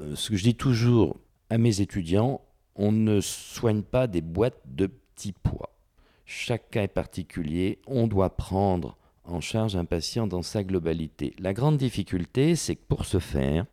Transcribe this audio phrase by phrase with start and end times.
[0.00, 1.18] euh, ce que je dis toujours
[1.50, 2.40] à mes étudiants,
[2.76, 5.76] on ne soigne pas des boîtes de petits pois.
[6.24, 11.34] Chaque cas est particulier, on doit prendre en charge un patient dans sa globalité.
[11.38, 13.66] La grande difficulté, c'est que pour ce faire,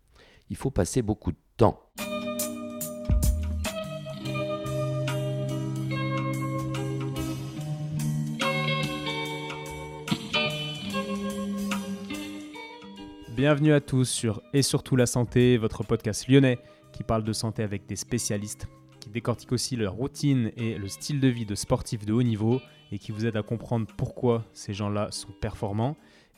[0.49, 1.37] il faut passer beaucoup de
[13.37, 16.57] Bienvenue à tous sur Et surtout la santé, votre podcast lyonnais
[16.91, 18.65] qui parle de santé avec des spécialistes,
[18.99, 22.59] qui décortique aussi leur routine et le style de vie de sportifs de haut niveau
[22.91, 25.95] et qui vous aide à comprendre pourquoi ces gens-là sont performants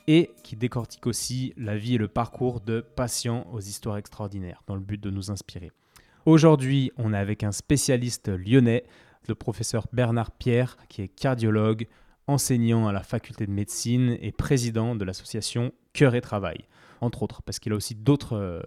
[0.07, 4.75] et qui décortique aussi la vie et le parcours de patients aux histoires extraordinaires dans
[4.75, 5.71] le but de nous inspirer.
[6.25, 8.83] Aujourd'hui, on est avec un spécialiste lyonnais,
[9.29, 11.87] le professeur Bernard Pierre, qui est cardiologue,
[12.27, 16.65] enseignant à la faculté de médecine et président de l'association Cœur et Travail
[17.01, 18.61] entre autres, parce qu'il a aussi d'autres euh,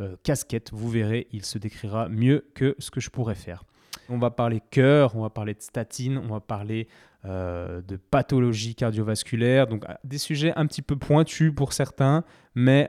[0.00, 0.70] euh, casquettes.
[0.72, 3.64] Vous verrez, il se décrira mieux que ce que je pourrais faire.
[4.08, 6.88] On va parler cœur, on va parler de statine, on va parler
[7.24, 12.88] euh, de pathologie cardiovasculaire, donc des sujets un petit peu pointus pour certains, mais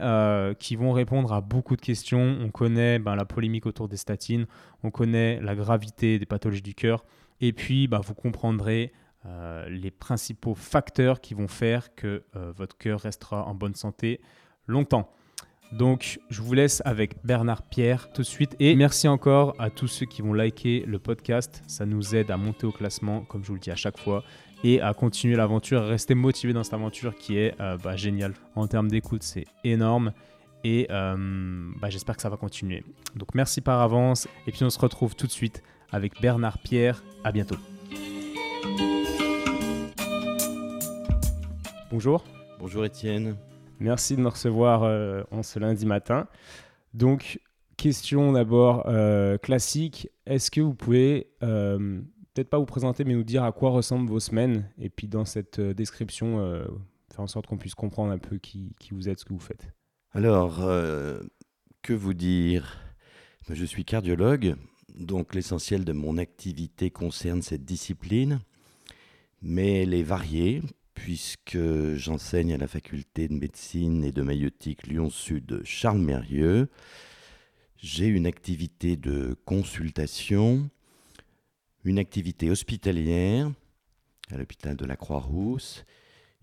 [0.58, 2.38] qui vont répondre à beaucoup de questions.
[2.42, 4.48] On connaît ben, la polémique autour des statines,
[4.84, 7.04] on connaît la gravité des pathologies du cœur,
[7.40, 8.92] et puis ben, vous comprendrez
[9.26, 14.20] les principaux facteurs qui vont faire que votre cœur restera en bonne santé
[14.68, 15.12] longtemps.
[15.72, 18.56] Donc, je vous laisse avec Bernard Pierre tout de suite.
[18.60, 21.64] Et merci encore à tous ceux qui vont liker le podcast.
[21.68, 24.24] Ça nous aide à monter au classement, comme je vous le dis à chaque fois,
[24.64, 28.34] et à continuer l'aventure, à rester motivé dans cette aventure qui est euh, bah, géniale.
[28.56, 30.12] En termes d'écoute, c'est énorme.
[30.64, 31.16] Et euh,
[31.80, 32.84] bah, j'espère que ça va continuer.
[33.16, 34.28] Donc, merci par avance.
[34.48, 37.02] Et puis, on se retrouve tout de suite avec Bernard Pierre.
[37.24, 37.58] À bientôt.
[41.92, 42.24] Bonjour.
[42.58, 43.36] Bonjour Étienne.
[43.82, 46.26] Merci de me recevoir euh, en ce lundi matin.
[46.94, 47.42] Donc,
[47.76, 50.10] question d'abord euh, classique.
[50.26, 52.00] Est-ce que vous pouvez, euh,
[52.34, 54.70] peut-être pas vous présenter, mais nous dire à quoi ressemblent vos semaines?
[54.78, 56.38] Et puis, dans cette description,
[57.12, 59.40] faire en sorte qu'on puisse comprendre un peu qui, qui, vous êtes, ce que vous
[59.40, 59.68] faites.
[60.14, 60.62] Alors,
[61.82, 62.78] que vous dire?
[63.50, 64.56] Je suis cardiologue,
[64.96, 68.40] donc l'essentiel de mon activité concerne cette discipline,
[69.42, 70.62] mais elle est variée
[70.94, 71.58] puisque
[71.96, 76.70] j'enseigne à la faculté de médecine et de maïotique Lyon-Sud Charles Mérieux.
[77.78, 80.70] J'ai une activité de consultation,
[81.84, 83.52] une activité hospitalière
[84.30, 85.84] à l'hôpital de la Croix-Rousse,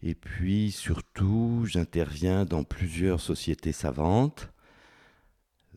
[0.03, 4.51] et puis surtout j'interviens dans plusieurs sociétés savantes.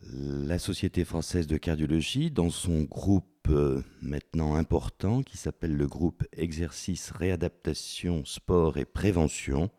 [0.09, 6.23] La Société française de cardiologie, dans son groupe euh, maintenant important qui s'appelle le groupe
[6.33, 9.69] Exercice, Réadaptation, Sport et Prévention,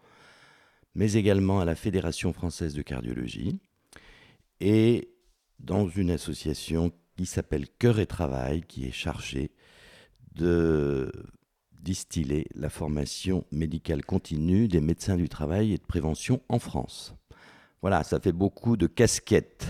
[0.95, 3.59] mais également à la Fédération française de cardiologie,
[4.61, 5.11] et
[5.59, 9.51] dans une association qui s'appelle Cœur et Travail, qui est chargée
[10.35, 11.11] de
[11.73, 17.15] distiller la formation médicale continue des médecins du travail et de prévention en France.
[17.81, 19.67] Voilà, ça fait beaucoup de casquettes.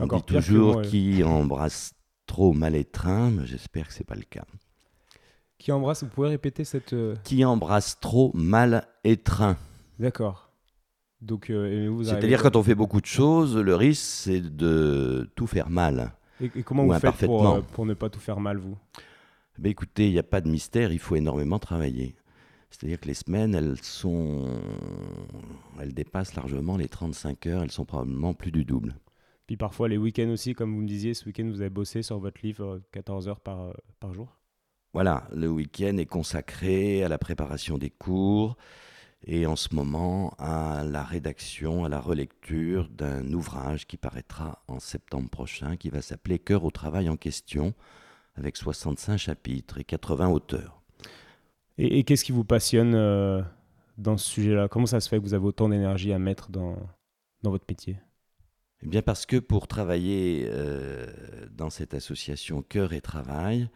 [0.00, 1.94] On dit toujours qui embrasse
[2.26, 4.44] trop mal étreint, mais j'espère que c'est pas le cas.
[5.58, 6.92] Qui embrasse, vous pouvez répéter cette...
[6.92, 9.56] Euh, qui embrasse trop mal étreint.
[9.98, 10.50] D'accord.
[11.20, 15.70] Donc, euh, C'est-à-dire quand on fait beaucoup de choses, le risque c'est de tout faire
[15.70, 16.12] mal.
[16.40, 18.76] Et, comment vous faites pour, euh, pour, ne pas tout faire mal, vous?
[19.58, 22.16] Ben Écoutez, il n'y a pas de mystère, il faut énormément travailler.
[22.70, 24.58] C'est-à-dire que les semaines, elles sont,
[25.80, 28.96] elles dépassent largement les 35 heures, elles sont probablement plus du double.
[29.46, 32.18] Puis parfois les week-ends aussi, comme vous me disiez, ce week-end vous avez bossé sur
[32.18, 34.36] votre livre 14 euh, heures par, euh, par jour.
[34.92, 38.56] Voilà, le week-end est consacré à la préparation des cours
[39.26, 44.78] et en ce moment à la rédaction, à la relecture d'un ouvrage qui paraîtra en
[44.78, 47.74] septembre prochain, qui va s'appeler Cœur au travail en question,
[48.36, 50.82] avec 65 chapitres et 80 auteurs.
[51.78, 53.42] Et, qu'est-ce qui vous passionne euh,
[53.98, 54.68] dans ce sujet-là?
[54.68, 56.76] Comment ça se fait que vous avez autant d'énergie à mettre dans,
[57.42, 57.96] dans votre métier?
[58.84, 61.06] Eh bien parce que pour travailler euh,
[61.50, 63.70] dans cette association Cœur et Travail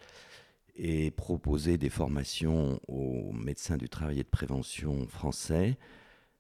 [0.77, 5.79] et proposer des formations aux médecins du travail et de prévention français,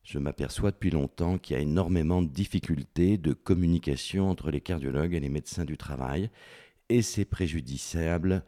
[0.02, 5.14] je m'aperçois depuis longtemps qu'il y a énormément de difficultés de communication entre les cardiologues
[5.14, 6.30] et les médecins du travail,
[6.90, 8.44] et c'est préjudiciable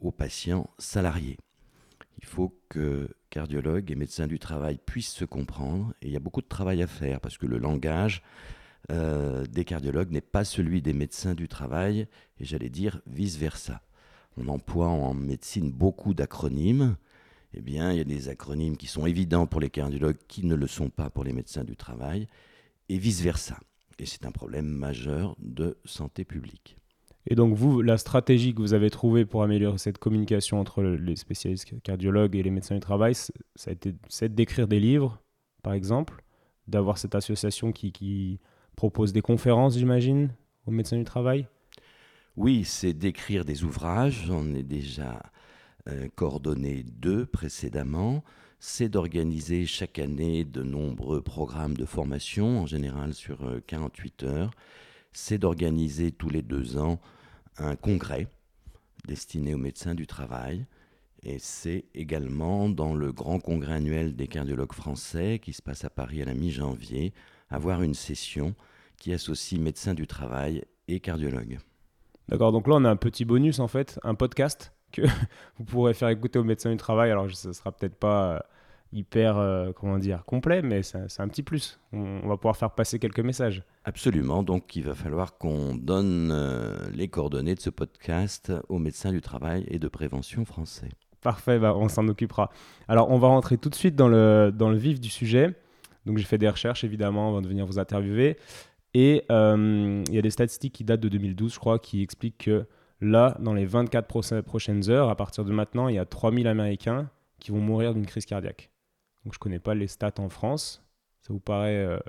[0.00, 1.36] aux patients salariés.
[2.18, 6.20] Il faut que cardiologues et médecins du travail puissent se comprendre, et il y a
[6.20, 8.22] beaucoup de travail à faire, parce que le langage
[8.90, 12.08] euh, des cardiologues n'est pas celui des médecins du travail,
[12.38, 13.82] et j'allais dire vice-versa.
[14.36, 16.96] On emploie en médecine beaucoup d'acronymes.
[17.54, 20.54] Eh bien, il y a des acronymes qui sont évidents pour les cardiologues qui ne
[20.54, 22.26] le sont pas pour les médecins du travail,
[22.88, 23.58] et vice-versa.
[23.98, 26.78] et c'est un problème majeur de santé publique.
[27.26, 31.16] Et donc vous, la stratégie que vous avez trouvée pour améliorer cette communication entre les
[31.16, 33.32] spécialistes cardiologues et les médecins du travail, ça
[33.66, 35.20] a été c'est d'écrire des livres,
[35.62, 36.22] par exemple,
[36.68, 38.40] d'avoir cette association qui, qui
[38.78, 40.30] propose des conférences, j'imagine,
[40.64, 41.48] aux médecins du travail?
[42.36, 44.26] Oui, c'est d'écrire des ouvrages.
[44.28, 45.20] J'en ai déjà
[45.88, 48.22] euh, coordonné deux précédemment.
[48.60, 54.50] C'est d'organiser chaque année de nombreux programmes de formation, en général sur 48 euh, heures.
[55.12, 57.00] C'est d'organiser tous les deux ans
[57.56, 58.28] un congrès
[59.08, 60.66] destiné aux médecins du travail.
[61.24, 65.90] Et c'est également dans le grand congrès annuel des cardiologues français qui se passe à
[65.90, 67.12] Paris à la mi-janvier,
[67.50, 68.54] avoir une session
[68.98, 71.58] qui associe médecins du travail et cardiologues.
[72.28, 75.02] D'accord, donc là on a un petit bonus en fait, un podcast que
[75.58, 77.10] vous pourrez faire écouter aux médecins du travail.
[77.10, 78.38] Alors ce ne sera peut-être pas euh,
[78.92, 81.80] hyper, euh, comment dire, complet, mais c'est un petit plus.
[81.92, 83.62] On, va pouvoir faire passer quelques messages.
[83.84, 89.12] Absolument, donc il va falloir qu'on donne euh, les coordonnées de ce podcast aux médecins
[89.12, 90.90] du travail et de prévention français.
[91.22, 92.50] Parfait, bah, on s'en occupera.
[92.86, 95.54] Alors on va rentrer tout de suite dans le, dans le vif du sujet.
[96.06, 98.36] Donc j'ai fait des recherches évidemment avant de venir vous interviewer.
[99.00, 102.38] Et euh, il y a des statistiques qui datent de 2012, je crois, qui expliquent
[102.38, 102.66] que
[103.00, 107.08] là, dans les 24 prochaines heures, à partir de maintenant, il y a 3000 Américains
[107.38, 108.70] qui vont mourir d'une crise cardiaque.
[109.24, 110.84] Donc je ne connais pas les stats en France.
[111.20, 111.76] Ça vous paraît...
[111.76, 112.00] Euh,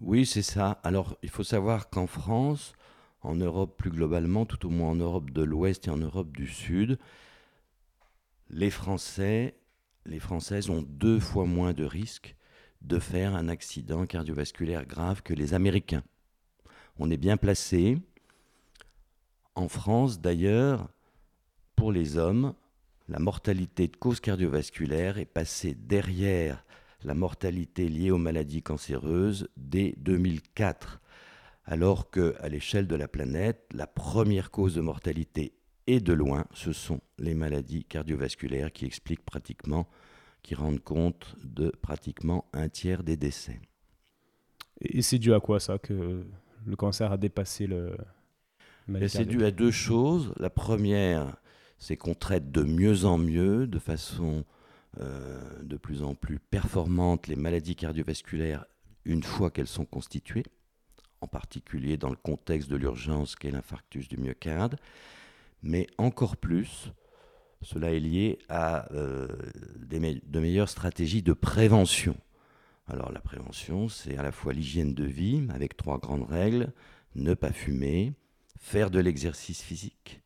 [0.00, 0.80] oui, c'est ça.
[0.84, 2.72] Alors il faut savoir qu'en France,
[3.20, 6.46] en Europe plus globalement, tout au moins en Europe de l'Ouest et en Europe du
[6.46, 6.98] Sud,
[8.48, 9.58] les Français,
[10.06, 12.36] les Françaises ont deux fois moins de risques
[12.82, 16.04] de faire un accident cardiovasculaire grave que les Américains.
[16.98, 17.98] On est bien placé.
[19.54, 20.88] En France, d'ailleurs,
[21.74, 22.54] pour les hommes,
[23.08, 26.64] la mortalité de cause cardiovasculaire est passée derrière
[27.04, 31.00] la mortalité liée aux maladies cancéreuses dès 2004,
[31.64, 35.52] alors que, à l'échelle de la planète, la première cause de mortalité
[35.86, 39.88] et de loin, ce sont les maladies cardiovasculaires qui expliquent pratiquement
[40.46, 43.60] qui rendent compte de pratiquement un tiers des décès.
[44.80, 46.24] Et c'est dû à quoi ça que
[46.64, 47.96] le cancer a dépassé le...
[49.08, 50.32] C'est dû à deux choses.
[50.36, 51.36] La première,
[51.78, 54.44] c'est qu'on traite de mieux en mieux, de façon
[55.00, 58.66] euh, de plus en plus performante, les maladies cardiovasculaires
[59.04, 60.46] une fois qu'elles sont constituées,
[61.22, 64.76] en particulier dans le contexte de l'urgence qu'est l'infarctus du myocarde,
[65.64, 66.92] mais encore plus,
[67.66, 69.26] cela est lié à euh,
[69.88, 72.16] de meilleures stratégies de prévention.
[72.86, 76.72] Alors la prévention, c'est à la fois l'hygiène de vie, avec trois grandes règles,
[77.16, 78.12] ne pas fumer,
[78.60, 80.22] faire de l'exercice physique,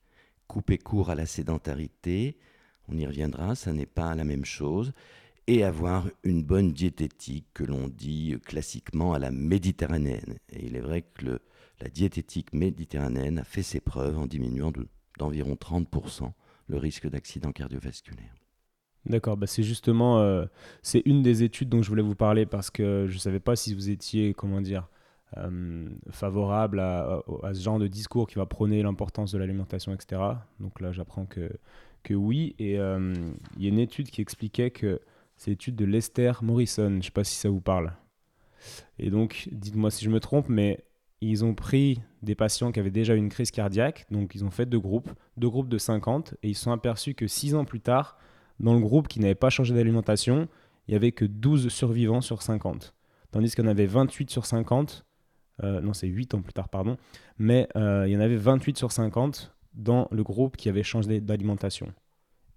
[0.49, 2.37] couper court à la sédentarité,
[2.89, 4.93] on y reviendra, ça n'est pas la même chose,
[5.47, 10.37] et avoir une bonne diététique que l'on dit classiquement à la méditerranéenne.
[10.51, 11.41] Et il est vrai que
[11.81, 14.73] la diététique méditerranéenne a fait ses preuves en diminuant
[15.17, 16.33] d'environ 30%
[16.71, 18.35] le risque d'accident cardiovasculaire.
[19.07, 20.45] D'accord, bah c'est justement euh,
[20.83, 23.57] c'est une des études dont je voulais vous parler parce que je ne savais pas
[23.57, 24.89] si vous étiez, comment dire,
[25.39, 27.23] euh, favorable à,
[27.53, 30.21] ce genre de discours qui va prôner l'importance de l'alimentation, etc.
[30.59, 31.51] Donc là, j'apprends que,
[32.03, 32.55] que oui.
[32.59, 33.15] Et euh,
[33.57, 35.01] il y a une étude qui expliquait que
[35.37, 36.91] c'est l'étude de Lester Morrison.
[36.91, 37.93] Je ne sais pas si ça vous parle.
[38.99, 40.85] Et donc, dites-moi si je me trompe, mais
[41.21, 44.67] ils ont pris des patients qui avaient déjà une crise cardiaque, donc ils ont fait
[44.67, 47.81] deux groupes, deux groupes de 50, et ils se sont aperçus que six ans plus
[47.81, 48.19] tard,
[48.59, 50.49] dans le groupe qui n'avait pas changé d'alimentation,
[50.87, 52.95] il n'y avait que 12 survivants sur 50.
[53.31, 55.05] Tandis qu'il y en avait 28 sur 50,
[55.63, 56.97] euh, non c'est 8 ans plus tard, pardon,
[57.39, 61.21] mais euh, il y en avait 28 sur 50 dans le groupe qui avait changé
[61.21, 61.93] d'alimentation.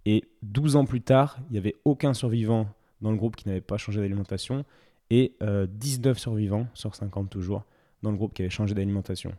[0.06, 2.68] Et 12 ans plus tard, il n'y avait aucun survivant
[3.02, 4.66] dans le groupe qui n'avait pas changé d'alimentation,
[5.10, 7.66] et 19 euh, survivants sur 50 toujours
[8.04, 9.34] dans le groupe qui avait changé d'alimentation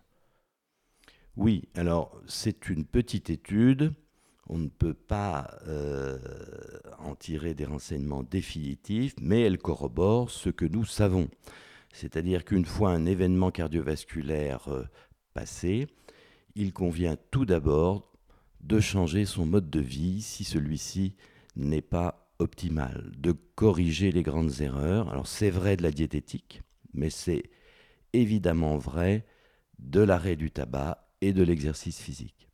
[1.37, 3.95] Oui, alors c'est une petite étude.
[4.49, 6.19] On ne peut pas euh,
[6.99, 11.29] en tirer des renseignements définitifs, mais elle corrobore ce que nous savons.
[11.93, 14.85] C'est-à-dire qu'une fois un événement cardiovasculaire euh,
[15.35, 15.87] passé,
[16.55, 18.13] il convient tout d'abord
[18.61, 21.17] de changer son mode de vie si celui-ci
[21.57, 25.11] n'est pas optimal, de corriger les grandes erreurs.
[25.11, 27.45] Alors c'est vrai de la diététique, mais c'est
[28.15, 29.25] évidemment vrai
[29.79, 32.49] de l'arrêt du tabac et de l'exercice physique.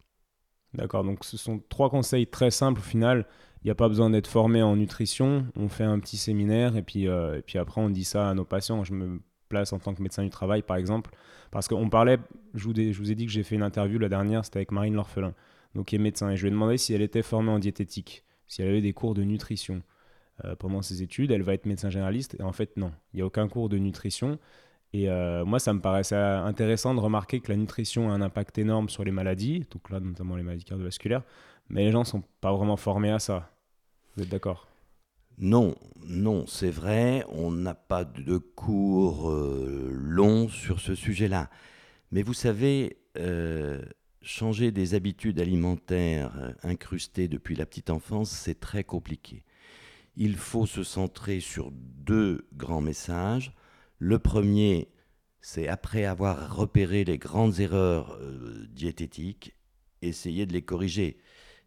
[0.75, 3.27] D'accord, donc ce sont trois conseils très simples au final.
[3.63, 5.47] Il n'y a pas besoin d'être formé en nutrition.
[5.57, 8.35] On fait un petit séminaire et puis, euh, et puis après on dit ça à
[8.35, 8.85] nos patients.
[8.85, 11.11] Je me place en tant que médecin du travail par exemple.
[11.51, 12.19] Parce qu'on parlait,
[12.55, 15.35] je vous, ai dit que j'ai fait une interview la dernière, c'était avec Marine L'Orphelin,
[15.75, 16.31] donc qui est médecin.
[16.31, 18.93] Et je lui ai demandé si elle était formée en diététique, si elle avait des
[18.93, 19.83] cours de nutrition.
[20.45, 22.37] Euh, pendant ses études, elle va être médecin généraliste.
[22.39, 24.39] Et en fait, non, il n'y a aucun cours de nutrition.
[24.93, 28.59] Et euh, moi, ça me paraissait intéressant de remarquer que la nutrition a un impact
[28.59, 31.23] énorme sur les maladies, donc là, notamment les maladies cardiovasculaires,
[31.69, 33.53] mais les gens ne sont pas vraiment formés à ça.
[34.17, 34.67] Vous êtes d'accord?
[35.39, 41.49] Non, non, c'est vrai, on n'a pas de cours euh, longs sur ce sujet-là.
[42.11, 43.81] Mais vous savez, euh,
[44.23, 49.45] changer des habitudes alimentaires incrustées depuis la petite enfance, c'est très compliqué.
[50.17, 53.55] Il faut se centrer sur deux grands messages
[54.01, 54.89] le premier,
[55.43, 59.55] c'est après avoir repéré les grandes erreurs euh, diététiques,
[60.01, 61.19] essayer de les corriger.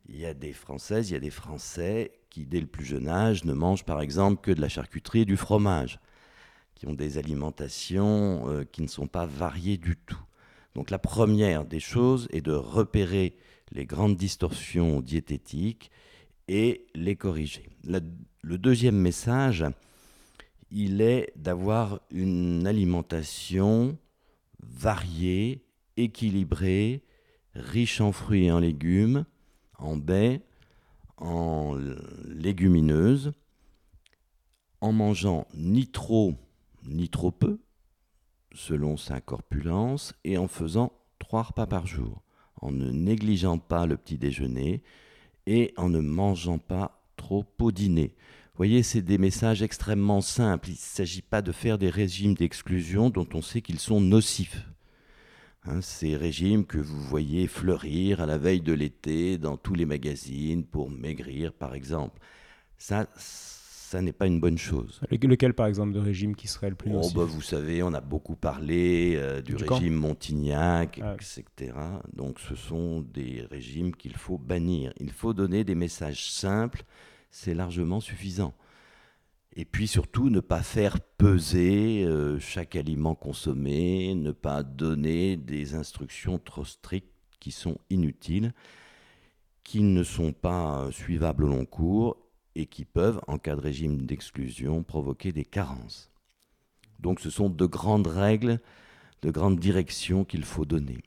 [0.10, 3.08] Il y a des Françaises, il y a des Français qui, dès le plus jeune
[3.08, 6.00] âge, ne mangent par exemple que de la charcuterie et du fromage,
[6.74, 10.26] qui ont des alimentations euh, qui ne sont pas variées du tout.
[10.74, 13.38] Donc la première des choses est de repérer
[13.72, 15.92] les grandes distorsions diététiques
[16.48, 17.70] et les corriger.
[17.84, 19.64] le deuxième message,
[20.74, 23.98] il est d'avoir une alimentation
[24.60, 25.64] variée,
[25.98, 27.04] équilibrée,
[27.54, 29.26] riche en fruits et en légumes,
[29.78, 30.42] en baies,
[31.18, 31.78] en
[32.26, 33.34] légumineuses,
[34.82, 36.34] en mangeant ni trop
[36.86, 37.60] ni trop peu,
[38.54, 42.24] selon sa corpulence, et en faisant trois repas par jour,
[42.62, 44.84] en ne négligeant pas le petit déjeuner
[45.46, 48.16] et en ne mangeant pas trop au dîner
[48.56, 50.70] voyez, c'est des messages extrêmement simples.
[50.70, 54.68] Il ne s'agit pas de faire des régimes d'exclusion dont on sait qu'ils sont nocifs.
[55.66, 59.86] Hein, ces régimes que vous voyez fleurir à la veille de l'été dans tous les
[59.86, 62.20] magazines pour maigrir, par exemple.
[62.78, 65.00] Ça, ça n'est pas une bonne chose.
[65.10, 67.94] Lequel, par exemple, de régime qui serait le plus oh, nocif bah, Vous savez, on
[67.94, 71.74] a beaucoup parlé euh, du, régime Montignac, ah etc.
[72.12, 74.94] Donc ce sont des régimes qu'il faut bannir.
[75.00, 76.84] Il faut donner des messages simples
[77.34, 78.54] c'est largement suffisant.
[79.56, 85.74] Et puis surtout, ne pas faire peser euh, chaque aliment consommé, ne pas donner des
[85.74, 88.54] instructions trop strictes qui sont inutiles,
[89.64, 92.18] qui ne sont pas suivables au long cours
[92.56, 96.12] et qui peuvent, en cas de régime d'exclusion, provoquer des carences.
[97.00, 98.60] Donc ce sont de grandes règles,
[99.24, 101.00] de grandes directions qu'il faut donner.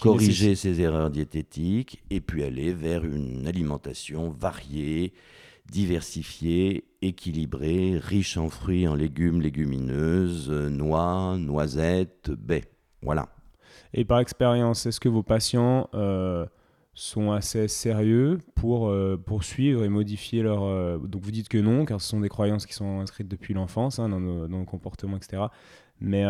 [0.00, 5.12] Corriger ces erreurs diététiques et puis aller vers une alimentation variée,
[5.70, 12.70] diversifié, équilibré, riche en fruits, en légumes, légumineuses, noix, noisettes, baies.
[13.02, 13.28] Voilà.
[13.94, 16.46] Et par expérience, est-ce que vos patients euh,
[16.94, 20.64] sont assez sérieux pour euh, poursuivre et modifier leur...
[20.64, 23.54] Euh, donc vous dites que non, car ce sont des croyances qui sont inscrites depuis
[23.54, 25.44] l'enfance, hein, dans, nos, comportements, etc.
[26.00, 26.24] Mais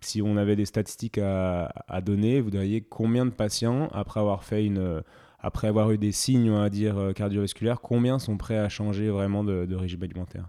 [0.00, 4.64] si on avait des statistiques à, donner, vous diriez combien de patients, après avoir fait
[4.64, 5.02] une
[5.38, 9.08] après avoir eu des signes, on va dire, euh, cardiovasculaires, combien sont prêts à changer
[9.08, 10.48] vraiment de, régime alimentaire?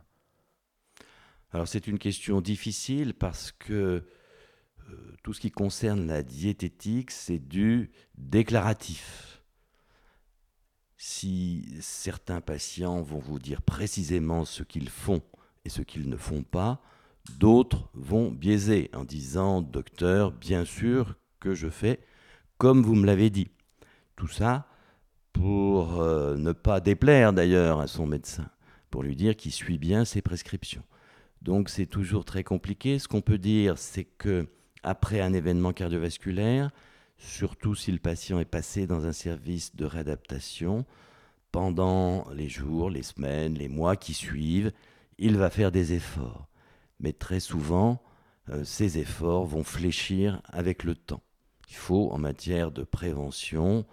[1.51, 3.74] Alors c'est une question difficile parce que
[4.89, 9.41] euh, tout ce qui concerne la diététique, c'est du déclaratif.
[10.98, 15.22] Si certains patients vont vous dire précisément ce qu'ils font
[15.65, 16.81] et ce qu'ils ne font pas,
[17.38, 22.00] d'autres vont biaiser en disant docteur, bien sûr que je fais
[22.58, 23.50] comme vous me l'avez dit.
[24.17, 24.68] Tout ça,
[25.33, 28.50] pour euh, ne pas déplaire d'ailleurs à son médecin,
[28.89, 30.83] pour lui dire qu'il suit bien ses prescriptions.
[31.41, 33.00] Donc c'est toujours très compliqué.
[33.00, 34.48] Ce qu'on peut dire, c'est que
[34.83, 36.71] après un événement cardiovasculaire,
[37.17, 40.86] surtout si le patient est passé dans un service de réadaptation,
[41.51, 44.71] pendant les jours, les semaines, les mois qui suivent,
[45.17, 46.48] il va faire des efforts.
[47.00, 48.01] Mais très souvent,
[48.50, 51.24] euh, ces efforts vont fléchir avec le temps.
[51.69, 53.86] Il faut, en matière de prévention,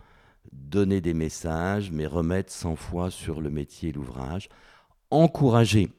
[0.57, 4.49] donner des messages, mais remettre 100 fois sur le métier et l'ouvrage.
[5.11, 5.91] Encourager.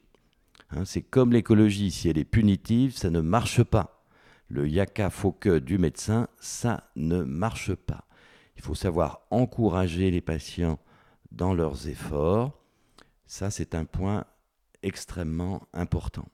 [0.70, 4.04] Hein, c'est comme l'écologie, si elle est punitive, ça ne marche pas.
[4.48, 8.04] Le yaka faut que du médecin, ça ne marche pas.
[8.56, 10.78] Il faut savoir encourager les patients
[11.32, 12.58] dans leurs efforts.
[13.26, 14.24] Ça, c'est un point
[14.82, 16.26] extrêmement important.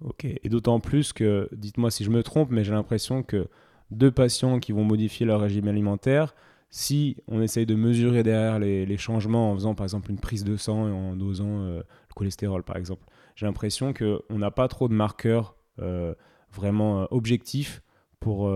[0.00, 3.48] Ok, et d'autant plus que, dites-moi si je me trompe, mais j'ai l'impression que
[3.90, 6.34] deux patients qui vont modifier leur régime alimentaire,
[6.70, 10.56] si on essaye de mesurer derrière les, changements en faisant par exemple une prise de
[10.56, 13.06] sang et en dosant euh, le cholestérol par exemple,
[13.36, 16.14] j'ai l'impression qu'on n'a pas trop de marqueurs euh,
[16.52, 17.82] vraiment euh, objectifs
[18.20, 18.52] pour,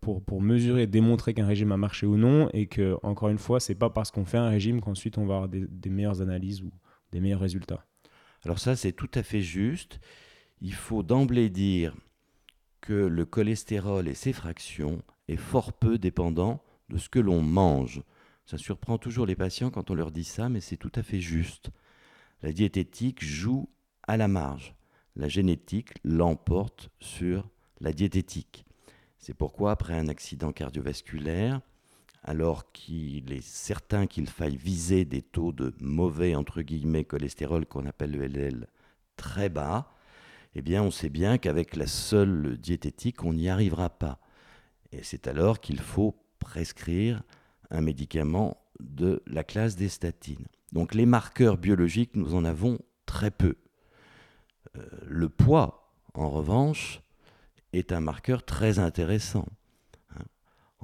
[0.00, 3.60] pour, pour, mesurer, démontrer qu'un régime a marché ou non et que, encore une fois,
[3.60, 6.72] c'est pas parce qu'on fait un régime qu'ensuite on va avoir des meilleures analyses ou
[7.12, 7.86] des meilleurs résultats.
[8.44, 10.00] Alors ça, c'est tout à fait juste.
[10.60, 11.94] Il faut d'emblée dire
[12.80, 18.02] que le cholestérol et ses fractions est fort peu dépendant de ce que l'on mange.
[18.46, 21.20] Ça surprend toujours les patients quand on leur dit ça, mais c'est tout à fait
[21.20, 21.70] juste.
[22.42, 23.68] La diététique joue
[24.06, 24.74] à la marge.
[25.16, 27.48] la génétique l'emporte sur
[27.80, 28.64] la diététique.
[29.18, 31.60] C'est pourquoi, après un accident cardiovasculaire,
[32.22, 37.86] alors qu'il est certain qu'il faille viser des taux de mauvais entre guillemets cholestérol qu'on
[37.86, 38.66] appelle le LDL
[39.16, 39.92] très bas,
[40.54, 44.20] eh bien on sait bien qu'avec la seule diététique, on n'y arrivera pas.
[44.92, 47.22] Et c'est alors qu'il faut prescrire
[47.70, 50.46] un médicament de la classe des statines.
[50.72, 53.56] Donc les marqueurs biologiques, nous en avons très peu.
[54.76, 57.00] Euh, le poids, en revanche,
[57.72, 59.46] est un marqueur très intéressant.
[60.14, 60.24] Hein.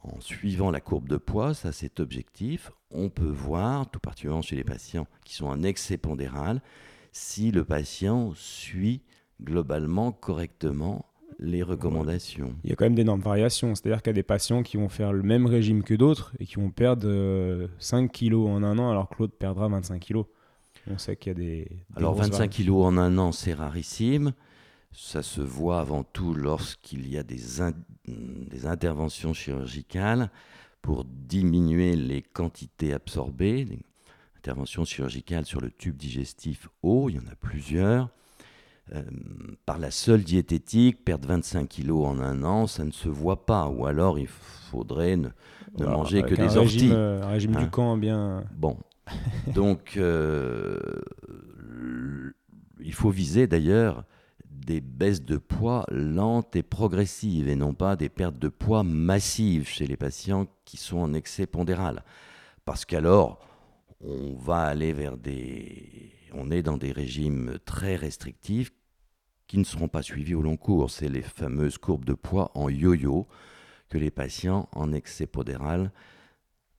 [0.02, 4.56] En suivant la courbe de poids, ça c'est objectif, on peut voir, tout particulièrement chez
[4.56, 6.62] les patients qui sont en excès pondéral,
[7.12, 9.02] si le patient suit
[9.42, 11.06] globalement correctement
[11.38, 12.54] les recommandations.
[12.64, 13.74] Il y a quand même d'énormes variations.
[13.74, 16.46] C'est-à-dire qu'il y a des patients qui vont faire le même régime que d'autres et
[16.46, 20.26] qui vont perdre 5 euh, kilos en un an alors que l'autre perdra 25 kilos.
[20.90, 21.68] On sait qu'il y a des.
[21.96, 24.32] alors 25 kilos en un an, c'est rarissime.
[24.92, 27.40] Ça se voit avant tout lorsqu'il y a des,
[28.06, 30.30] des interventions chirurgicales
[30.82, 33.66] pour diminuer les quantités absorbées.
[34.36, 38.10] Interventions chirurgicales sur le tube digestif haut, il y en a plusieurs.
[38.92, 39.02] Euh,
[39.64, 43.68] par la seule diététique, perdre 25 kilos en un an, ça ne se voit pas.
[43.68, 45.30] Ou alors il faudrait ne,
[45.78, 46.90] manger que des orties.
[46.92, 47.68] Euh, un régime du hein.
[47.68, 48.44] camp bien.
[48.54, 48.76] Bon.
[49.54, 50.78] Donc euh,
[52.78, 54.04] il faut viser d'ailleurs
[54.50, 59.66] des baisses de poids lentes et progressives et non pas des pertes de poids massives
[59.66, 62.02] chez les patients qui sont en excès pondéral.
[62.66, 63.38] Parce qu'alors,
[64.02, 68.72] on va aller vers des on est dans des régimes très restrictifs
[69.46, 70.90] qui ne seront pas suivis au long cours.
[70.90, 73.26] C'est les fameuses courbes de poids en yo-yo
[73.88, 75.92] que les patients en excès podéral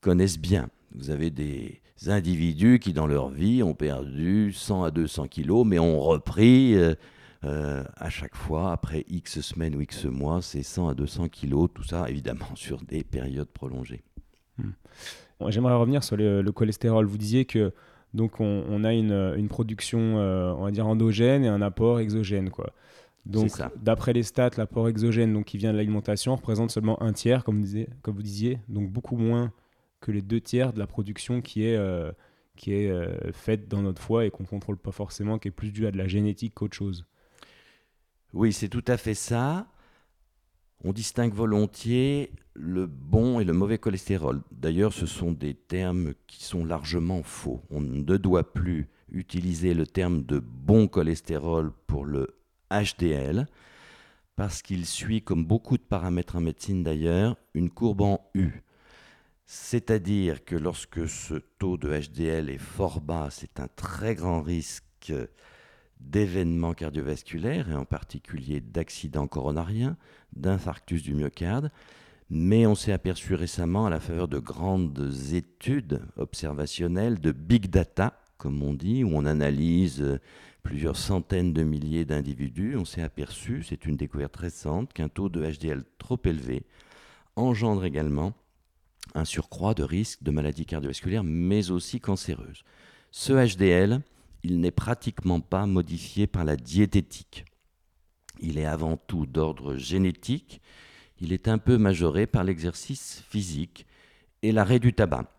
[0.02, 0.70] connaissent bien.
[0.94, 5.80] Vous avez des individus qui, dans leur vie, ont perdu 100 à 200 kilos, mais
[5.80, 6.94] ont repris euh,
[7.44, 11.70] euh, à chaque fois, après X semaines ou X mois, ces 100 à 200 kilos,
[11.74, 14.04] tout ça, évidemment, sur des périodes prolongées.
[14.58, 14.72] Hmm.
[15.50, 17.06] J'aimerais revenir sur le, cholestérol.
[17.06, 17.74] Vous disiez que
[18.16, 22.72] donc on, a une, production, euh, on va dire endogène et un apport exogène, quoi.
[23.26, 27.44] Donc d'après les stats, l'apport exogène, donc qui vient de l'alimentation, représente seulement un tiers,
[27.44, 29.52] comme, vous disiez, donc beaucoup moins
[30.00, 32.12] que les deux tiers de la production qui est euh,
[32.56, 35.72] qui est euh, faite dans notre foie et qu'on contrôle pas forcément, qui est plus
[35.72, 37.06] due à de la génétique qu'autre chose.
[38.34, 39.68] Oui, c'est tout à fait ça.
[40.84, 44.42] On distingue volontiers le bon et le mauvais cholestérol.
[44.52, 47.62] D'ailleurs, ce sont des termes qui sont largement faux.
[47.70, 52.36] On ne doit plus utiliser le terme de bon cholestérol pour le
[52.72, 53.48] HDL
[54.36, 58.62] parce qu'il suit, comme beaucoup de paramètres en médecine d'ailleurs, une courbe en U.
[59.46, 65.14] C'est-à-dire que lorsque ce taux de HDL est fort bas, c'est un très grand risque
[66.10, 69.98] d'événements cardiovasculaires, et en particulier d'accidents coronariens,
[70.36, 71.72] d'infarctus du myocarde.
[72.30, 78.20] Mais on s'est aperçu récemment, à la faveur de grandes études observationnelles, de big data,
[78.38, 80.20] comme on dit, où on analyse euh,
[80.64, 85.46] plusieurs centaines de milliers d'individus, on s'est aperçu, c'est une découverte récente, qu'un taux de
[85.46, 86.64] HDL trop élevé
[87.36, 88.34] engendre également
[89.14, 92.64] un surcroît de risque de maladies cardiovasculaires, mais aussi cancéreuses.
[93.12, 94.02] Ce HDL,
[94.46, 97.46] il n'est pratiquement pas modifié par la diététique.
[98.40, 100.62] Il est avant tout d'ordre génétique,
[101.20, 103.88] il est un peu majoré par l'exercice physique
[104.44, 105.32] et l'arrêt du tabac.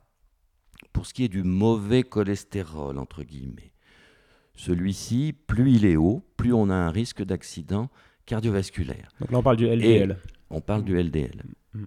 [0.93, 3.73] Pour ce qui est du mauvais cholestérol, entre guillemets,
[4.57, 7.89] celui-ci, plus il est haut, plus on a un risque d'accident
[8.25, 9.11] cardiovasculaire.
[9.21, 10.19] Donc là, on parle du LDL.
[10.51, 11.45] on parle du LDL.
[11.75, 11.85] Mm.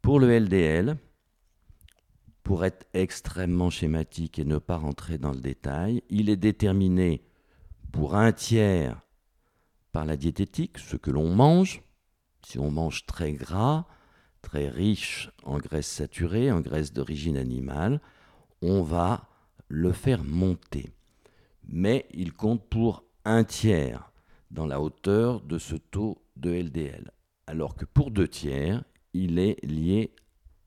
[0.00, 0.96] Pour le LDL,
[2.42, 7.22] pour être extrêmement schématique et ne pas rentrer dans le détail, il est déterminé
[7.92, 9.00] pour un tiers
[9.92, 11.82] par la diététique, ce que l'on mange.
[12.44, 13.86] Si on mange très gras,
[14.40, 18.00] très riche en graisses saturées, en graisses d'origine animale,
[18.62, 19.28] on va
[19.68, 20.92] le faire monter.
[21.68, 24.12] Mais il compte pour un tiers
[24.50, 27.12] dans la hauteur de ce taux de LDL.
[27.46, 28.82] Alors que pour deux tiers,
[29.14, 30.14] il est lié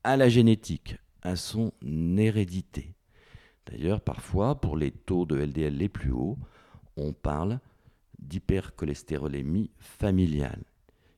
[0.04, 1.72] à la génétique, à son
[2.16, 2.94] hérédité.
[3.66, 6.38] D'ailleurs, parfois, pour les taux de LDL les plus hauts,
[6.96, 7.58] on parle
[8.20, 10.62] d'hypercholestérolémie familiale,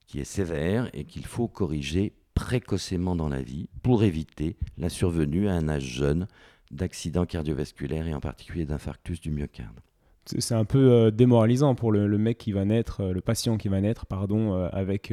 [0.07, 5.49] qui est sévère et qu'il faut corriger précocement dans la vie pour éviter la survenue
[5.49, 6.27] à un âge jeune
[6.71, 9.81] d'accidents cardiovasculaires et en particulier d'infarctus du myocarde.
[10.25, 13.69] C'est un peu euh, démoralisant pour le, mec qui va naître, euh, le patient qui
[13.69, 15.13] va naître, pardon, euh, avec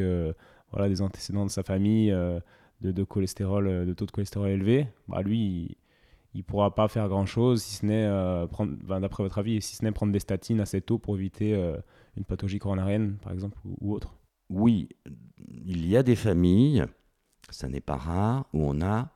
[0.71, 2.13] voilà, des antécédents de sa famille,
[2.81, 5.77] de, cholestérol, de taux de cholestérol élevé, bah lui,
[6.33, 9.91] il pourra pas faire grand-chose, si ce n'est, prendre, d'après votre avis, si ce n'est
[9.91, 11.53] prendre des statines assez tôt pour éviter
[12.17, 14.15] une pathologie coronarienne, par exemple, ou, autre
[14.49, 14.89] Oui,
[15.47, 16.85] il y a des familles,
[17.49, 19.11] ça n'est pas rare, où on a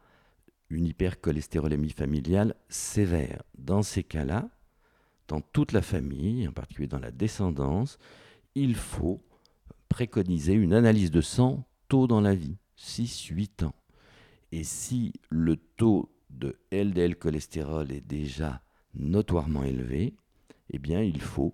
[0.69, 3.43] une hypercholestérolémie familiale sévère.
[3.57, 4.49] Dans ces cas-là,
[5.27, 7.97] dans toute la famille, en particulier dans la descendance,
[8.55, 9.21] il faut
[9.89, 13.75] préconiser une analyse de sang tôt dans la vie, 6-8 ans.
[14.51, 18.61] Et si le taux de LDL cholestérol est déjà
[18.95, 20.15] notoirement élevé,
[20.71, 21.53] eh bien il faut,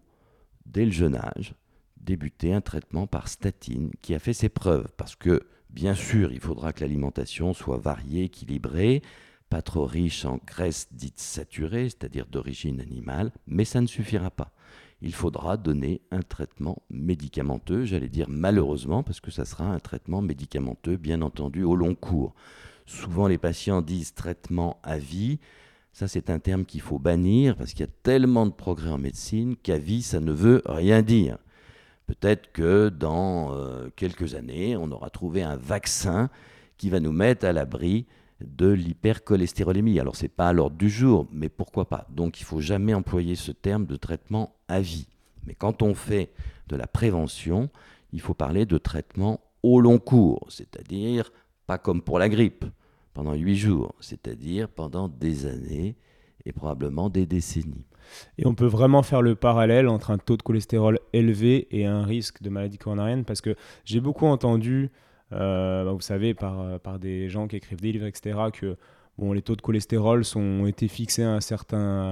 [0.66, 1.56] dès le jeune âge,
[1.98, 4.88] débuter un traitement par statine qui a fait ses preuves.
[4.98, 9.02] Parce que, bien sûr, il faudra que l'alimentation soit variée, équilibrée,
[9.50, 14.52] pas trop riche en graisse dite saturée, c'est-à-dire d'origine animale, mais ça ne suffira pas.
[15.06, 20.20] Il faudra donner un traitement médicamenteux, j'allais dire malheureusement, parce que ça sera un traitement
[20.20, 22.34] médicamenteux, bien entendu, au long cours.
[22.88, 25.38] Souvent les patients disent traitement à vie.
[25.94, 28.98] Ça, c'est un terme qu'il faut bannir parce qu'il y a tellement de progrès en
[28.98, 31.38] médecine qu'à vie, ça ne veut rien dire.
[32.08, 36.32] Peut-être que dans euh, quelques années, on aura trouvé un vaccin
[36.78, 38.08] qui va nous mettre à l'abri
[38.42, 40.00] de l'hypercholestérolémie.
[40.00, 42.08] Alors c'est pas à l'ordre du jour, mais pourquoi pas?
[42.10, 45.08] Donc il faut jamais employer ce terme de traitement à vie.
[45.46, 46.32] Mais quand on fait
[46.68, 47.70] de la prévention,
[48.12, 51.32] il faut parler de traitement au long cours, c'est-à-dire
[51.68, 52.66] pas comme pour la grippe,
[53.14, 55.96] pendant huit jours, c'est-à-dire pendant des années
[56.46, 57.86] et probablement des décennies.
[58.38, 62.04] Et on peut vraiment faire le parallèle entre un taux de cholestérol élevé et un
[62.04, 63.26] risque de maladie coronarienne?
[63.26, 64.92] Parce que j'ai beaucoup entendu
[65.32, 68.78] bah, vous savez, par, euh, par des gens qui écrivent des livres, etc., que
[69.18, 71.40] bon, les taux de cholestérol sont, ont été fixés à,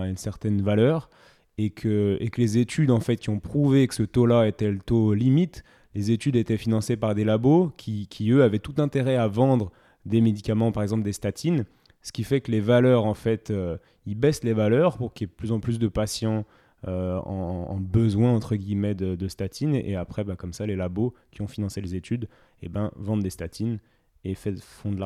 [0.08, 1.10] une certaine valeur
[1.58, 4.72] et que, et que les études en fait, qui ont prouvé que ce taux-là était
[4.72, 5.64] le taux limite,
[5.96, 9.72] les études étaient financées par des labos qui, qui, eux, avaient tout intérêt à vendre
[10.06, 11.66] des médicaments, par exemple des statines,
[12.02, 15.28] ce qui fait que les valeurs, en fait, euh, ils baissent les valeurs pour qu'il
[15.28, 16.46] y ait plus en plus de patients
[16.86, 19.76] en, besoin, entre guillemets, de, statines.
[19.76, 22.28] Et après, bah, comme ça, les labos qui ont financé les études
[22.62, 23.80] eh ben, vendent des statines
[24.24, 25.00] et font de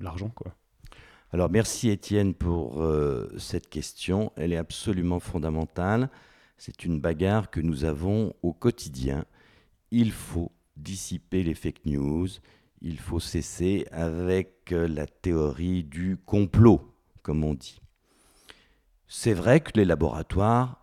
[0.00, 0.30] l'argent.
[0.30, 0.54] quoi.
[1.34, 4.32] Alors merci Étienne pour euh, cette question.
[4.36, 6.10] Elle est absolument fondamentale.
[6.58, 9.24] C'est une bagarre que nous avons au quotidien.
[9.90, 12.28] Il faut dissiper les fake news.
[12.82, 17.80] Il faut cesser avec euh, la théorie du complot, comme on dit.
[19.08, 20.81] C'est vrai que les laboratoires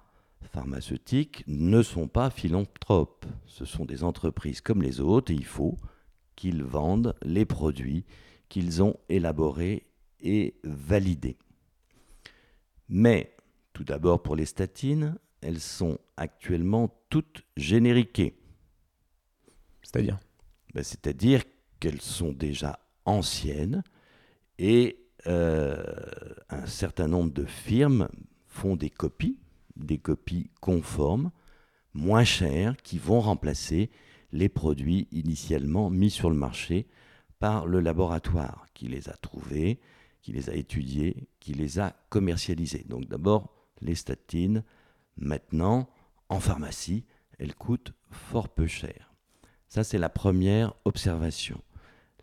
[0.52, 3.26] pharmaceutiques ne sont pas philanthropes.
[3.46, 5.78] Ce sont des entreprises comme les autres et il faut
[6.36, 8.06] qu'ils vendent les produits
[8.50, 9.86] qu'ils ont élaborés
[10.22, 11.38] et validés.
[12.88, 13.36] Mais,
[13.74, 18.36] tout d'abord pour les statines, elles sont actuellement toutes génériquées.
[19.84, 20.20] C'est-à-dire?
[20.74, 21.44] Ben, C'est-à-dire
[21.80, 23.84] qu'elles sont déjà anciennes
[24.58, 25.84] et euh,
[26.50, 28.10] un certain nombre de firmes
[28.48, 29.38] font des copies
[29.86, 31.32] des copies conformes,
[31.94, 33.90] moins chères, qui vont remplacer
[34.32, 36.88] les produits initialement mis sur le marché
[37.40, 39.80] par le laboratoire qui les a trouvés,
[40.22, 42.86] qui les a étudiés, qui les a commercialisés.
[42.88, 44.64] Donc d'abord, les statines,
[45.18, 45.90] maintenant,
[46.28, 47.06] en pharmacie,
[47.40, 49.14] elles coûtent fort peu cher.
[49.68, 51.62] Ça, c'est la première observation.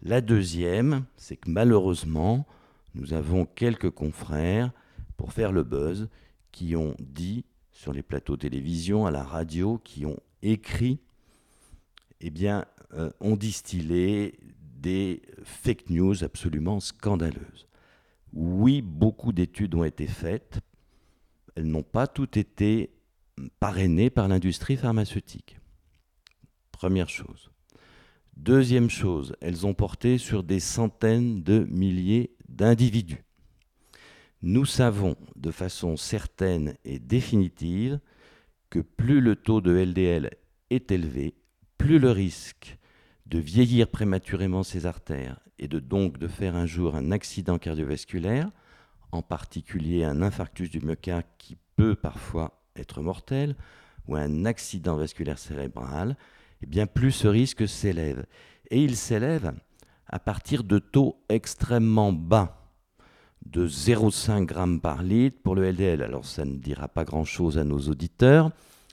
[0.03, 2.47] La deuxième, c'est que malheureusement,
[2.95, 4.73] nous avons quelques confrères,
[5.17, 6.09] pour faire le buzz,
[6.57, 11.01] qui ont dit sur les plateaux télévision, à la radio, qui ont écrit,
[12.23, 12.65] eh bien,
[12.95, 14.41] euh, ont distillé
[14.81, 17.69] des fake news absolument scandaleuses.
[18.33, 20.61] Oui, beaucoup d'études ont été faites.
[21.57, 22.91] Elles n'ont pas toutes été
[23.61, 25.59] parrainées par l'industrie pharmaceutique.
[26.73, 27.51] Première chose.
[28.35, 33.26] Deuxième chose, elles ont porté sur des centaines de milliers d'individus.
[34.49, 37.99] Nous savons de façon certaine et définitive
[38.71, 40.31] que plus le taux de LDL
[40.71, 41.35] est élevé,
[41.79, 42.79] plus le risque
[43.27, 48.49] de vieillir prématurément ses artères et de donc de faire un jour un accident cardiovasculaire,
[49.11, 53.57] en particulier un infarctus du myocarde qui peut parfois être mortel,
[54.07, 56.17] ou un accident vasculaire cérébral,
[56.63, 58.25] eh bien plus ce risque s'élève.
[58.71, 59.55] Et il s'élève
[60.07, 62.66] à partir de taux extrêmement bas
[63.51, 66.03] de 0,5 g par litre pour le LDL.
[66.03, 68.51] Alors ça ne dira pas grand-chose à nos auditeurs,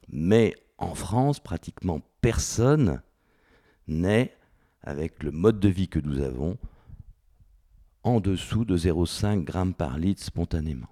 [0.10, 3.02] mais en France, pratiquement personne
[3.88, 4.36] n'est,
[4.82, 6.58] avec le mode de vie que nous avons,
[8.04, 10.89] en dessous de 0,5 g par litre spontanément.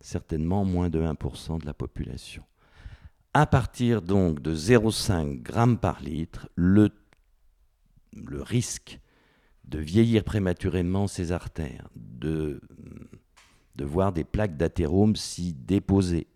[0.00, 2.44] Certainement moins de 1% de la population.
[3.34, 6.90] À partir donc de 0,5 g par litre, le,
[8.12, 9.00] le risque
[9.64, 12.60] de vieillir prématurément ses artères, de
[13.76, 16.26] de voir des plaques d'athérome s'y déposer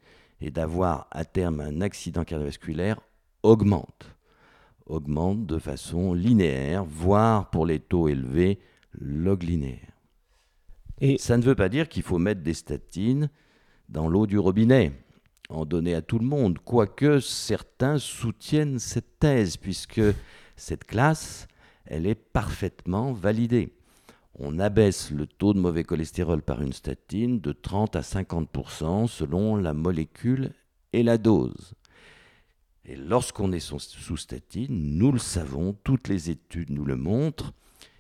[0.41, 3.01] et d'avoir à terme un accident cardiovasculaire
[3.43, 4.15] augmente.
[4.87, 8.61] Augmente de façon linéaire, voire pour les taux élevés,
[8.93, 9.93] log linéaire.
[11.01, 13.29] Et ça ne veut pas dire qu'il faut mettre des statines
[13.89, 14.93] dans l'eau du robinet,
[15.49, 20.01] en donner à tout le monde, quoique certains soutiennent cette thèse, puisque
[20.57, 21.47] cette classe,
[21.87, 23.73] elle est parfaitement validée.
[24.39, 29.57] On abaisse le taux de mauvais cholestérol par une statine de 30 à 50% selon
[29.57, 30.53] la molécule
[30.93, 31.75] et la dose.
[32.85, 37.53] Et lorsqu'on est sous statine, nous le savons, toutes les études nous le montrent,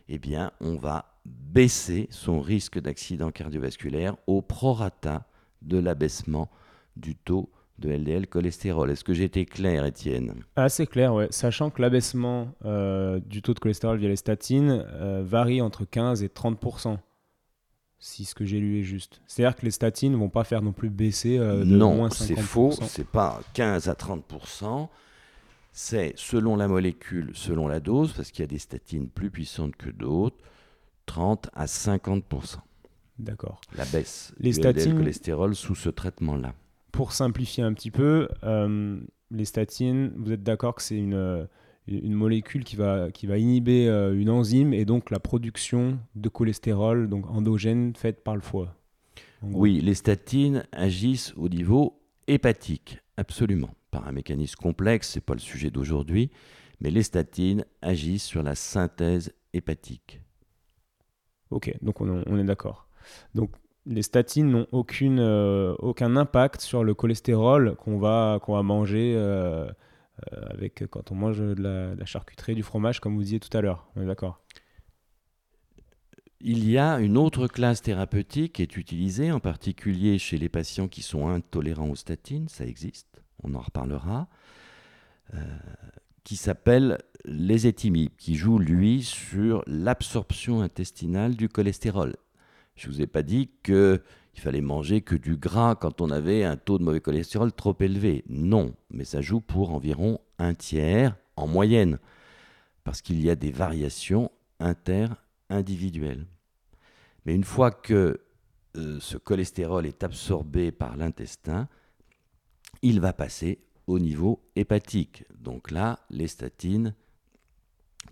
[0.08, 5.26] eh bien, on va baisser son risque d'accident cardiovasculaire au prorata
[5.62, 6.50] de l'abaissement
[6.96, 8.90] du taux de LDL cholestérol.
[8.90, 10.34] Est-ce que j'ai été clair, Étienne?
[10.56, 11.24] Assez clair, oui.
[11.30, 16.22] Sachant que l'abaissement euh, du taux de cholestérol via les statines euh, varie entre 15
[16.22, 16.98] et 30%
[17.98, 19.20] si ce que j'ai lu est juste.
[19.26, 22.36] C'est-à-dire que les statines ne vont pas faire non plus baisser euh, de non, c'est
[22.36, 22.72] faux.
[22.82, 24.88] C'est pas 15 à 30%
[25.72, 29.76] C'est selon la molécule, selon la dose, parce qu'il y a des statines plus puissantes
[29.76, 30.36] que d'autres,
[31.06, 32.56] 30 à 50%
[33.18, 33.60] D'accord.
[33.76, 34.82] La baisse les du statines...
[34.82, 36.54] LDL cholestérol sous ce traitement-là
[36.96, 38.98] pour simplifier un petit peu, euh,
[39.30, 41.46] les statines, vous êtes d'accord que c'est une,
[41.86, 46.30] une molécule qui va, qui va inhiber euh, une enzyme et donc la production de
[46.30, 48.74] cholestérol donc endogène faite par le foie
[49.42, 53.74] Oui, les statines agissent au niveau hépatique, absolument.
[53.90, 56.30] Par un mécanisme complexe, ce n'est pas le sujet d'aujourd'hui,
[56.80, 60.22] mais les statines agissent sur la synthèse hépatique.
[61.50, 62.88] Ok, donc on, on est d'accord.
[63.34, 63.50] Donc
[63.86, 69.66] les statines n'ont euh, aucun impact sur le cholestérol qu'on va, manger euh,
[70.32, 73.60] euh, avec, quand on mange de la, charcuterie, du fromage, comme vous disiez tout à
[73.60, 73.88] l'heure.
[73.96, 74.40] D'accord?
[76.40, 80.88] Il y a une autre classe thérapeutique qui est utilisée, en particulier chez les patients
[80.88, 84.28] qui sont intolérants aux statines, ça existe, on en reparlera,
[86.24, 92.16] qui s'appelle l'ésétimib, qui joue, lui, sur l'absorption intestinale du cholestérol
[92.76, 94.00] je ne vous ai pas dit qu'il
[94.36, 98.24] fallait manger que du gras quand on avait un taux de mauvais cholestérol trop élevé.
[98.28, 101.98] Non, mais ça joue pour environ un tiers en moyenne,
[102.84, 106.26] parce qu'il y a des variations inter-individuelles.
[107.24, 108.20] Mais une fois que
[108.76, 111.68] euh, ce cholestérol est absorbé par l'intestin,
[112.82, 115.24] il va passer au niveau hépatique.
[115.38, 116.94] Donc là, les statines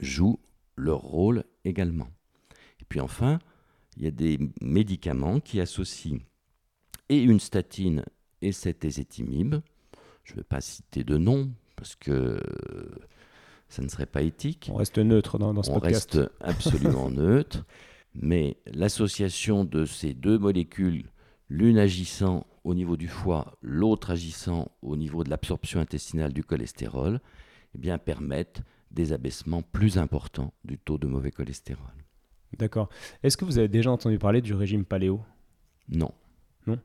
[0.01, 0.41] jouent
[0.77, 2.09] leur rôle également.
[2.81, 3.39] Et puis enfin,
[3.97, 6.19] il y a des médicaments qui associent
[7.09, 8.05] et une statine
[8.43, 9.57] et cet ézétimib.
[10.25, 12.41] Je ne vais pas citer de nom parce que
[13.69, 14.71] ça ne serait pas éthique.
[14.73, 16.17] On reste neutre dans, ce podcast.
[16.17, 17.65] On reste absolument neutre.
[18.15, 21.11] Mais l'association de ces deux molécules,
[21.49, 27.21] l'une agissant au niveau du foie, l'autre agissant au niveau de l'absorption intestinale du cholestérol,
[27.75, 32.04] eh bien, permettent des abaissements plus importants du taux de mauvais cholestérol.
[32.59, 32.89] D'accord.
[33.23, 35.21] Est-ce que vous avez déjà entendu parler du régime paléo?
[35.89, 36.13] Non.
[36.67, 36.79] Non?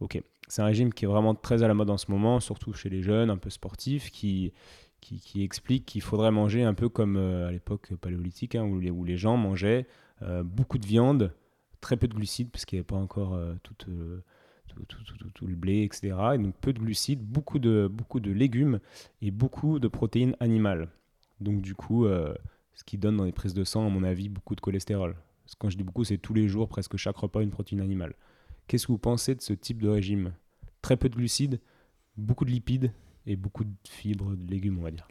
[0.00, 0.20] Ok.
[0.48, 2.90] C'est un régime qui est vraiment très à la mode en ce moment, surtout chez
[2.90, 4.52] les jeunes, un peu sportifs, qui,
[5.00, 8.90] qui, explique qu'il faudrait manger un peu comme euh, à l'époque paléolithique, hein, où, les,
[8.90, 9.86] où, les, gens mangeaient
[10.22, 11.32] euh, beaucoup de viande,
[11.80, 15.82] très peu de glucides, parce qu'il n'y avait pas encore euh, tout, tout, le blé,
[15.82, 16.16] etc.
[16.34, 18.78] Et donc peu de glucides, beaucoup de, beaucoup de légumes
[19.20, 20.88] et beaucoup de protéines animales.
[21.40, 22.06] Donc du coup,
[22.74, 25.16] ce qui donne dans les prises de sang, à mon avis, beaucoup de cholestérol.
[25.58, 28.14] Quand je dis beaucoup, c'est tous les jours, presque chaque repas, une protéine animale.
[28.66, 30.32] Qu'est-ce que vous pensez de ce type de régime?
[30.80, 31.60] Très peu de glucides,
[32.16, 32.92] beaucoup de lipides
[33.26, 35.06] et beaucoup de fibres, de légumes, on va dire.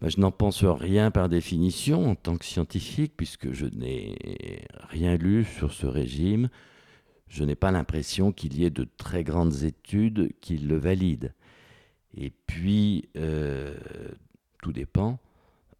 [0.00, 5.16] Bah, je n'en pense rien par définition en tant que scientifique, puisque je n'ai rien
[5.16, 6.50] lu sur ce régime.
[7.28, 11.32] Je n'ai pas l'impression qu'il y ait de très grandes études qui le valident.
[12.14, 13.76] Et puis, euh,
[14.62, 15.18] tout dépend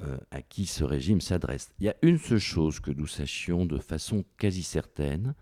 [0.03, 1.71] euh, à qui ce régime s'adresse.
[1.79, 5.35] Il y a une seule chose que nous sachions de façon quasi certaine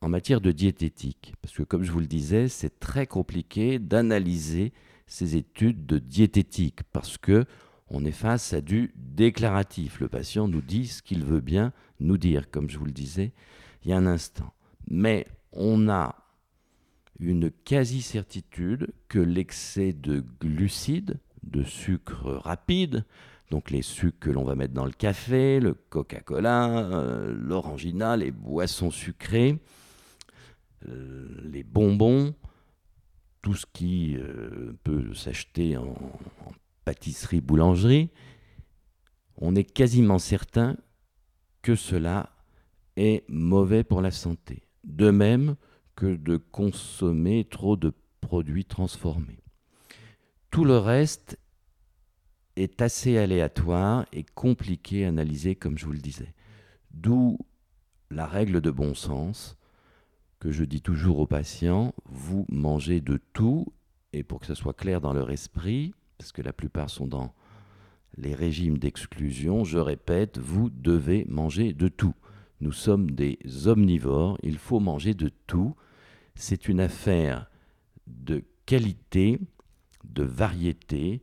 [0.00, 4.72] en matière de diététique, parce que comme je vous le disais, c'est très compliqué d'analyser
[5.06, 7.44] ces études de diététique, parce que
[7.88, 10.00] on est face à du déclaratif.
[10.00, 13.32] Le patient nous dit ce qu'il veut bien nous dire, comme je vous le disais
[13.84, 14.52] il y a un instant.
[14.88, 16.16] Mais on a
[17.18, 23.04] une quasi-certitude que l'excès de glucides, de sucre rapide,
[23.52, 28.30] donc les sucres que l'on va mettre dans le café, le Coca-Cola, euh, l'orangina, les
[28.30, 29.58] boissons sucrées,
[30.88, 32.34] euh, les bonbons,
[33.42, 36.52] tout ce qui euh, peut s'acheter en, en
[36.86, 38.08] pâtisserie-boulangerie,
[39.36, 40.78] on est quasiment certain
[41.60, 42.30] que cela
[42.96, 44.62] est mauvais pour la santé.
[44.82, 45.56] De même
[45.94, 49.44] que de consommer trop de produits transformés.
[50.50, 51.38] Tout le reste
[52.56, 56.34] est assez aléatoire et compliqué à analyser, comme je vous le disais.
[56.90, 57.38] D'où
[58.10, 59.56] la règle de bon sens
[60.38, 63.72] que je dis toujours aux patients, vous mangez de tout,
[64.12, 67.32] et pour que ce soit clair dans leur esprit, parce que la plupart sont dans
[68.16, 72.14] les régimes d'exclusion, je répète, vous devez manger de tout.
[72.60, 75.74] Nous sommes des omnivores, il faut manger de tout.
[76.34, 77.50] C'est une affaire
[78.06, 79.40] de qualité,
[80.04, 81.22] de variété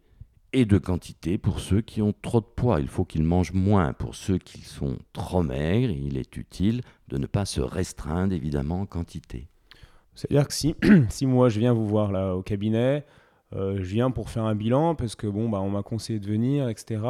[0.54, 2.80] et de quantité pour ceux qui ont trop de poids.
[2.80, 3.94] Il faut qu'ils mangent moins.
[3.94, 8.82] Pour ceux qui sont trop maigres, il est utile de ne pas se restreindre évidemment
[8.82, 9.48] en quantité.
[10.16, 10.76] C'est-à-dire que si,
[11.10, 13.06] si moi je viens vous voir là au cabinet,
[13.56, 16.28] euh, je viens pour faire un bilan parce que bon, bah, on m'a conseillé de
[16.28, 17.02] venir, etc.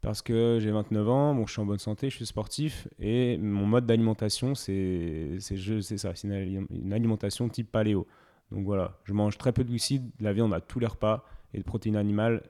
[0.00, 3.38] Parce que j'ai 29 ans, bon, je suis en bonne santé, je suis sportif et
[3.38, 8.08] mon mode d'alimentation, c'est ça, c'est une, une, alimentation type paléo.
[8.50, 11.24] Donc voilà, je mange très peu de glucides, de la viande à tous les repas
[11.54, 12.42] et de protéines animales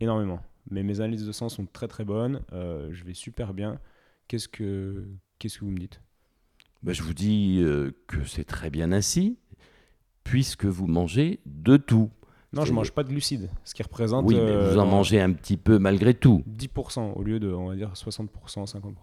[0.00, 0.40] énormément.
[0.70, 3.78] Mais mes analyses de sang sont très très bonnes, euh, je vais super bien.
[4.28, 5.04] Qu'est-ce que,
[5.38, 6.00] qu'est-ce que vous me dites?
[6.82, 9.38] Ben, Je vous dis euh, que c'est très bien ainsi,
[10.22, 12.10] puisque vous mangez de tout.
[12.52, 14.24] Non, je ne mange pas de glucides, ce qui représente...
[14.26, 16.44] Oui, mais vous en euh, mangez un petit peu malgré tout.
[16.48, 18.94] 10% au lieu de, on va dire, 60%, 50%.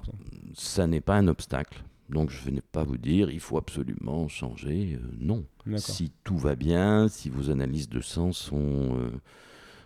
[0.54, 1.84] Ça n'est pas un obstacle.
[2.10, 5.00] Donc je ne vais pas vous dire, il faut absolument changer.
[5.20, 5.46] non.
[5.78, 9.12] Si tout va bien, si vos analyses de sang sont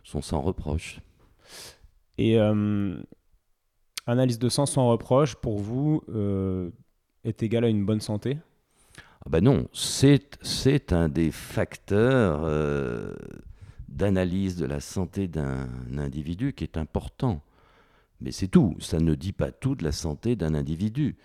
[0.05, 1.01] sont sans reproche.
[2.17, 2.95] Et euh,
[4.05, 6.69] analyse de sang sans reproche, pour vous, euh,
[7.25, 8.37] est égal à une bonne santé?
[9.25, 13.13] Ah ben Non, c'est un des facteurs euh,
[13.89, 17.41] d'analyse de la santé d'un individu qui est important.
[18.21, 21.17] Mais c'est tout, ça ne dit pas tout de la santé d'un individu.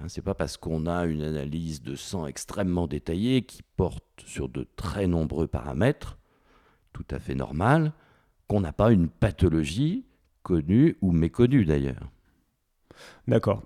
[0.00, 4.48] Hein, c'est pas parce qu'on a une analyse de sang extrêmement détaillée qui porte sur
[4.48, 6.18] de très nombreux paramètres,
[6.92, 7.92] tout à fait normal,
[8.48, 10.04] qu'on n'a pas une pathologie
[10.42, 12.10] connue ou méconnue d'ailleurs.
[13.26, 13.62] D'accord.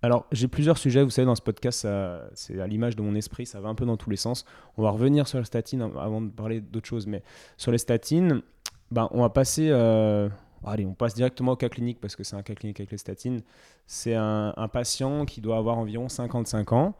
[0.00, 1.86] Alors, j'ai plusieurs sujets, vous savez, dans ce podcast,
[2.34, 4.44] c'est à l'image de mon esprit, ça va un peu dans tous les sens.
[4.76, 7.24] On va revenir sur les statines avant de parler d'autres choses, mais
[7.56, 8.42] sur les statines,
[8.90, 9.68] ben, on va passer...
[9.70, 10.28] Euh,
[10.64, 12.98] allez, on passe directement au cas clinique parce que c'est un cas clinique avec les
[12.98, 13.42] statines.
[13.86, 16.94] C'est un, patient qui doit avoir environ 55 ans,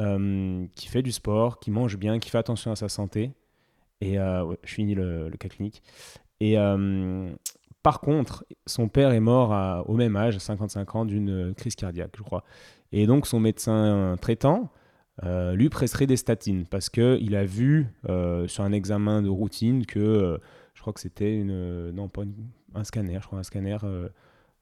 [0.00, 3.32] euh, qui fait du sport, qui mange bien, qui fait attention à sa santé.
[4.00, 5.82] Et euh, je finis le, le, cas clinique.
[6.40, 7.30] Et euh,
[7.82, 12.22] par contre, son père est mort au même âge, 55 ans, d'une crise cardiaque, je
[12.22, 12.44] crois.
[12.92, 14.70] Et donc, son médecin traitant
[15.24, 19.84] euh, lui presserait des statines parce qu'il a vu euh, sur un examen de routine
[19.84, 20.38] que
[20.74, 21.90] je crois que c'était une.
[21.90, 22.22] Non, pas
[22.74, 23.78] un scanner, je crois, un scanner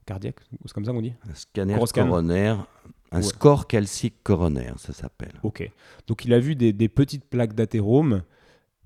[0.07, 1.15] cardiaque, c'est comme ça qu'on dit?
[1.29, 2.67] Un scanner coronaire.
[3.13, 5.35] Un score calcique coronaire, ça s'appelle.
[5.43, 5.71] Ok.
[6.07, 8.23] Donc il a vu des, des petites plaques d'athérome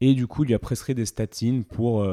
[0.00, 2.04] et du coup il lui a prescrit des statines pour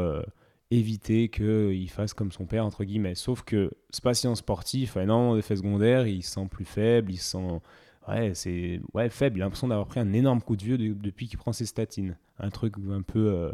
[0.69, 3.15] éviter qu'il fasse comme son père, entre guillemets.
[3.15, 7.17] Sauf que ce patient sportif a énormément d'effets secondaires, il se sent plus faible, il
[7.17, 7.61] se sent
[8.07, 11.27] ouais, c'est ouais, faible, il a l'impression d'avoir pris un énorme coup de vieux depuis
[11.27, 12.17] qu'il prend ses statines.
[12.39, 13.51] Un truc un peu euh,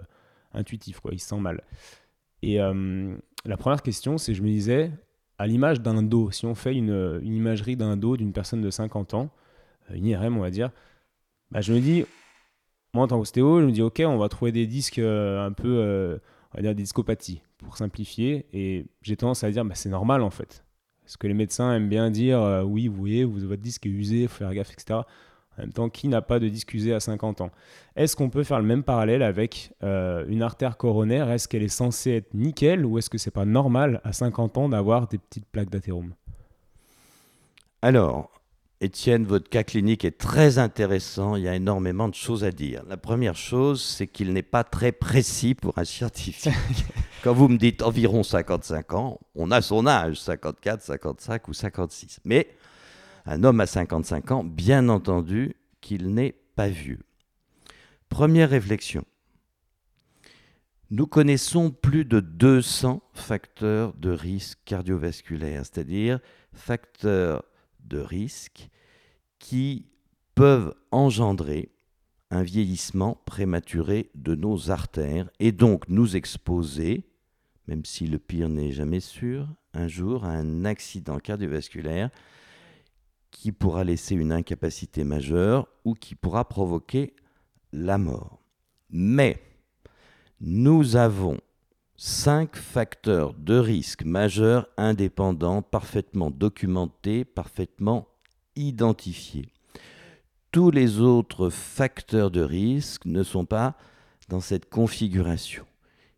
[0.53, 1.61] intuitif, quoi, il se sent mal.
[2.41, 4.91] Et euh, la première question, c'est je me disais,
[5.37, 9.13] à l'image d'un dos, si on fait une, imagerie d'un dos d'une personne de 50
[9.13, 9.29] ans,
[9.89, 10.71] euh, une IRM on va dire,
[11.51, 12.05] bah, je me dis,
[12.93, 16.19] moi en tant qu'ostéo, je me dis ok, on va trouver des disques un peu
[16.53, 18.45] on va dire des discopathies, pour simplifier.
[18.53, 20.63] Et j'ai tendance à dire, bah, c'est normal en fait.
[21.03, 24.21] Parce que les médecins aiment bien dire, euh, oui, vous voyez, votre disque est usé,
[24.23, 25.01] il faut faire gaffe, etc.
[25.57, 27.51] En même temps, qui n'a pas de disque usé à 50 ans?
[27.95, 31.29] Est-ce qu'on peut faire le même parallèle avec euh, une artère coronaire?
[31.29, 34.69] Est-ce qu'elle est censée être nickel ou est-ce que c'est pas normal à 50 ans
[34.69, 36.13] d'avoir des petites plaques d'athérome?
[37.83, 38.31] Alors,
[38.83, 41.37] Étienne, votre cas clinique est très intéressant.
[41.37, 42.83] Il y a énormément de choses à dire.
[42.89, 46.53] La première chose, c'est qu'il n'est pas très précis pour un scientifique.
[47.23, 52.19] Quand vous me dites environ 55 ans, on a son âge, 54, 55 ou 56.
[52.25, 52.49] Mais
[53.25, 56.99] un homme à 55 ans, bien entendu qu'il n'est pas vieux.
[58.09, 59.05] Première réflexion.
[60.91, 66.19] Nous connaissons plus de 200 facteurs de risque cardiovasculaire, c'est-à-dire
[66.51, 67.45] facteurs
[67.83, 68.69] de risque
[69.39, 69.87] qui
[70.35, 71.71] peuvent engendrer
[72.31, 77.05] un vieillissement prématuré de nos artères et donc nous exposer,
[77.67, 82.09] même si le pire n'est jamais sûr, un jour à un accident cardiovasculaire
[83.31, 87.15] qui pourra laisser une incapacité majeure ou qui pourra provoquer
[87.71, 88.39] la mort.
[88.89, 89.41] Mais
[90.39, 91.39] nous avons
[92.05, 98.09] cinq facteurs de risque majeurs indépendants, parfaitement documentés, parfaitement
[98.57, 99.47] identifiés.
[100.51, 103.77] tous les autres facteurs de risque ne sont pas
[104.27, 105.65] dans cette configuration.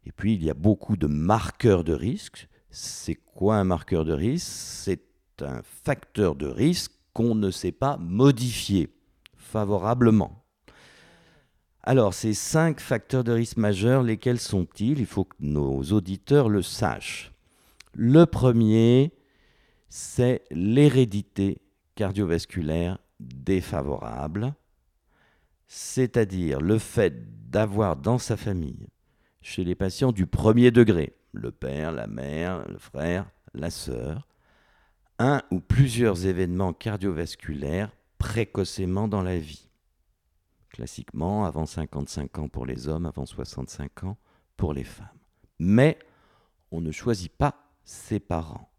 [0.05, 2.49] Et puis, il y a beaucoup de marqueurs de risque.
[2.71, 4.47] C'est quoi un marqueur de risque?
[4.47, 5.03] C'est
[5.41, 8.89] un facteur de risque qu'on ne sait pas modifier
[9.37, 10.44] favorablement.
[11.87, 14.99] Alors, ces cinq facteurs de risque majeurs, lesquels sont-ils?
[14.99, 17.31] Il faut que nos auditeurs le sachent.
[17.93, 19.13] Le premier,
[19.87, 21.61] c'est l'hérédité
[21.93, 24.55] cardiovasculaire défavorable,
[25.67, 28.87] c'est-à-dire le fait d'avoir dans sa famille,
[29.43, 34.27] chez les patients du premier degré, le père, la mère, le frère, la sœur,
[35.19, 39.64] un ou plusieurs événements cardiovasculaires précocement dans la vie.
[40.75, 44.17] Classiquement, avant 55 ans pour les hommes, avant 65 ans
[44.57, 45.07] pour les femmes.
[45.57, 45.97] Mais
[46.69, 47.55] on ne choisit pas
[47.85, 48.69] ses parents.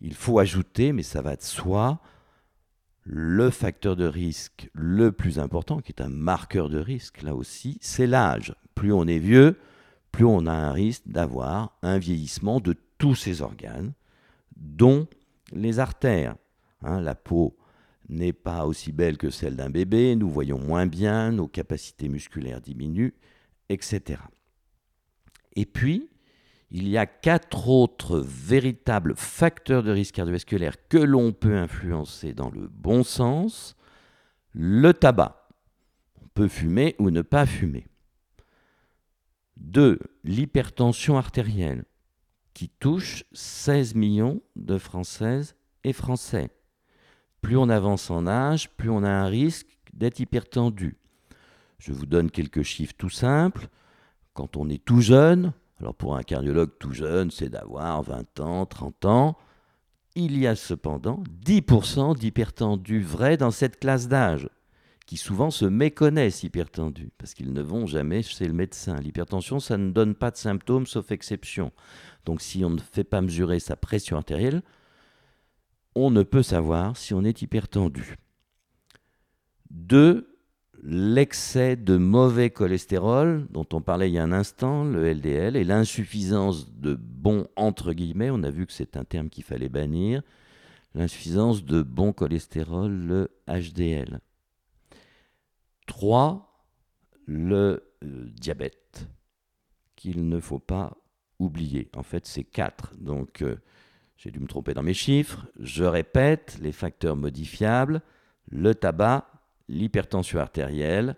[0.00, 2.00] Il faut ajouter, mais ça va de soi,
[3.02, 7.76] le facteur de risque le plus important, qui est un marqueur de risque là aussi,
[7.82, 8.54] c'est l'âge.
[8.74, 9.58] Plus on est vieux,
[10.10, 13.92] plus on a un risque d'avoir un vieillissement de tous ses organes,
[14.56, 15.06] dont
[15.52, 16.36] les artères.
[16.80, 17.58] Hein, la peau
[18.08, 22.60] n'est pas aussi belle que celle d'un bébé, nous voyons moins bien, nos capacités musculaires
[22.60, 23.14] diminuent,
[23.68, 24.20] etc.
[25.56, 26.10] Et puis,
[26.70, 32.50] il y a quatre autres véritables facteurs de risque cardiovasculaire que l'on peut influencer dans
[32.50, 33.76] le bon sens.
[34.52, 35.48] Le tabac.
[36.22, 37.86] On peut fumer ou ne pas fumer.
[39.56, 41.84] Deux, L'hypertension artérielle
[42.54, 46.50] qui touche 16 millions de Françaises et Français.
[47.44, 50.96] Plus on avance en âge, plus on a un risque d'être hypertendu.
[51.78, 53.68] Je vous donne quelques chiffres tout simples.
[54.32, 58.64] Quand on est tout jeune, alors pour un cardiologue tout jeune, c'est d'avoir 20 ans,
[58.64, 59.36] 30 ans,
[60.14, 64.48] il y a cependant 10% d'hypertendus vrais dans cette classe d'âge
[65.04, 68.96] qui souvent se méconnaissent hypertendus, parce qu'ils ne vont jamais chez le médecin.
[68.96, 71.72] L'hypertension, ça ne donne pas de symptômes, sauf exception.
[72.24, 74.62] Donc si on ne fait pas mesurer sa pression artérielle,
[75.94, 78.16] on ne peut savoir si on est hypertendu.
[79.70, 80.38] Deux,
[80.82, 85.64] l'excès de mauvais cholestérol, dont on parlait il y a un instant, le LDL, et
[85.64, 90.22] l'insuffisance de bon, entre guillemets, on a vu que c'est un terme qu'il fallait bannir,
[90.94, 94.20] l'insuffisance de bon cholestérol, le HDL.
[95.86, 96.50] 3.
[97.26, 99.08] Le euh, diabète,
[99.96, 100.96] qu'il ne faut pas
[101.38, 101.90] oublier.
[101.96, 102.96] En fait, c'est 4.
[102.98, 103.56] Donc, euh,
[104.24, 105.46] j'ai dû me tromper dans mes chiffres.
[105.60, 108.00] Je répète, les facteurs modifiables,
[108.48, 109.28] le tabac,
[109.68, 111.16] l'hypertension artérielle,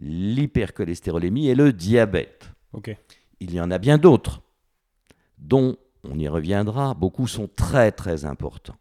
[0.00, 2.50] l'hypercholestérolémie et le diabète.
[3.38, 4.42] Il y en a bien d'autres,
[5.38, 6.94] dont on y reviendra.
[6.94, 8.76] Beaucoup sont très très importants.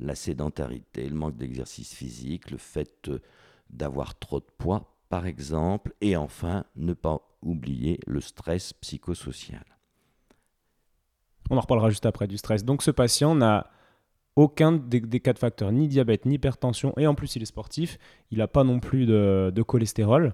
[0.00, 3.20] La sédentarité, le manque d'exercice physique, le fait euh,
[3.68, 9.77] d'avoir trop de poids, par exemple, et enfin, ne pas oublier le stress psychosocial.
[11.50, 12.64] On en reparlera juste après du stress.
[12.64, 13.70] Donc ce patient n'a
[14.36, 17.98] aucun des, quatre facteurs, ni diabète, ni hypertension, et en plus il est sportif,
[18.30, 20.32] il n'a pas non plus de, cholestérol.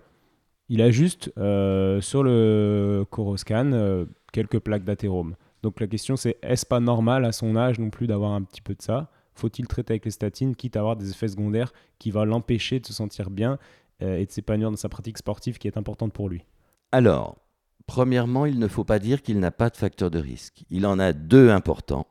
[0.68, 5.36] Il a juste euh, sur le coroscan euh, quelques plaques d'athérome.
[5.62, 8.60] Donc la question c'est est-ce pas normal à son âge non plus d'avoir un petit
[8.60, 9.10] peu de ça?
[9.34, 12.86] Faut-il traiter avec les statines, quitte à avoir des effets secondaires qui vont l'empêcher de
[12.86, 13.58] se sentir bien
[14.02, 16.44] euh, et de s'épanouir dans sa pratique sportive qui est importante pour lui?
[16.92, 17.36] Alors,
[17.86, 20.64] premièrement, il ne faut pas dire qu'il n'a pas de facteur de risque.
[20.70, 22.06] Il en a deux importants.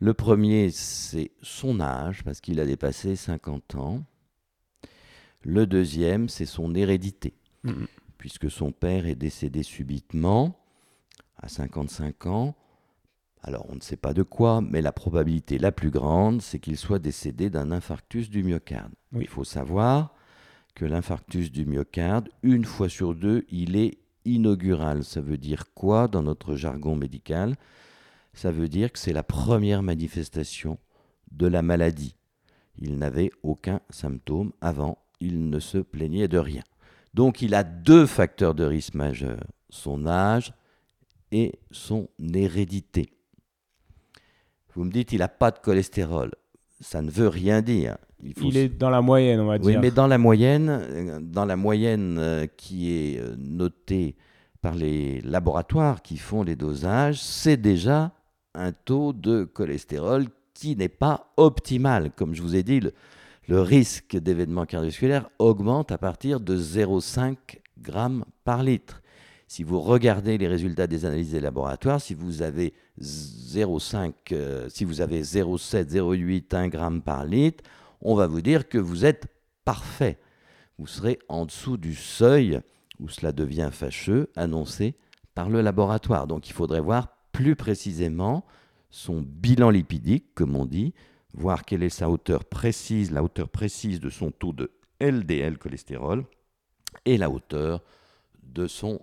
[0.00, 4.04] Le premier, c'est son âge, parce qu'il a dépassé 50 ans.
[5.42, 7.34] Le deuxième, c'est son hérédité,
[7.64, 7.86] mm-hmm.
[8.18, 10.58] puisque son père est décédé subitement
[11.36, 12.54] à 55 ans.
[13.42, 16.78] Alors on ne sait pas de quoi, mais la probabilité la plus grande, c'est qu'il
[16.78, 18.92] soit décédé d'un infarctus du myocarde.
[19.12, 20.14] Il faut savoir
[20.74, 25.04] que l'infarctus du myocarde, une fois sur deux, il est inaugural.
[25.04, 27.56] Ça veut dire quoi dans notre jargon médical?
[28.32, 30.78] Ça veut dire que c'est la première manifestation
[31.30, 32.16] de la maladie.
[32.78, 36.62] Il n'avait aucun symptôme avant, il ne se plaignait de rien.
[37.14, 40.52] Donc il a deux facteurs de risque majeurs, son âge
[41.30, 43.10] et son hérédité.
[44.74, 46.32] Vous me dites, il n'a pas de cholestérol.
[46.80, 47.96] Ça ne veut rien dire.
[48.22, 49.66] Il, est dans la moyenne, on va dire.
[49.66, 54.16] Oui, mais dans la moyenne, euh, dans la moyenne euh, qui est euh, notée
[54.62, 58.12] par les laboratoires qui font les dosages, c'est déjà
[58.54, 62.12] un taux de cholestérol qui n'est pas optimal.
[62.12, 62.92] Comme je vous ai dit, le,
[63.48, 67.36] le risque d'événement cardiovasculaire augmente à partir de 0,5
[67.84, 67.92] g
[68.44, 69.02] par litre.
[69.46, 74.84] Si vous regardez les résultats des analyses des laboratoires, si vous avez 0,5, euh, si
[74.84, 77.62] vous avez 0,7, 0,8, 1 g par litre,
[78.04, 79.26] on va vous dire que vous êtes
[79.64, 80.18] parfait.
[80.78, 82.60] vous serez en dessous du seuil
[83.00, 84.96] où cela devient fâcheux annoncé
[85.34, 86.26] par le laboratoire.
[86.26, 88.44] Donc il faudrait voir plus précisément
[88.90, 90.94] son bilan lipidique, comme on dit,
[91.32, 96.24] voir quelle est sa hauteur précise, la hauteur précise de son taux de LDL cholestérol
[97.04, 97.82] et la hauteur
[98.42, 99.00] de son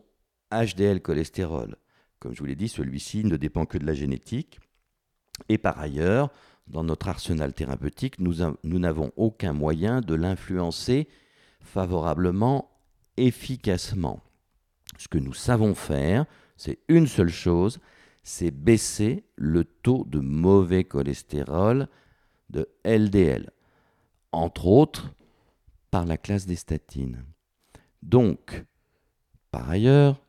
[0.52, 1.76] HDL cholestérol.
[2.20, 4.60] Comme je vous l'ai dit, celui-ci ne dépend que de la génétique.
[5.50, 6.30] Et par ailleurs,
[6.72, 11.08] dans notre arsenal thérapeutique, nous n'avons aucun moyen de l'influencer
[11.60, 12.72] favorablement,
[13.18, 14.22] efficacement.
[14.98, 17.80] Ce que nous savons faire, c'est une seule chose,
[18.24, 21.88] c'est baisser le taux de mauvais cholestérol,
[22.50, 23.52] de LDL,
[24.32, 25.14] entre autres
[25.90, 27.26] par la classe des statines.
[28.02, 28.64] Donc,
[29.52, 30.22] par ailleurs,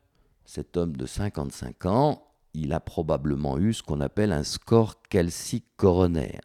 [0.44, 5.66] cet homme de 55 ans, il a probablement eu ce qu'on appelle un score calcique
[5.76, 6.40] coronaire.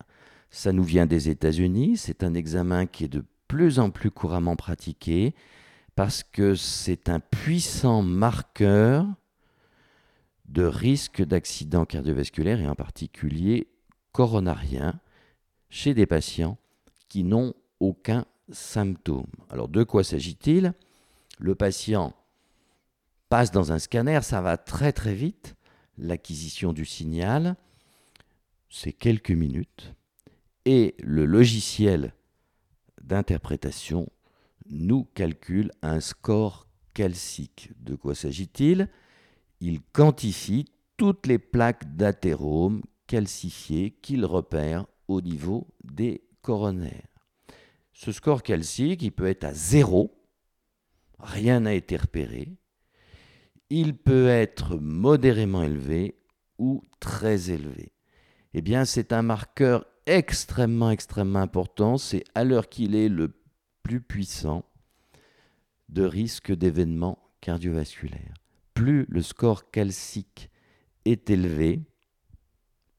[0.49, 4.55] Ça nous vient des États-Unis, c'est un examen qui est de plus en plus couramment
[4.55, 5.36] pratiqué
[5.95, 9.05] parce que c'est un puissant marqueur
[10.47, 13.68] de risque d'accident cardiovasculaire et en particulier
[14.14, 14.99] coronarien
[15.70, 16.58] chez des patients
[17.10, 19.28] qui n'ont aucun symptôme.
[19.49, 20.74] Alors de quoi s'agit-il?
[21.39, 22.14] Le patient
[23.30, 25.57] passe dans un scanner, ça va très très vite,
[25.97, 27.55] l'acquisition du signal,
[28.69, 29.93] c'est quelques minutes,
[30.65, 32.13] et le logiciel
[33.01, 34.09] d'interprétation
[34.69, 37.71] nous calcule un score calcique.
[37.79, 38.89] De quoi s'agit-il?
[39.61, 40.65] Il quantifie
[40.97, 47.07] toutes les plaques d'athérome calcifiées qu'il repère au niveau des coronaires.
[47.93, 50.21] Ce score calcique, il peut être à zéro,
[51.19, 52.57] rien n'a été repéré,
[53.70, 56.15] il peut être modérément élevé
[56.57, 57.91] ou très élevé.
[58.53, 61.97] Eh bien, c'est un marqueur extrêmement, extrêmement important.
[61.97, 63.34] C'est à l'heure qu'il est le
[63.84, 64.65] plus puissant
[65.89, 68.34] de risque d'événements cardiovasculaires.
[68.74, 70.49] Plus le score calcique
[71.05, 71.82] est élevé,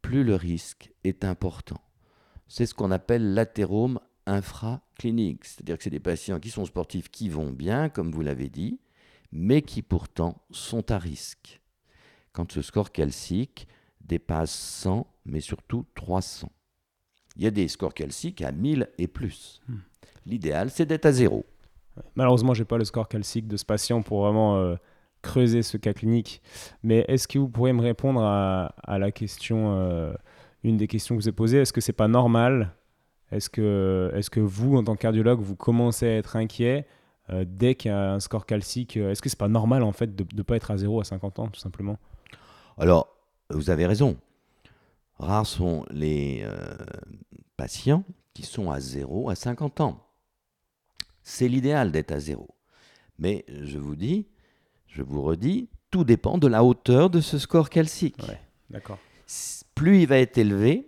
[0.02, 1.80] plus le risque est important.
[2.46, 7.28] C'est ce qu'on appelle l'athérome infraclinique, c'est-à-dire que c'est des patients qui sont sportifs, qui
[7.28, 8.80] vont bien, comme vous l'avez dit,
[9.32, 11.60] mais qui pourtant sont à risque.
[12.32, 13.68] Quand ce score calcique
[14.00, 16.50] dépasse 100, mais surtout 300.
[17.36, 19.60] Il y a des scores calciques à 1000 et plus.
[19.68, 19.76] Hmm.
[20.26, 21.46] L'idéal, c'est d'être à zéro.
[22.14, 24.76] Malheureusement, je n'ai pas le score calcique de ce patient pour vraiment euh,
[25.22, 26.42] creuser ce cas clinique.
[26.82, 30.12] Mais est-ce que vous pourriez me répondre à, la question, euh,
[30.64, 31.58] une des questions que vous avez posées?
[31.58, 32.74] Est-ce que c'est pas normal?
[33.30, 36.86] Est-ce que, est que vous, en tant que cardiologue, vous commencez à être inquiet?
[37.30, 40.14] Euh, dès qu'il y a un score calcique Est-ce que c'est pas normal en fait
[40.16, 41.98] de ne pas être à zéro à 50 ans, tout simplement?
[42.78, 43.08] Alors,
[43.50, 44.16] vous avez raison.
[45.18, 46.76] Rares sont les euh,
[47.56, 48.04] patients
[48.34, 50.06] qui sont à 0 à 50 ans.
[51.22, 52.48] C'est l'idéal d'être à 0.
[53.18, 54.28] Mais je vous dis,
[54.86, 58.20] je vous redis, tout dépend de la hauteur de ce score calcique.
[58.70, 58.98] d'accord.
[59.74, 60.87] Plus il va être élevé,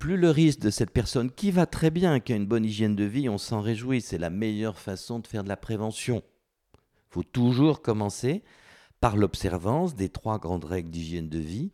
[0.00, 2.96] plus le risque de cette personne qui va très bien, qui a une bonne hygiène
[2.96, 4.00] de vie, on s'en réjouit.
[4.00, 6.24] C'est la meilleure façon de faire de la prévention.
[6.74, 8.42] Il faut toujours commencer
[9.00, 11.70] par l'observance des trois grandes règles d'hygiène de vie.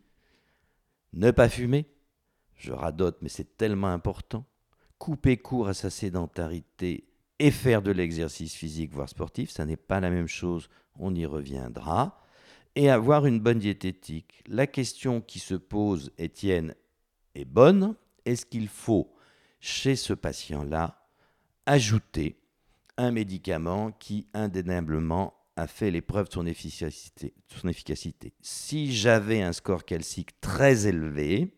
[1.13, 1.87] Ne pas fumer,
[2.57, 4.45] je radote, mais c'est tellement important,
[4.99, 7.09] couper court à sa sédentarité
[7.39, 10.69] et faire de l'exercice physique, voire sportif, ça n'est pas la même chose,
[10.99, 12.21] on y reviendra,
[12.75, 14.43] et avoir une bonne diététique.
[14.49, 16.75] La question qui se pose, Étienne,
[17.37, 17.95] est bonne.
[18.27, 19.15] Est-ce qu'il faut,
[19.61, 21.09] chez ce patient-là,
[21.65, 22.39] ajouter
[22.99, 28.35] un médicament qui indéniablement a fait l'épreuve de son efficacité.
[28.43, 31.55] Si j'avais un score calcique très élevé,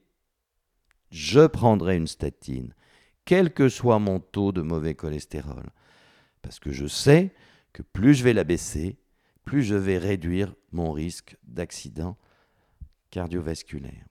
[1.10, 2.74] je prendrai une statine,
[3.24, 5.70] quel que soit mon taux de mauvais cholestérol.
[6.42, 7.34] Parce que je sais
[7.72, 8.98] que plus je vais la baisser,
[9.44, 12.16] plus je vais réduire mon risque d'accident
[13.10, 14.07] cardiovasculaire.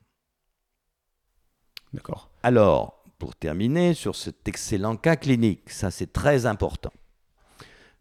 [2.43, 6.93] Alors, pour terminer sur cet excellent cas clinique, ça c'est très important.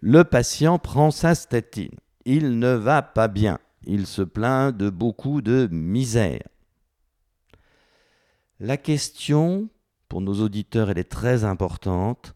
[0.01, 1.97] Le patient prend sa statine.
[2.25, 3.59] Il ne va pas bien.
[3.85, 6.43] Il se plaint de beaucoup de misère.
[8.61, 9.69] La question,
[10.09, 12.35] pour nos auditeurs, elle est très importante.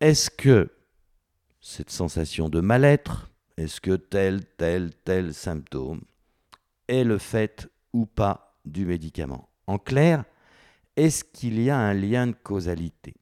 [0.00, 0.70] Est-ce que
[1.60, 6.02] cette sensation de mal-être, est-ce que tel, tel, tel symptôme
[6.88, 9.48] est le fait ou pas du médicament?
[9.66, 10.24] En clair,
[10.96, 13.14] est-ce qu'il y a un lien de causalité?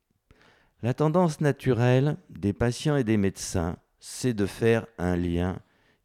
[0.82, 5.58] La tendance naturelle des patients et des médecins, c'est de faire un lien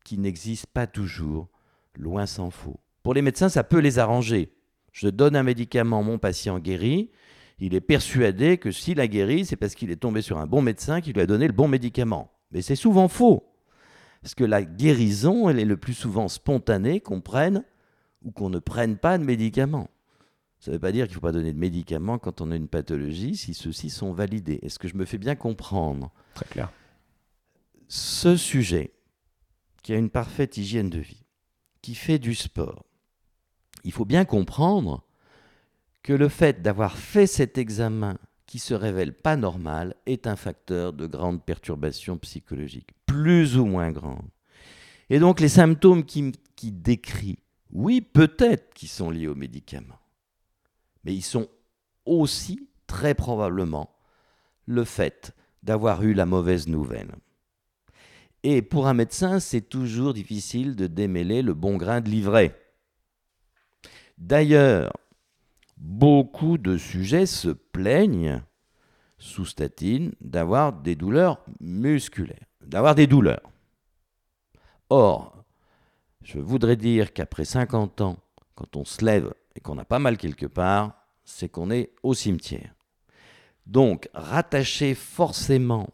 [0.04, 1.48] qui n'existe pas toujours,
[1.98, 2.80] loin s'en faut.
[3.02, 4.52] Pour les médecins, ça peut les arranger.
[4.92, 7.12] Je donne un médicament, mon patient guérit.
[7.60, 10.62] il est persuadé que s'il a guéri, c'est parce qu'il est tombé sur un bon
[10.62, 12.32] médecin qui lui a donné le bon médicament.
[12.52, 13.44] Mais c'est souvent faux.
[14.22, 17.64] Parce que la guérison, elle est le plus souvent spontanée qu'on prenne
[18.24, 19.90] ou qu'on ne prenne pas de médicaments.
[20.60, 22.56] Ça ne veut pas dire qu'il ne faut pas donner de médicaments quand on a
[22.56, 24.60] une pathologie, si ceux-ci sont validés.
[24.64, 26.12] Est-ce que je me fais bien comprendre?
[26.34, 26.72] Très clair.
[27.88, 28.92] Ce sujet,
[29.84, 31.24] qui a une parfaite hygiène de vie,
[31.82, 32.86] qui fait du sport,
[33.84, 35.04] il faut bien comprendre
[36.02, 40.94] que le fait d'avoir fait cet examen qui se révèle pas normal est un facteur
[40.94, 44.28] de grande perturbation psychologique, plus ou moins grande.
[45.10, 47.38] Et donc les symptômes qui, qui décrit,
[47.72, 50.00] oui, peut-être qu'ils sont liés aux médicaments,
[51.06, 51.48] mais ils sont
[52.06, 53.96] aussi très probablement
[54.66, 55.34] le fait
[55.64, 57.16] d'avoir eu la mauvaise nouvelle.
[58.44, 62.60] Et pour un médecin, c'est toujours difficile de démêler le bon grain de livret.
[64.18, 64.94] D'ailleurs,
[65.78, 68.42] beaucoup de sujets se plaignent
[69.18, 73.52] sous statine d'avoir des douleurs musculaires, d'avoir des douleurs.
[74.90, 75.44] Or,
[76.22, 78.18] je voudrais dire qu'après 50 ans,
[78.54, 80.94] quand on se lève et qu'on a pas mal quelque part,
[81.24, 82.76] c'est qu'on est au cimetière.
[83.66, 85.90] Donc, rattacher forcément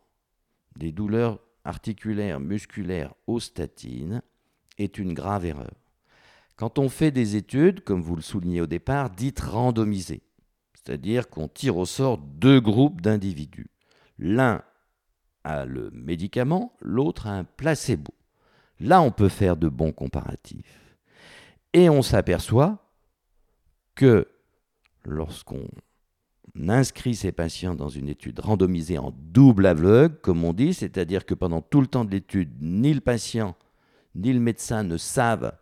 [0.75, 4.21] des douleurs articulaire, musculaire aux statines
[4.77, 5.73] est une grave erreur.
[6.55, 10.23] Quand on fait des études, comme vous le soulignez au départ, dites randomisées,
[10.73, 13.69] c'est-à-dire qu'on tire au sort deux groupes d'individus.
[14.17, 14.63] L'un
[15.43, 18.13] a le médicament, l'autre a un placebo.
[18.79, 20.97] Là, on peut faire de bons comparatifs.
[21.73, 22.90] Et on s'aperçoit
[24.01, 24.27] que
[25.05, 25.67] lorsqu'on
[26.67, 31.35] inscrit ces patients dans une étude randomisée en double aveugle, comme on dit, c'est-à-dire que
[31.35, 33.55] pendant tout le temps de l'étude, ni le patient
[34.15, 35.55] ni le médecin ne savent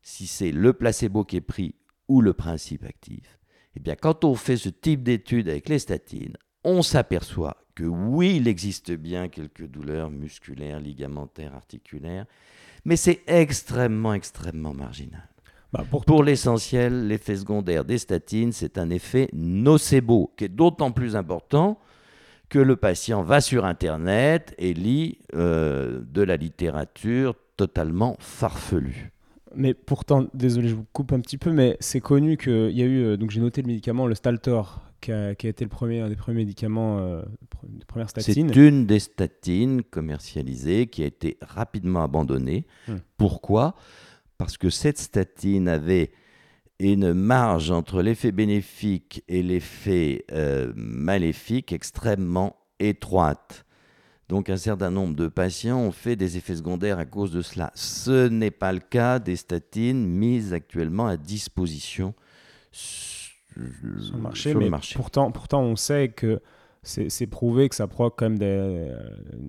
[0.00, 1.74] si c'est le placebo qui est pris
[2.06, 3.40] ou le principe actif.
[3.74, 8.36] Eh bien, quand on fait ce type d'étude avec les statines, on s'aperçoit que oui,
[8.36, 12.26] il existe bien quelques douleurs musculaires, ligamentaires, articulaires,
[12.84, 15.31] mais c'est extrêmement, extrêmement marginal.
[15.72, 21.16] Bah, pour, l'essentiel, l'effet secondaire des statines, c'est un effet nocebo, qui est d'autant plus
[21.16, 21.78] important
[22.50, 29.12] que le patient va sur Internet et lit euh, de la littérature totalement farfelue.
[29.54, 32.86] Mais pourtant, désolé, je vous coupe un petit peu, mais c'est connu qu'il y a
[32.86, 36.08] eu, euh, donc j'ai noté le médicament, le Staltor, qui a, été le premier, un
[36.08, 37.22] des premiers médicaments, euh,
[37.64, 38.34] des premières statines.
[38.34, 42.66] C'est une des statines commercialisées qui a été rapidement abandonnée.
[42.88, 43.00] Hum.
[43.16, 43.74] Pourquoi?
[44.42, 46.10] Parce que cette statine avait
[46.80, 53.64] une marge entre l'effet bénéfique et l'effet euh, maléfique extrêmement étroite.
[54.28, 57.70] Donc un certain nombre de patients ont fait des effets secondaires à cause de cela.
[57.76, 62.12] Ce n'est pas le cas des statines mises actuellement à disposition
[62.72, 64.54] sur le marché.
[64.54, 66.40] mais Pourtant, pourtant, on sait que
[66.84, 68.92] c'est prouvé que ça provoque quand même des,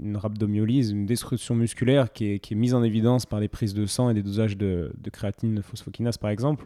[0.02, 3.74] une rhabdomyolyse, une destruction musculaire qui est, qui est, mise en évidence par les prises
[3.74, 6.66] de sang et des dosages de, de créatine phosphokinase par exemple.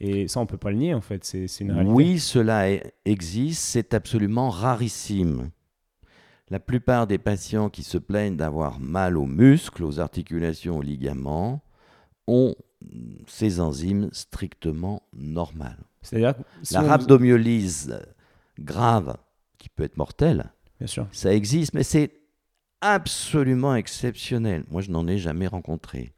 [0.00, 1.94] Et ça, on peut pas le nier en fait, c'est une réalité.
[1.94, 2.64] Oui, cela
[3.04, 5.50] existe, c'est absolument rarissime.
[6.48, 11.62] La plupart des patients qui se plaignent d'avoir mal aux muscles, aux articulations, aux ligaments,
[12.26, 12.54] ont
[13.26, 15.84] ces enzymes strictement normales.
[16.02, 16.34] C'est-à-dire
[16.70, 17.98] la rhabdomyolyse
[18.58, 19.16] grave
[19.58, 20.52] qui peut être mortel.
[20.78, 21.06] Bien sûr.
[21.12, 22.12] Ça existe, mais c'est
[22.80, 24.64] absolument exceptionnel.
[24.70, 26.12] Moi, je n'en ai jamais rencontré.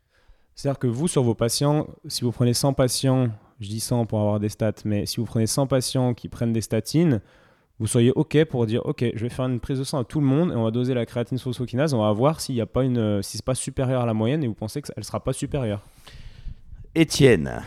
[0.55, 3.29] C'est-à-dire que vous, sur vos patients, si vous prenez 100 patients,
[3.61, 6.53] je dis 100 pour avoir des stats, mais si vous prenez 100 patients qui prennent
[6.53, 7.21] des statines,
[7.79, 10.21] vous seriez OK pour dire OK, je vais faire une prise de sang à tout
[10.21, 12.67] le monde et on va doser la créatine phosphokinase, on va voir s'il n'y a
[12.67, 15.23] pas une, si c'est pas supérieur à la moyenne et vous pensez qu'elle ne sera
[15.23, 15.81] pas supérieure.
[16.97, 17.63] Étienne,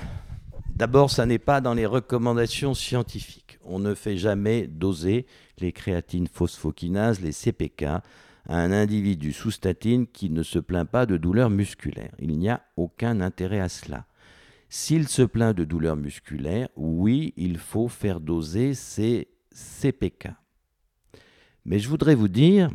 [0.76, 3.57] d'abord, ça n'est pas dans les recommandations scientifiques.
[3.63, 5.26] On ne fait jamais doser
[5.62, 8.03] les créatines phosphokinases, les CPK, à
[8.47, 12.14] un individu sous statine qui ne se plaint pas de douleurs musculaires.
[12.20, 14.05] Il n'y a aucun intérêt à cela.
[14.70, 20.30] S'il se plaint de douleurs musculaires, oui, il faut faire doser ces CPK.
[21.66, 22.72] Mais je voudrais vous dire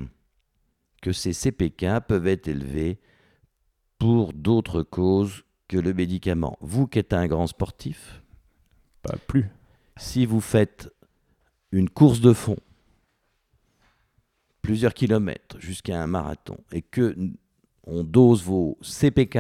[1.03, 3.01] que ces CPK peuvent être élevés
[3.99, 6.57] pour d'autres causes que le médicament.
[6.61, 8.23] Vous qui êtes un grand sportif,
[9.03, 9.47] pas plus.
[9.97, 10.93] Si vous faites
[11.73, 12.59] une course de fond
[14.67, 17.17] plusieurs kilomètres jusqu'à un marathon et que
[17.85, 19.39] on dose vos CPK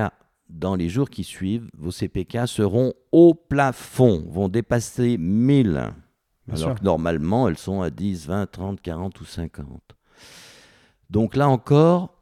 [0.48, 5.92] dans les jours qui suivent, vos CPK seront au plafond, vont dépasser 1000.
[6.52, 9.96] alors que normalement, elles sont à 10, 20, 30, 40 ou 50.
[11.10, 12.14] Donc là encore,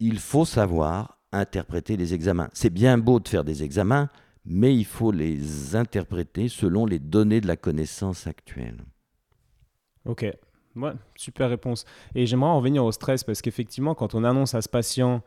[0.00, 2.48] il faut savoir interpréter les examens.
[2.54, 4.08] C'est bien beau de faire des examens,
[4.46, 8.86] mais il faut les interpréter selon les données de la connaissance actuelle.
[10.06, 10.24] Ok,
[11.16, 11.84] super réponse.
[12.14, 15.22] Et j'aimerais en revenir au stress parce qu'effectivement, quand on annonce à ce patient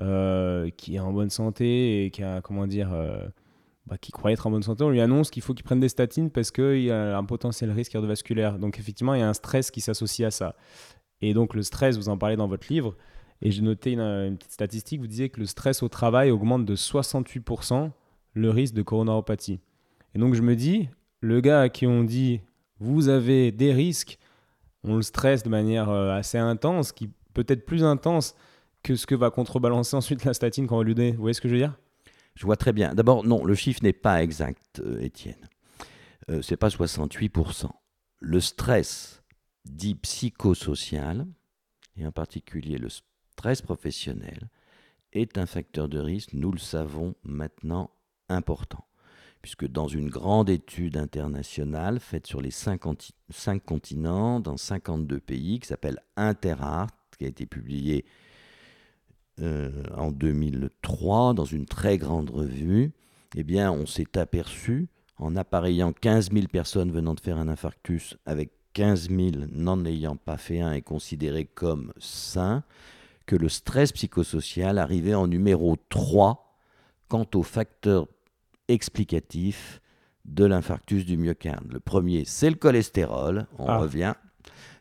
[0.00, 3.26] euh, qui est en bonne santé et qui a, comment dire, euh,
[3.86, 5.88] bah, qui croit être en bonne santé, on lui annonce qu'il faut qu'il prenne des
[5.88, 8.58] statines parce qu'il y a un potentiel risque cardiovasculaire.
[8.58, 10.56] Donc effectivement, il y a un stress qui s'associe à ça.
[11.20, 12.96] Et donc le stress, vous en parlez dans votre livre,
[13.42, 16.76] et j'ai noté une, petite statistique, vous disiez que le stress au travail augmente de
[16.76, 17.90] 68%
[18.34, 19.60] le risque de coronaropathie.
[20.14, 20.88] Et donc je me dis,
[21.20, 22.40] le gars à qui on dit
[22.78, 24.18] vous avez des risques,
[24.84, 28.34] on le stresse de manière euh, assez intense, qui peut-être plus intense
[28.82, 31.12] que ce que va contrebalancer ensuite la statine qu'on va lui donner.
[31.12, 31.78] Vous voyez ce que je veux dire?
[32.34, 32.94] Je vois très bien.
[32.94, 35.48] D'abord, non, le chiffre n'est pas exact, euh, Étienne.
[36.30, 37.68] Euh, Ce n'est pas 68%.
[38.20, 39.22] Le stress
[39.64, 41.26] dit psychosocial,
[41.96, 44.48] et en particulier le stress professionnel,
[45.12, 47.90] est un facteur de risque, nous le savons maintenant,
[48.28, 48.86] important
[49.42, 52.80] puisque dans une grande étude internationale faite sur les cinq,
[53.66, 58.04] continents, dans 52 pays, qui s'appelle Interart, qui a été publiée
[59.40, 62.92] euh, en 2003 dans une très grande revue,
[63.34, 64.88] eh on s'est aperçu,
[65.18, 70.16] en appareillant 15 000 personnes venant de faire un infarctus avec 15 000 n'en ayant
[70.16, 72.62] pas fait un et considérés comme sains,
[73.26, 76.58] que le stress psychosocial arrivait en numéro 3
[77.08, 78.06] quant aux facteurs
[78.72, 79.80] explicatif
[80.24, 81.72] de l'infarctus du myocarde.
[81.72, 83.78] Le premier, c'est le cholestérol, on ah.
[83.78, 84.14] revient.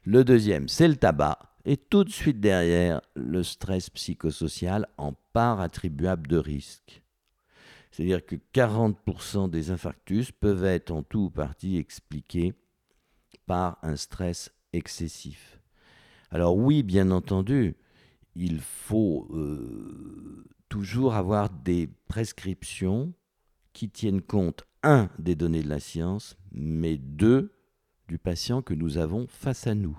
[0.03, 1.39] Le deuxième, c'est le tabac.
[1.65, 7.03] Et tout de suite derrière, le stress psychosocial en part attribuable de risque.
[7.91, 12.53] C'est-à-dire que 40% des infarctus peuvent être en tout ou partie expliqués
[13.45, 15.59] par un stress excessif.
[16.31, 17.75] Alors oui, bien entendu,
[18.35, 23.13] il faut euh, toujours avoir des prescriptions
[23.74, 27.53] qui tiennent compte, un, des données de la science, mais deux,
[28.07, 29.97] du patient que nous avons face à nous.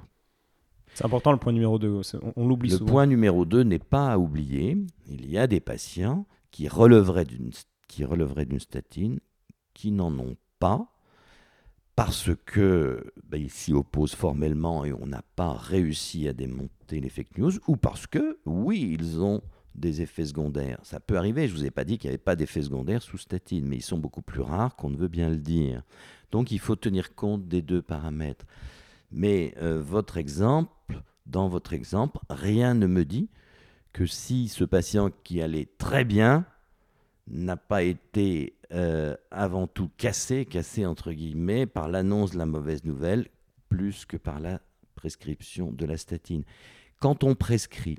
[0.95, 2.03] C'est important le point numéro 2,
[2.37, 2.85] on, l'oublie souvent.
[2.85, 4.77] Le point numéro 2 n'est pas à oublier.
[5.09, 7.51] Il y a des patients qui relèveraient d'une,
[7.89, 9.21] qui relèveraient d'une statine
[9.73, 10.93] qui n'en ont pas
[11.97, 17.09] parce que ben, ils s'y opposent formellement et on n'a pas réussi à démonter les
[17.09, 19.43] fake news, ou parce que, oui, ils ont
[19.75, 20.79] des effets secondaires.
[20.83, 23.03] Ça peut arriver, je ne vous ai pas dit qu'il n'y avait pas d'effets secondaires
[23.03, 25.83] sous statine, mais ils sont beaucoup plus rares qu'on ne veut bien le dire.
[26.31, 28.47] Donc il faut tenir compte des deux paramètres.
[29.11, 33.29] Mais euh, votre exemple, dans votre exemple, rien ne me dit
[33.93, 36.47] que si ce patient qui allait très bien
[37.29, 42.85] n'a pas été euh, avant tout cassé, cassé entre guillemets, par l'annonce de la mauvaise
[42.85, 43.29] nouvelle,
[43.69, 44.61] plus que par la
[44.95, 46.45] prescription de la statine.
[47.01, 47.99] Quand on prescrit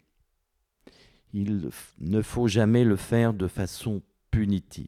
[1.34, 1.70] il
[2.00, 4.88] ne faut jamais le faire de façon punitive.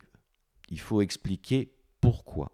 [0.69, 2.51] Il faut expliquer pourquoi.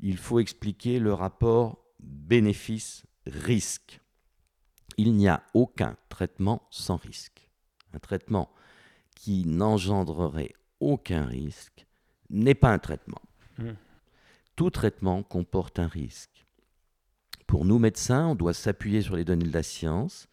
[0.00, 4.00] Il faut expliquer le rapport bénéfice-risque.
[4.96, 7.50] Il n'y a aucun traitement sans risque.
[7.94, 8.50] Un traitement
[9.16, 11.86] qui n'engendrerait aucun risque
[12.28, 13.22] n'est pas un traitement.
[13.58, 13.70] Mmh.
[14.56, 16.46] Tout traitement comporte un risque.
[17.46, 20.28] Pour nous médecins, on doit s'appuyer sur les données de la science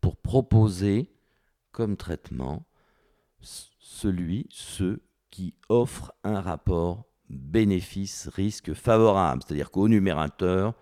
[0.00, 1.15] pour proposer
[1.76, 2.66] comme traitement
[3.42, 9.42] celui, ceux qui offrent un rapport bénéfice-risque favorable.
[9.42, 10.72] C'est-à-dire qu'au numérateur,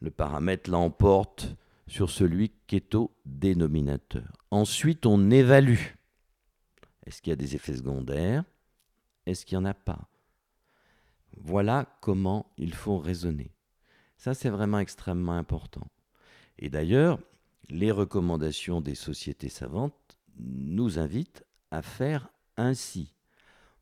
[0.00, 1.56] le paramètre l'emporte
[1.86, 4.30] sur celui qui est au dénominateur.
[4.50, 5.94] Ensuite, on évalue.
[7.06, 8.44] Est-ce qu'il y a des effets secondaires?
[9.24, 10.10] Est-ce qu'il n'y en a pas?
[11.38, 13.54] Voilà comment il faut raisonner.
[14.18, 15.86] Ça, c'est vraiment extrêmement important.
[16.58, 17.18] Et d'ailleurs,
[17.68, 23.14] les recommandations des sociétés savantes nous invitent à faire ainsi.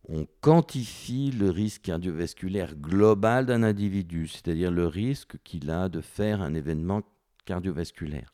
[0.09, 6.41] On quantifie le risque cardiovasculaire global d'un individu, c'est-à-dire le risque qu'il a de faire
[6.41, 7.03] un événement
[7.45, 8.33] cardiovasculaire,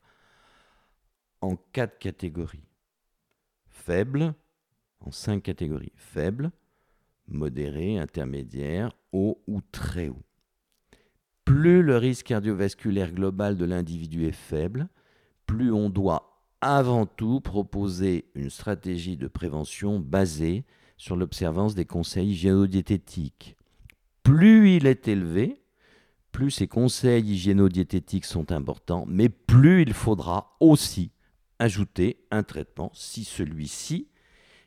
[1.41, 2.67] en quatre catégories.
[3.67, 4.33] Faible,
[4.99, 5.93] en cinq catégories.
[5.95, 6.51] Faible,
[7.27, 10.23] modéré, intermédiaire, haut ou très haut.
[11.45, 14.89] Plus le risque cardiovasculaire global de l'individu est faible,
[15.47, 20.63] plus on doit avant tout proposer une stratégie de prévention basée
[20.97, 23.55] sur l'observance des conseils hygiéno-diététiques.
[24.23, 25.61] Plus il est élevé,
[26.31, 31.11] plus ces conseils hygiéno-diététiques sont importants, mais plus il faudra aussi
[31.59, 34.07] ajouter un traitement si celui-ci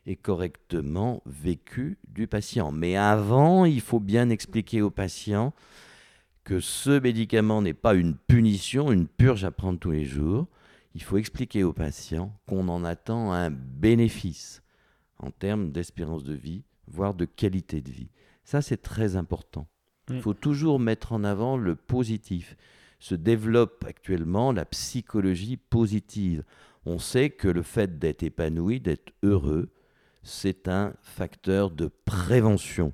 [0.07, 2.73] est correctement vécu du patient.
[2.73, 5.53] Mais avant, il faut bien expliquer au patient
[6.45, 10.49] que ce médicament n'est pas une punition, une purge à prendre tous les jours,
[10.95, 14.63] il faut expliquer aux patients qu'on en attend un bénéfice
[15.19, 18.11] en termes d'espérance de vie, voire de qualité de vie.
[18.45, 19.69] Ça, c'est très important.
[20.09, 22.57] Il faut toujours mettre en avant le positif.
[22.99, 26.45] se développe actuellement la psychologie positive.
[26.85, 29.73] On sait que le fait d'être épanoui, d'être heureux,
[30.23, 32.93] c'est un facteur de prévention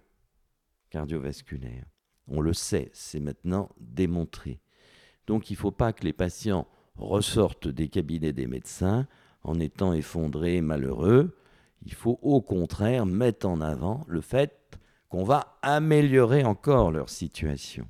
[0.91, 1.87] cardiovasculaire.
[2.29, 4.61] On le sait, c'est maintenant démontré.
[5.27, 9.07] Donc il ne faut pas que les patients ressortent des cabinets des médecins
[9.43, 11.37] en étant effondrés, malheureux.
[11.85, 14.79] Il faut au contraire mettre en avant le fait
[15.09, 17.87] qu'on va améliorer encore leur situation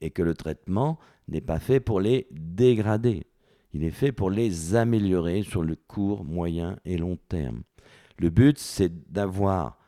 [0.00, 3.26] et que le traitement n'est pas fait pour les dégrader.
[3.72, 7.62] Il est fait pour les améliorer sur le court, moyen et long terme.
[8.18, 9.78] Le but, c'est d'avoir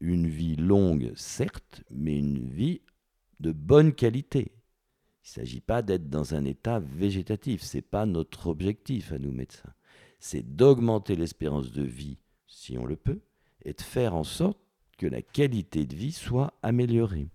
[0.00, 2.80] une vie longue, certes, mais une vie
[3.40, 4.55] de bonne qualité.
[5.26, 9.18] Il ne s'agit pas d'être dans un état végétatif, ce n'est pas notre objectif à
[9.18, 9.72] nous médecins.
[10.20, 13.18] C'est d'augmenter l'espérance de vie, si on le peut,
[13.64, 14.56] et de faire en sorte
[14.96, 17.26] que la qualité de vie soit améliorée.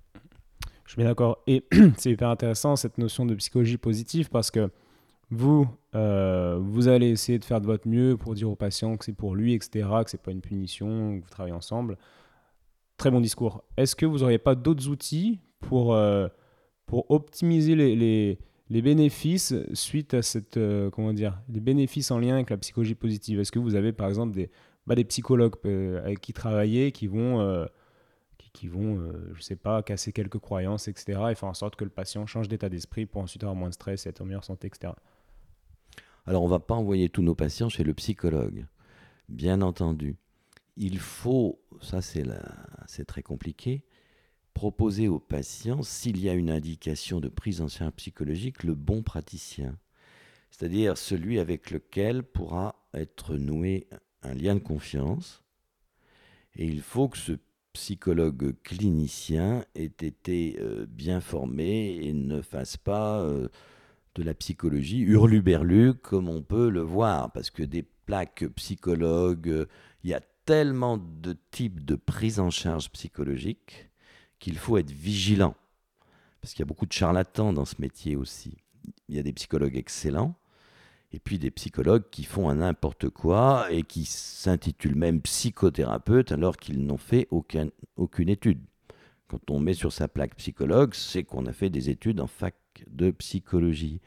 [0.86, 1.44] Je suis bien d'accord.
[1.48, 1.66] Et
[1.98, 4.72] c'est hyper intéressant cette notion de psychologie positive parce que
[5.30, 9.04] vous, euh, vous allez essayer de faire de votre mieux pour dire au patient que
[9.04, 11.98] c'est pour lui, etc., que c'est pas une punition, que vous travaillez ensemble.
[12.96, 13.66] Très bon discours.
[13.76, 16.30] Est-ce que vous n'auriez pas d'autres outils pour, euh,
[16.92, 22.50] pour optimiser les, bénéfices suite à cette, euh, comment dire, les bénéfices en lien avec
[22.50, 24.50] la psychologie positive Est-ce que vous avez par exemple des,
[24.86, 25.56] bah, psychologues
[26.04, 27.66] avec qui travailler qui vont
[28.52, 31.86] qui vont, je je sais pas, casser quelques croyances, etc., et faire en sorte que
[31.86, 34.44] le patient change d'état d'esprit pour ensuite avoir moins de stress et être en meilleure
[34.44, 34.92] santé, etc.
[36.26, 38.66] Alors on ne va pas envoyer tous nos patients chez le psychologue,
[39.30, 40.18] bien entendu.
[40.76, 43.86] Il faut, ça c'est très compliqué,
[44.54, 49.02] proposer au patient, s'il y a une indication de prise en charge psychologique, le bon
[49.04, 49.78] praticien,
[50.50, 53.88] c'est-à-dire celui avec lequel pourra être noué
[54.24, 55.44] un lien de confiance.
[56.56, 57.34] Et il faut que ce
[57.74, 63.48] psychologue clinicien ait été euh, bien formé et ne fasse pas euh,
[64.16, 69.68] de la psychologie hurluberlu comme on peut le voir, parce que des plaques psychologues,
[70.04, 73.91] il y a tellement de types de prise en charge psychologique
[74.42, 75.56] qu'il faut être vigilant,
[76.42, 78.58] parce qu'il y a beaucoup de charlatans dans ce métier aussi.
[79.08, 80.36] Il y a des psychologues excellents,
[81.14, 86.58] et puis des psychologues qui font un n'importe quoi et qui s'intitulent même psychothérapeutes alors
[86.58, 88.62] qu'ils n'ont fait aucune étude.
[89.28, 92.56] Quand on met sur sa plaque psychologue, c'est qu'on a fait des études en fac
[92.88, 94.02] de psychologie,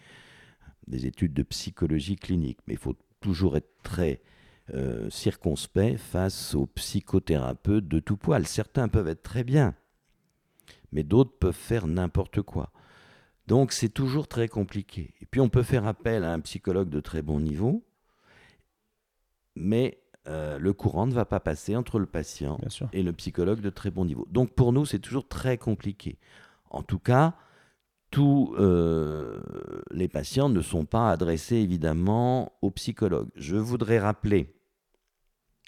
[0.87, 2.59] des études de psychologie clinique.
[2.67, 4.21] Mais il faut toujours être très
[4.73, 8.47] euh, circonspect face aux psychothérapeutes de tout poil.
[8.47, 9.75] Certains peuvent être très bien,
[10.95, 12.71] mais d'autres peuvent faire n'importe quoi.
[13.47, 15.13] Donc c'est toujours très compliqué.
[15.21, 17.85] Et puis on peut faire appel à un psychologue de très bon niveau,
[19.57, 22.59] mais euh, le courant ne va pas passer entre le patient
[22.93, 24.27] et le psychologue de très bon niveau.
[24.31, 26.17] Donc pour nous, c'est toujours très compliqué.
[26.71, 27.35] En tout cas,
[28.11, 29.41] tous euh,
[29.91, 33.29] les patients ne sont pas adressés évidemment au psychologue.
[33.35, 34.55] Je voudrais rappeler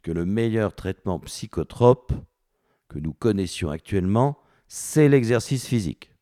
[0.04, 2.12] que le meilleur traitement psychotrope
[2.88, 6.12] que nous connaissions actuellement, c'est l'exercice physique.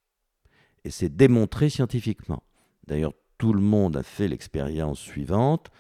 [0.85, 2.43] Et c'est démontré scientifiquement.
[2.87, 5.71] D'ailleurs, tout le monde a fait l'expérience suivante,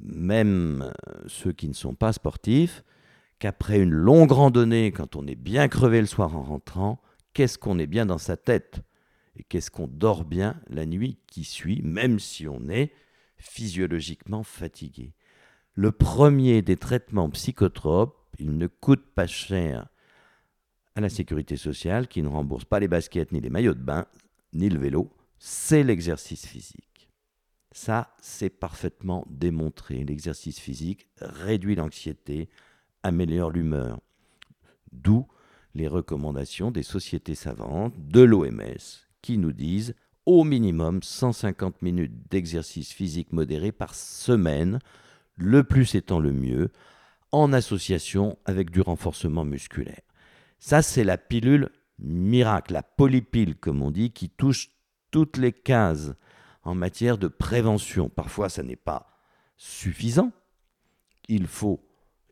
[0.00, 0.92] même
[1.26, 2.82] ceux qui ne sont pas sportifs,
[3.38, 7.00] qu'après une longue randonnée, quand on est bien crevé le soir en rentrant,
[7.34, 8.80] qu'est-ce qu'on est bien dans sa tête?
[9.36, 12.92] Et qu'est-ce qu'on dort bien la nuit qui suit, même si on est
[13.36, 15.14] physiologiquement fatigué?
[15.74, 19.88] Le premier des traitements psychotropes, il ne coûte pas cher
[20.98, 24.06] à la sécurité sociale, qui ne rembourse pas les baskets ni les maillots de bain,
[24.52, 27.08] ni le vélo, c'est l'exercice physique.
[27.70, 30.02] Ça, c'est parfaitement démontré.
[30.04, 32.48] L'exercice physique réduit l'anxiété,
[33.04, 34.00] améliore l'humeur.
[34.90, 35.28] D'où
[35.76, 39.94] les recommandations des sociétés savantes, de l'OMS, qui nous disent
[40.26, 44.80] au minimum 150 minutes d'exercice physique modéré par semaine,
[45.36, 46.72] le plus étant le mieux,
[47.30, 50.07] en association avec du renforcement musculaire.
[50.58, 54.70] Ça, c'est la pilule miracle, la polypile, comme on dit, qui touche
[55.10, 56.12] toutes les cases
[56.62, 58.08] en matière de prévention.
[58.08, 59.06] Parfois, ça n'est pas
[59.56, 60.32] suffisant.
[61.28, 61.80] Il faut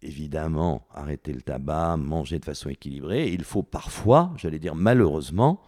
[0.03, 3.29] évidemment arrêter le tabac, manger de façon équilibrée.
[3.33, 5.61] Il faut parfois, j'allais dire malheureusement,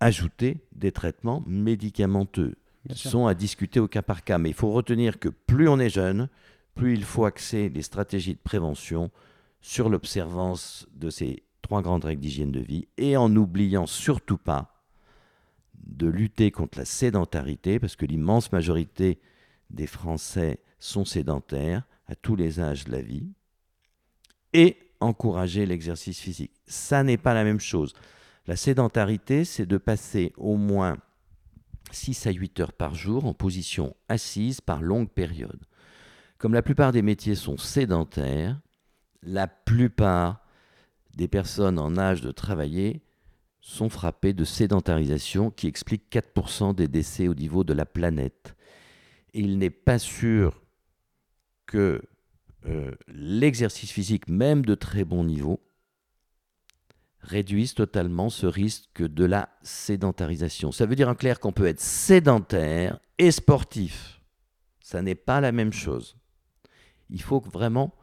[0.00, 2.56] ajouter des traitements médicamenteux
[2.88, 4.38] qui sont à discuter au cas par cas.
[4.38, 6.28] Mais il faut retenir que plus on est jeune,
[6.74, 9.10] plus il faut axer les stratégies de prévention
[9.64, 14.84] sur l'observance de ces trois grandes règles d'hygiène de vie, et en n'oubliant surtout pas
[15.72, 19.18] de lutter contre la sédentarité, parce que l'immense majorité
[19.70, 23.32] des Français sont sédentaires à tous les âges de la vie,
[24.52, 26.52] et encourager l'exercice physique.
[26.66, 27.94] Ça n'est pas la même chose.
[28.46, 30.98] La sédentarité, c'est de passer au moins
[31.90, 35.64] 6 à 8 heures par jour en position assise par longue période.
[36.36, 38.60] Comme la plupart des métiers sont sédentaires,
[39.24, 40.44] la plupart
[41.16, 43.02] des personnes en âge de travailler
[43.60, 48.54] sont frappées de sédentarisation qui explique 4% des décès au niveau de la planète.
[49.32, 50.62] il n'est pas sûr
[51.66, 52.02] que
[52.66, 55.60] euh, l'exercice physique, même de très bon niveau,
[57.20, 60.72] réduise totalement ce risque de la sédentarisation.
[60.72, 64.20] Ça veut dire en clair qu'on peut être sédentaire et sportif.
[64.80, 66.16] Ça n'est pas la même chose.
[67.10, 67.94] Il faut vraiment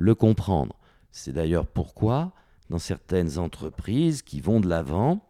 [0.00, 0.76] le comprendre.
[1.12, 2.32] C'est d'ailleurs pourquoi,
[2.70, 5.26] dans certaines entreprises qui vont de l'avant,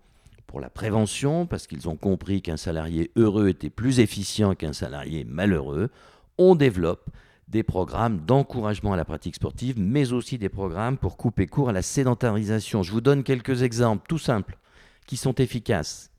[0.46, 5.24] pour la prévention, parce qu'ils ont compris qu'un salarié heureux était plus efficient qu'un salarié
[5.24, 5.90] malheureux,
[6.38, 7.10] on développe
[7.48, 11.72] des programmes d'encouragement à la pratique sportive, mais aussi des programmes pour couper court à
[11.72, 12.82] la sédentarisation.
[12.82, 14.56] Je vous donne quelques exemples tout simples
[15.06, 16.10] qui sont efficaces.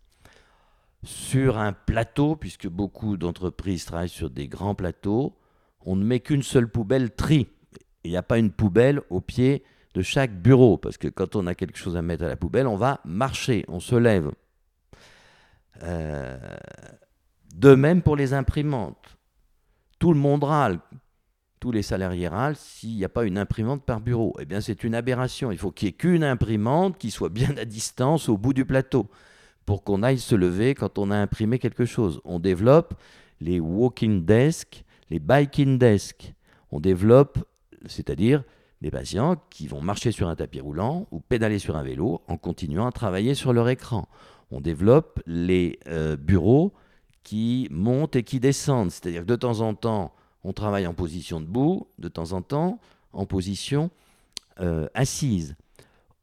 [1.03, 5.37] Sur un plateau, puisque beaucoup d'entreprises travaillent sur des grands plateaux,
[5.85, 7.47] on ne met qu'une seule poubelle tri.
[8.03, 11.47] Il n'y a pas une poubelle au pied de chaque bureau, parce que quand on
[11.47, 14.31] a quelque chose à mettre à la poubelle, on va marcher, on se lève.
[15.83, 16.37] Euh,
[17.55, 19.17] de même pour les imprimantes.
[19.99, 20.79] Tout le monde râle
[21.61, 24.35] tous les salariés râlent s'il n'y a pas une imprimante par bureau.
[24.39, 25.51] Eh bien, c'est une aberration.
[25.51, 28.65] Il faut qu'il n'y ait qu'une imprimante qui soit bien à distance au bout du
[28.65, 29.07] plateau
[29.67, 32.19] pour qu'on aille se lever quand on a imprimé quelque chose.
[32.25, 32.95] On développe
[33.39, 36.33] les walking desks, les biking desks.
[36.71, 37.37] On développe,
[37.85, 38.43] c'est-à-dire
[38.81, 42.37] des patients qui vont marcher sur un tapis roulant ou pédaler sur un vélo en
[42.37, 44.07] continuant à travailler sur leur écran.
[44.49, 46.73] On développe les euh, bureaux
[47.23, 50.13] qui montent et qui descendent, c'est-à-dire que de temps en temps,
[50.43, 52.79] on travaille en position debout, de temps en temps,
[53.13, 53.91] en position
[54.59, 55.55] euh, assise.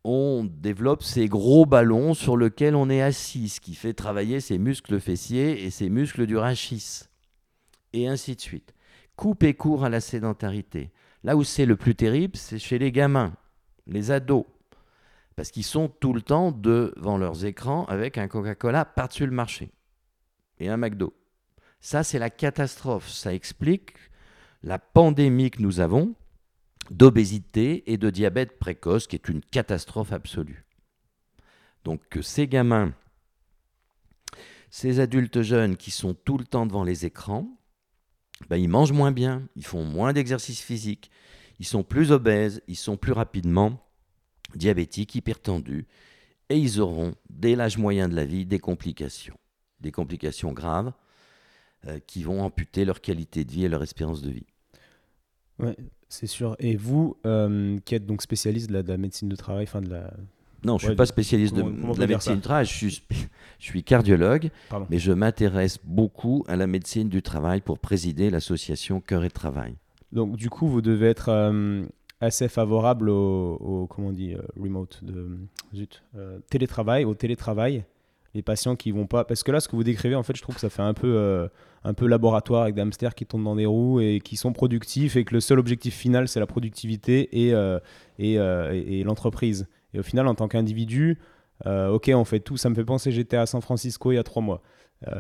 [0.05, 4.59] On développe ces gros ballons sur lesquels on est assis, ce qui fait travailler ses
[4.59, 7.05] muscles fessiers et ses muscles du rachis.
[7.93, 8.75] Et ainsi de suite.
[9.17, 10.91] Couper court à la sédentarité.
[11.25, 13.35] Là où c'est le plus terrible, c'est chez les gamins,
[13.87, 14.45] les ados.
[15.37, 19.71] Parce qu'ils sont tout le temps devant leurs écrans avec un Coca-Cola par-dessus le marché.
[20.59, 21.15] Et un McDo.
[21.81, 23.09] Ça, c'est la catastrophe.
[23.09, 23.95] Ça explique
[24.63, 26.15] la pandémie que nous avons
[26.91, 30.65] d'obésité et de diabète précoce, qui est une catastrophe absolue.
[31.85, 32.93] Donc que ces gamins,
[34.71, 37.58] ces adultes jeunes qui sont tout le temps devant les écrans,
[38.49, 41.11] ben, ils mangent moins bien, ils font moins d'exercice physique,
[41.59, 43.85] ils sont plus obèses, ils sont plus rapidement
[44.55, 45.87] diabétiques, hypertendus,
[46.49, 49.37] et ils auront, dès l'âge moyen de la vie, des complications,
[49.81, 50.93] des complications graves,
[51.87, 54.47] euh, qui vont amputer leur qualité de vie et leur espérance de vie.
[55.59, 55.73] Oui,
[56.09, 56.57] c'est sûr.
[56.59, 60.13] Et vous, euh, qui êtes donc spécialiste de la, médecine de travail, enfin de la...
[60.65, 61.63] Non, je ne suis pas spécialiste de,
[61.99, 63.03] la médecine du travail, je suis,
[63.59, 64.51] je suis cardiologue,
[64.91, 69.75] mais je m'intéresse beaucoup à la médecine du travail pour présider l'association Cœur et Travail.
[70.13, 71.85] Donc du coup, vous devez être euh,
[72.21, 75.39] assez favorable au, comment on dit, remote, de,
[75.75, 76.03] zut,
[76.51, 77.85] télétravail, au télétravail
[78.35, 79.25] les patients qui vont pas.
[79.25, 80.95] Parce que là, ce que vous décrivez, en fait, je trouve que ça fait un
[80.95, 81.49] peu, euh,
[81.85, 85.17] un peu laboratoire avec des hamsters qui tournent dans des roues et qui sont productifs
[85.17, 87.79] et que le seul objectif final, c'est la productivité et, euh,
[88.21, 89.67] euh, et, et, l'entreprise.
[89.95, 91.19] Et au final, en tant qu'individu,
[91.65, 92.57] ok, on fait tout.
[92.57, 94.63] Ça me fait penser, j'étais à San Francisco il y a trois mois.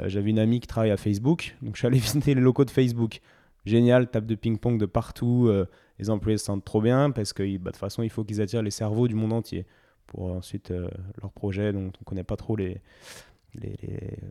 [0.06, 2.70] J'avais une amie qui travaille à Facebook, donc je suis allé visiter les locaux de
[2.70, 3.20] Facebook.
[3.64, 5.50] Génial, table de ping-pong de partout.
[5.98, 8.40] les employés se sentent trop bien parce que bah, de toute façon, il faut qu'ils
[8.40, 9.66] attirent les cerveaux du monde entier
[10.08, 10.88] pour ensuite euh,
[11.22, 12.80] leur projet dont on ne connaît pas trop les,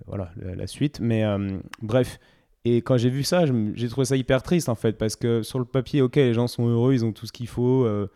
[0.05, 0.99] voilà, la, suite.
[0.99, 2.19] Mais euh, bref,
[2.65, 5.59] et quand j'ai vu ça, j'ai trouvé ça hyper triste en fait, parce que sur
[5.59, 8.11] le papier, ok, les gens sont heureux, ils ont tout ce qu'il faut, euh,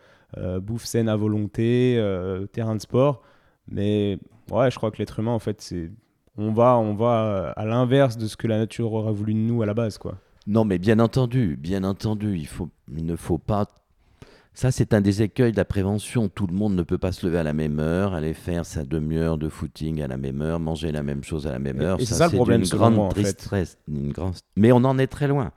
[0.60, 2.02] bouffe saine à volonté,
[2.52, 3.22] terrain de sport,
[3.68, 4.18] mais
[4.50, 5.90] ouais, je crois que l'être humain en fait, c'est
[6.38, 9.62] on va, on va à l'inverse de ce que la nature aurait voulu de nous
[9.62, 10.16] à la base, quoi.
[10.46, 13.66] Non, mais bien entendu, bien entendu, il, faut, il ne faut pas
[14.54, 16.28] ça, c'est un des écueils de la prévention.
[16.28, 18.84] Tout le monde ne peut pas se lever à la même heure, aller faire sa
[18.84, 21.98] demi-heure de footing à la même heure, manger la même chose à la même heure.
[21.98, 23.78] Et, ça, c'est ça le problème, une grande tristesse.
[23.88, 24.34] Une grande...
[24.56, 25.52] Mais on en est très loin.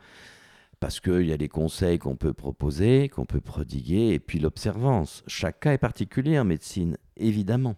[0.80, 5.24] Parce qu'il y a des conseils qu'on peut proposer, qu'on peut prodiguer, et puis l'observance.
[5.28, 7.76] Chaque cas est particulier en médecine, évidemment.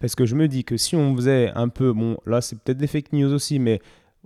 [0.00, 2.78] Parce que je me dis que si on faisait un peu, bon, là c'est peut-être
[2.78, 3.80] des fake news aussi, mais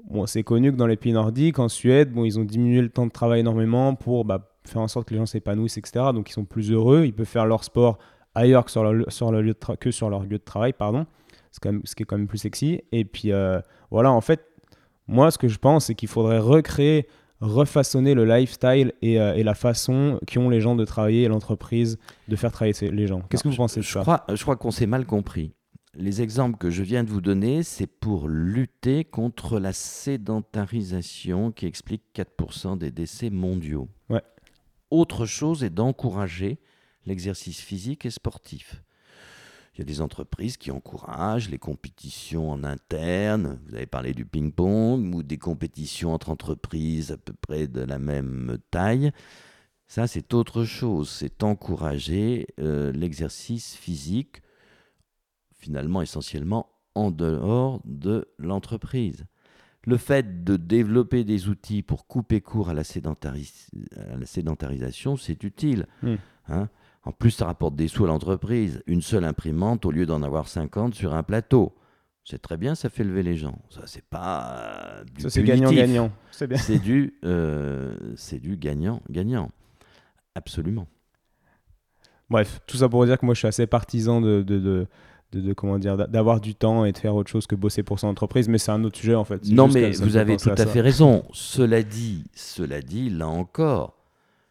[0.04, 2.90] bon, c'est connu que dans les pays nordiques, en Suède, bon, ils ont diminué le
[2.90, 6.06] temps de travail énormément pour bah, faire en sorte que les gens s'épanouissent, etc.
[6.14, 7.98] Donc ils sont plus heureux, ils peuvent faire leur sport
[8.34, 9.54] ailleurs que sur leur, lieu
[10.38, 11.06] de travail, pardon.
[11.60, 12.82] Quand même, ce qui est quand même plus sexy.
[12.92, 13.60] Et puis euh,
[13.90, 14.44] voilà, en fait,
[15.08, 17.08] moi ce que je pense, c'est qu'il faudrait recréer,
[17.40, 21.98] refaçonner le lifestyle et, euh, et, la façon qu'ont les gens de travailler et l'entreprise
[22.28, 23.20] de faire travailler les gens.
[23.30, 24.00] Qu'est-ce que vous pensez de je ça?
[24.00, 25.52] crois, Je crois qu'on s'est mal compris.
[25.94, 31.66] les exemples que je viens de vous donner, c'est pour lutter contre la sédentarisation qui
[31.66, 33.88] explique 4% des décès mondiaux.
[34.08, 34.22] Ouais.
[34.90, 36.58] Autre chose est d'encourager
[37.06, 38.82] l'exercice physique et sportif.
[39.78, 43.60] Il y a des entreprises qui encouragent les compétitions en interne.
[43.68, 48.00] Vous avez parlé du ping-pong ou des compétitions entre entreprises à peu près de la
[48.00, 49.12] même taille.
[49.86, 51.08] Ça, c'est autre chose.
[51.08, 54.42] C'est encourager euh, l'exercice physique,
[55.56, 59.26] finalement essentiellement en dehors de l'entreprise.
[59.84, 65.16] Le fait de développer des outils pour couper court à la, sédentaris- à la sédentarisation,
[65.16, 65.86] c'est utile.
[66.02, 66.16] Hmm.
[66.48, 66.68] Hein
[67.08, 68.82] en plus, ça rapporte des sous à l'entreprise.
[68.86, 71.74] Une seule imprimante au lieu d'en avoir 50 sur un plateau.
[72.24, 73.58] C'est très bien, ça fait lever les gens.
[73.70, 76.12] Ça, c'est pas euh, du Ça, c'est gagnant-gagnant.
[76.30, 76.58] C'est bien.
[76.58, 79.50] C'est du, euh, c'est du gagnant-gagnant.
[80.34, 80.86] Absolument.
[82.28, 84.86] Bref, tout ça pour dire que moi, je suis assez partisan de, de, de,
[85.32, 87.82] de- de- comment dire, d'a- d'avoir du temps et de faire autre chose que bosser
[87.82, 89.42] pour son entreprise, mais c'est un autre sujet en fait.
[89.48, 90.66] Non, mais vous avez tout à ça.
[90.66, 91.24] fait raison.
[91.32, 93.94] Cela dit, cela dit, là encore,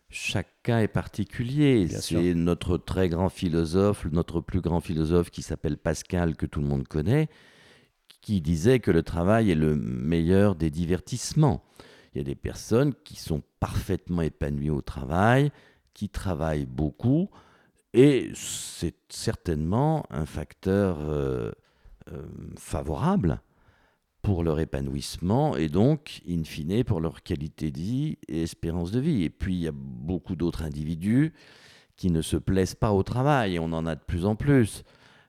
[0.09, 1.87] chaque cas est particulier.
[1.87, 6.67] C'est notre très grand philosophe, notre plus grand philosophe qui s'appelle Pascal, que tout le
[6.67, 7.29] monde connaît,
[8.21, 11.63] qui disait que le travail est le meilleur des divertissements.
[12.13, 15.51] Il y a des personnes qui sont parfaitement épanouies au travail,
[15.93, 17.29] qui travaillent beaucoup,
[17.93, 21.51] et c'est certainement un facteur euh,
[22.11, 22.25] euh,
[22.57, 23.41] favorable
[24.27, 28.99] pour leur épanouissement et donc, in fine, pour leur qualité de vie et espérance de
[28.99, 29.23] vie.
[29.23, 31.31] Et puis, il y a beaucoup d'autres individus
[31.95, 34.83] qui ne se plaisent pas au travail, et on en a de plus en plus,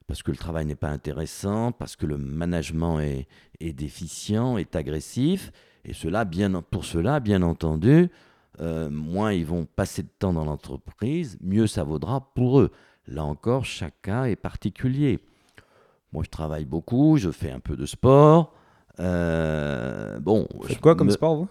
[0.08, 3.28] parce que le travail n'est pas intéressant, parce que le management est,
[3.60, 5.52] déficient, est agressif,
[5.84, 8.10] et cela, bien, pour cela, bien entendu,
[8.58, 12.72] euh, moins ils vont passer de temps dans l'entreprise, mieux ça vaudra pour eux.
[13.06, 13.64] Là encore,
[14.02, 15.20] cas est particulier.
[16.12, 18.57] Moi, je travaille beaucoup, je fais un peu de sport.
[19.00, 21.48] Euh, bon, faites quoi comme me- sport, vous?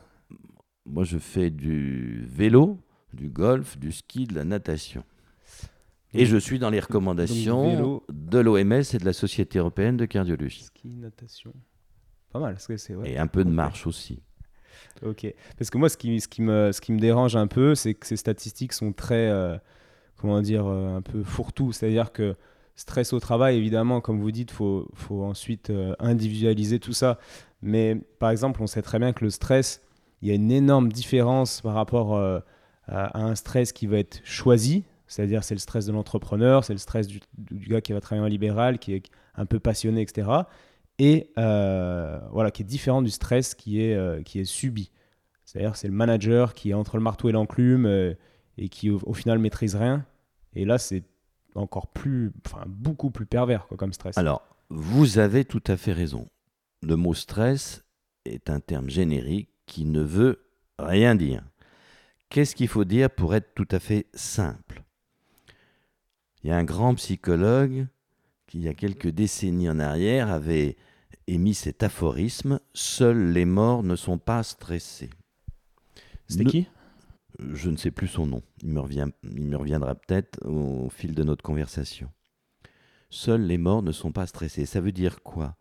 [0.85, 2.79] Moi, je fais du vélo,
[3.13, 5.03] du golf, du ski, de la natation.
[6.13, 10.63] Et je suis dans les recommandations de l'OMS et de la Société européenne de cardiologie.
[10.63, 11.53] Ski, natation.
[12.31, 12.95] Pas mal, parce que c'est.
[12.95, 13.11] ouais.
[13.11, 14.21] Et un peu de marche aussi.
[15.05, 15.27] Ok.
[15.57, 17.93] Parce que moi, ce qui, ce qui, me, ce qui me dérange un peu, c'est
[17.93, 19.57] que ces statistiques sont très, euh,
[20.15, 21.71] comment dire, euh, un peu fourre-tout.
[21.71, 22.35] C'est-à-dire que
[22.77, 27.19] stress au travail, évidemment, comme vous dites, il faut, ensuite euh, individualiser tout ça.
[27.61, 29.81] Mais par exemple, on sait très bien que le stress,
[30.21, 32.39] il y a une énorme différence par rapport euh,
[32.87, 34.85] à, un stress qui va être choisi.
[35.07, 37.19] C'est-à-dire, c'est le stress de l'entrepreneur, c'est le stress du,
[37.51, 39.03] gars qui va travailler en libéral, qui est
[39.35, 40.41] un peu passionné, etc
[40.99, 44.89] et euh, voilà, qui est différent du stress qui est, qui est subi.
[45.45, 47.85] C'est-à-dire c'est le manager qui est entre le marteau et l'enclume
[48.57, 50.07] et qui au, au final maîtrise rien.
[50.55, 51.03] Et là, c'est
[51.57, 54.17] encore plus, enfin beaucoup plus pervers quoi, comme stress.
[54.17, 56.27] Alors, vous avez tout à fait raison.
[56.81, 57.83] Le mot stress
[58.25, 60.45] est un terme générique qui ne veut
[60.79, 61.43] rien dire.
[62.29, 64.83] Qu'est-ce qu'il faut dire pour être tout à fait simple?
[66.43, 67.87] Il y a un grand psychologue
[68.45, 70.77] qui, il y a quelques décennies en arrière, avait
[71.27, 75.09] émis cet aphorisme Seuls les morts ne sont pas stressés.
[76.27, 76.67] C'était qui?
[77.39, 78.41] Je ne sais plus son nom.
[78.63, 82.09] Il me, revient, il me reviendra peut-être au fil de notre conversation.
[83.09, 84.65] Seuls les morts ne sont pas stressés.
[84.65, 85.55] Ça veut dire quoi?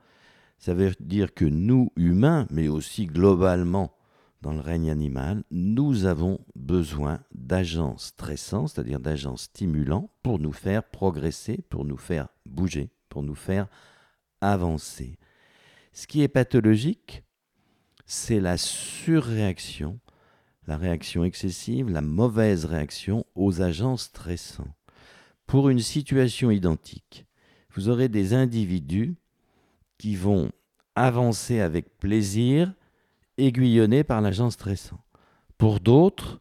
[0.59, 3.95] Ça veut dire que nous, humains, mais aussi globalement
[4.43, 10.83] dans le règne animal, nous avons besoin d'agents stressants, c'est-à-dire d'agents stimulants, pour nous faire
[10.83, 13.67] progresser, pour nous faire bouger, pour nous faire
[14.41, 15.19] avancer.
[15.93, 17.23] Ce qui est pathologique,
[18.07, 19.99] c'est la surréaction
[20.67, 24.75] la réaction excessive, la mauvaise réaction aux agents stressants.
[25.47, 27.27] Pour une situation identique,
[27.75, 29.17] vous aurez des individus
[29.99, 30.51] qui vont
[30.95, 32.73] avancer avec plaisir,
[33.39, 35.01] aiguillonnés par l'agent stressant.
[35.59, 36.41] Pour d'autres,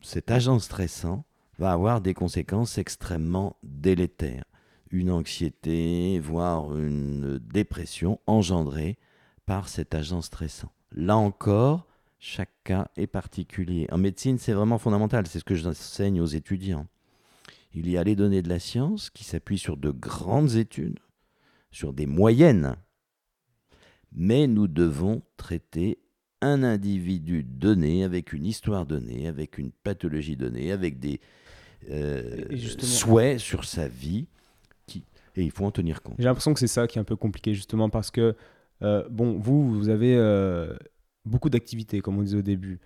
[0.00, 1.24] cet agent stressant
[1.58, 4.44] va avoir des conséquences extrêmement délétères.
[4.90, 8.98] Une anxiété, voire une dépression engendrée
[9.46, 10.72] par cet agent stressant.
[10.92, 11.86] Là encore,
[12.20, 13.88] chaque cas est particulier.
[13.90, 16.86] En médecine, c'est vraiment fondamental, c'est ce que j'enseigne aux étudiants.
[17.72, 20.98] Il y a les données de la science qui s'appuient sur de grandes études,
[21.70, 22.76] sur des moyennes,
[24.12, 25.98] mais nous devons traiter
[26.42, 31.20] un individu donné, avec une histoire donnée, avec une pathologie donnée, avec des
[31.90, 32.44] euh,
[32.80, 34.26] souhaits sur sa vie,
[34.86, 35.04] qui...
[35.36, 36.16] et il faut en tenir compte.
[36.18, 38.36] J'ai l'impression que c'est ça qui est un peu compliqué justement parce que,
[38.82, 40.74] euh, bon, vous, vous avez euh,
[41.30, 42.78] beaucoup d'activités, comme on disait au début,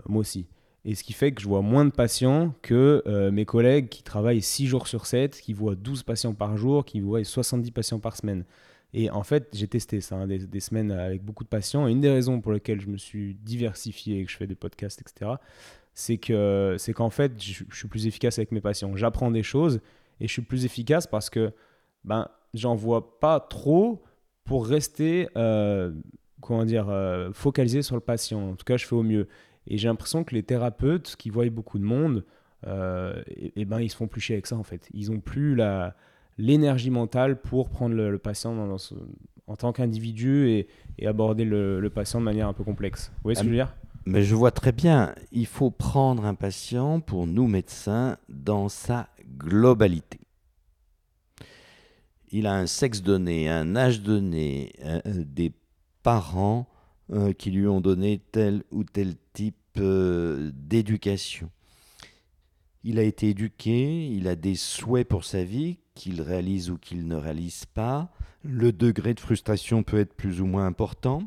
[0.00, 0.46] Euh, moi aussi.
[0.84, 4.02] Et ce qui fait que je vois moins de patients que euh, mes collègues qui
[4.02, 8.00] travaillent 6 jours sur 7, qui voient 12 patients par jour, qui voient 70 patients
[8.00, 8.44] par semaine.
[8.94, 11.86] Et en fait, j'ai testé ça, hein, des, semaines avec beaucoup de patients.
[11.88, 14.54] Et une des raisons pour lesquelles je me suis diversifié et que je fais des
[14.54, 15.32] podcasts, etc.,
[15.94, 18.96] c'est que c'est qu'en fait, je, suis plus efficace avec mes patients.
[18.96, 19.80] J'apprends des choses
[20.20, 21.52] et je suis plus efficace parce que
[22.04, 24.02] ben, j'en vois pas trop
[24.44, 25.92] pour rester, euh,
[26.42, 28.50] comment dire, euh, sur le patient.
[28.50, 29.28] En tout cas, je fais au mieux.
[29.66, 32.24] Et j'ai l'impression que les thérapeutes qui voient beaucoup de monde,
[32.66, 33.22] euh,
[33.56, 34.88] et, ben, ils se font plus chier avec ça, en fait.
[34.92, 35.58] Ils ont plus
[36.38, 38.76] l'énergie mentale pour prendre le, patient
[39.46, 40.48] en tant qu'individu
[40.98, 43.10] et, aborder le, patient de manière un peu complexe.
[43.16, 43.74] Vous voyez ce que je veux dire?
[44.04, 49.08] Mais je vois très bien, il faut prendre un patient pour nous médecins dans sa
[49.38, 50.18] globalité.
[52.32, 55.52] Il a un sexe donné, un âge donné, euh, des
[56.02, 56.68] parents
[57.12, 61.50] euh, qui lui ont donné tel ou tel type euh, d'éducation.
[62.84, 67.06] Il a été éduqué, il a des souhaits pour sa vie qu'il réalise ou qu'il
[67.06, 68.10] ne réalise pas.
[68.42, 71.22] Le degré de frustration peut être plus ou moins important.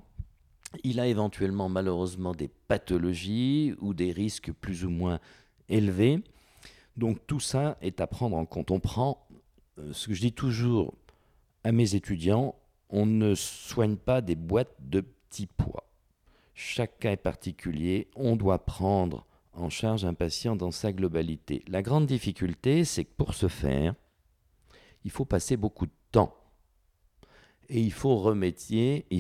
[0.84, 5.20] Il a éventuellement malheureusement des pathologies ou des risques plus ou moins
[5.70, 6.22] élevés.
[6.98, 8.72] Donc tout ça est à prendre en compte.
[8.72, 9.26] On prend
[9.80, 10.94] euh, ce que je dis toujours
[11.64, 12.56] à mes étudiants,
[12.90, 15.90] on ne soigne pas des boîtes de petits pois.
[16.54, 21.64] Chaque cas est particulier, on doit prendre en charge un patient dans sa globalité.
[21.68, 23.96] La grande difficulté, c'est que pour ce faire,
[25.04, 26.36] il faut passer beaucoup de temps.
[27.70, 28.18] Et il faut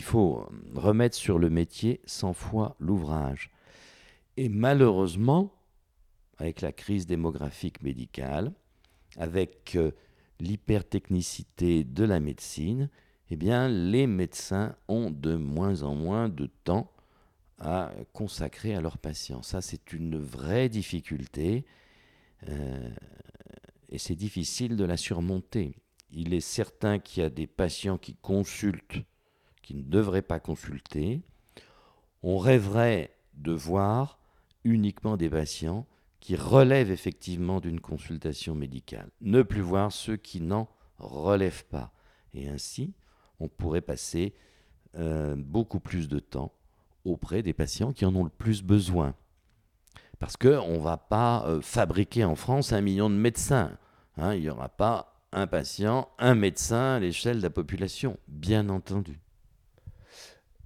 [0.01, 3.51] faut remettre sur le métier 100 fois l'ouvrage.
[4.37, 5.51] Et malheureusement,
[6.37, 8.51] avec la crise démographique médicale,
[9.17, 9.91] avec euh,
[10.39, 12.89] l'hypertechnicité de la médecine,
[13.31, 16.91] eh bien, les médecins ont de moins en moins de temps
[17.59, 19.41] à consacrer à leurs patients.
[19.41, 21.65] Ça, c'est une vraie difficulté.
[22.47, 22.89] Euh,
[23.89, 25.75] et c'est difficile de la surmonter.
[26.11, 29.03] Il est certain qu'il y a des patients qui consultent,
[29.61, 31.21] qui ne devraient pas consulter.
[32.23, 34.19] On rêverait de voir
[34.63, 35.87] uniquement des patients
[36.19, 41.93] qui relèvent effectivement d'une consultation médicale, ne plus voir ceux qui n'en relèvent pas.
[42.33, 42.93] Et ainsi,
[43.39, 44.33] on pourrait passer
[44.97, 46.53] euh, beaucoup plus de temps
[47.03, 49.13] auprès des patients qui en ont le plus besoin.
[50.19, 53.71] Parce qu'on ne va pas euh, fabriquer en France un million de médecins.
[54.17, 58.69] Hein, il n'y aura pas un patient, un médecin à l'échelle de la population, bien
[58.69, 59.19] entendu.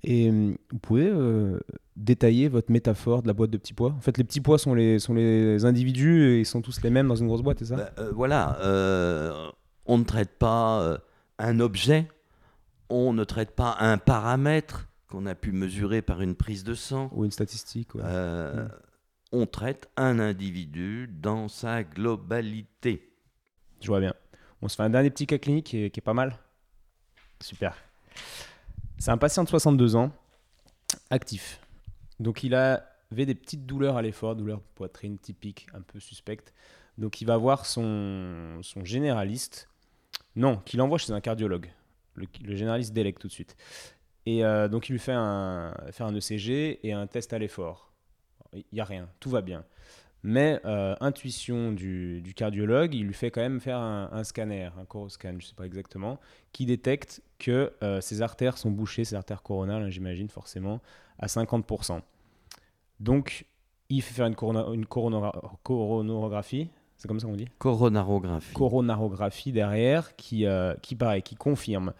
[0.04, 1.60] Et hum, vous pouvez euh,
[1.96, 3.92] détailler votre métaphore de la boîte de petits pois?
[3.92, 6.92] En fait, les petits pois sont les, sont les individus et ils sont tous les
[6.92, 7.76] mêmes dans une grosse boîte, c'est ça?
[7.76, 8.60] Bah, euh, Voilà.
[8.62, 9.50] Euh,
[9.88, 11.00] on ne traite pas
[11.40, 12.08] un objet,
[12.90, 17.10] on ne traite pas un paramètre qu'on a pu mesurer par une prise de sang.
[17.14, 17.96] Ou une statistique.
[17.96, 18.70] Hum.
[19.32, 23.14] On traite un individu dans sa globalité.
[23.80, 24.14] Je vois bien.
[24.62, 26.38] On se fait un dernier petit cas clinique qui est, pas mal.
[27.40, 27.76] Super.
[28.98, 30.12] C'est un patient de 62 ans,
[31.12, 31.62] actif.
[32.20, 36.54] Donc il avait des petites douleurs à l'effort, douleurs poitrine typiques, un peu suspectes.
[36.98, 39.70] Donc il va voir son, son généraliste.
[40.36, 41.72] Non, qu'il envoie chez un cardiologue.
[42.20, 43.56] Le, généraliste délègue tout de suite.
[44.26, 47.92] Et euh, donc il lui fait un, un ECG et un test à l'effort.
[48.54, 49.64] Il n'y a rien, tout va bien.
[50.24, 55.32] Mais euh, intuition du, cardiologue, il lui fait quand même faire un, scanner, un coroscan,
[55.32, 56.20] je ne sais pas exactement,
[56.52, 60.82] qui détecte que euh, ses artères sont bouchées, ses artères coronales, hein, j'imagine forcément,
[61.20, 62.02] à 50%.
[63.00, 63.46] Donc,
[63.88, 64.36] il fait faire une,
[64.86, 66.70] coronarographie,
[67.00, 68.54] c'est comme ça qu'on dit Coronarographie.
[68.54, 71.94] Coronarographie derrière, qui, euh, qui paraît, qui confirme.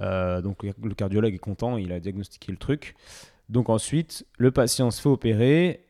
[0.00, 2.96] donc, le cardiologue est content, il a diagnostiqué le truc.
[3.48, 5.84] Donc ensuite, le patient se fait opérer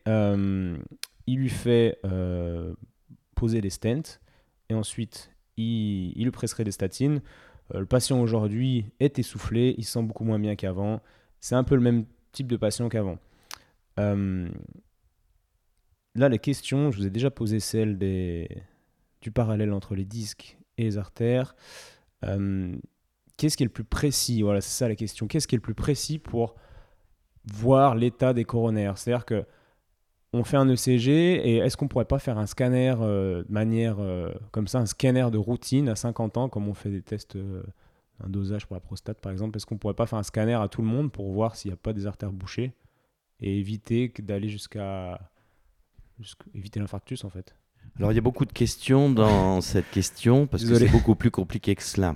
[1.27, 2.73] il lui fait euh,
[3.35, 4.19] poser des stents
[4.69, 7.21] et ensuite il, lui prescrit des statines.
[7.73, 11.01] Euh, le patient aujourd'hui est essoufflé, il sent beaucoup moins bien qu'avant.
[11.39, 13.17] C'est un peu le même type de patient qu'avant.
[16.15, 20.57] Euh, là, les questions, je vous ai déjà posé celle du parallèle entre les disques
[20.77, 21.55] et les artères.
[23.37, 24.41] Qu'est-ce qui est le plus précis?
[24.41, 25.27] Voilà, c'est ça la question.
[25.27, 26.55] Qu'est-ce qui est le plus précis pour
[27.45, 28.97] voir l'état des coronaires?
[28.97, 29.45] C'est-à-dire que
[30.35, 33.97] on fait un ECG et est-ce qu'on pourrait pas faire un scanner euh, de manière
[33.99, 37.37] euh, comme ça, un scanner de routine à 50 ans, comme on fait des tests,
[37.37, 37.63] euh,
[38.23, 39.55] un dosage pour la prostate par exemple?
[39.57, 41.73] Est-ce qu'on pourrait pas faire un scanner à tout le monde pour voir s'il n'y
[41.73, 42.73] a pas des artères bouchées
[43.39, 45.31] et éviter d'aller jusqu'à
[46.53, 47.55] éviter l'infarctus en fait
[47.97, 51.31] Alors il y a beaucoup de questions dans cette question parce que c'est beaucoup plus
[51.31, 52.15] compliqué que cela.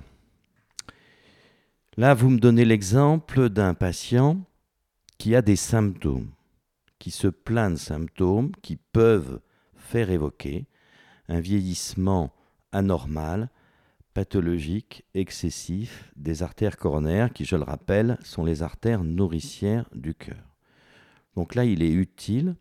[1.97, 4.39] Là, vous me donnez l'exemple d'un patient
[5.17, 6.31] qui a des symptômes
[6.99, 9.39] qui se plaint de symptômes qui peuvent
[9.75, 10.67] faire évoquer
[11.29, 12.31] un vieillissement
[12.71, 13.49] anormal,
[14.13, 20.43] pathologique, excessif des artères coronaires, qui, je le rappelle, sont les artères nourricières du cœur.
[21.35, 22.55] Donc là, il est utile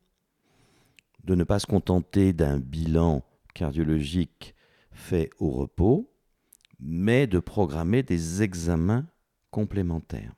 [1.24, 3.24] de ne pas se contenter d'un bilan
[3.54, 4.54] cardiologique
[4.90, 6.12] fait au repos,
[6.80, 9.06] mais de programmer des examens
[9.50, 10.34] complémentaires.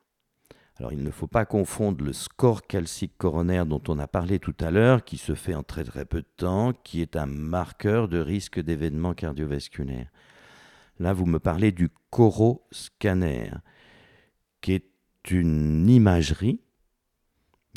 [0.76, 4.54] Alors il ne faut pas confondre le score calcique coronaire dont on a parlé tout
[4.60, 8.08] à l'heure, qui se fait en très très peu de temps, qui est un marqueur
[8.08, 10.10] de risque d'événements cardiovasculaires.
[10.98, 13.50] Là, vous me parlez du coroscanner,
[14.62, 14.90] qui est
[15.30, 16.60] une imagerie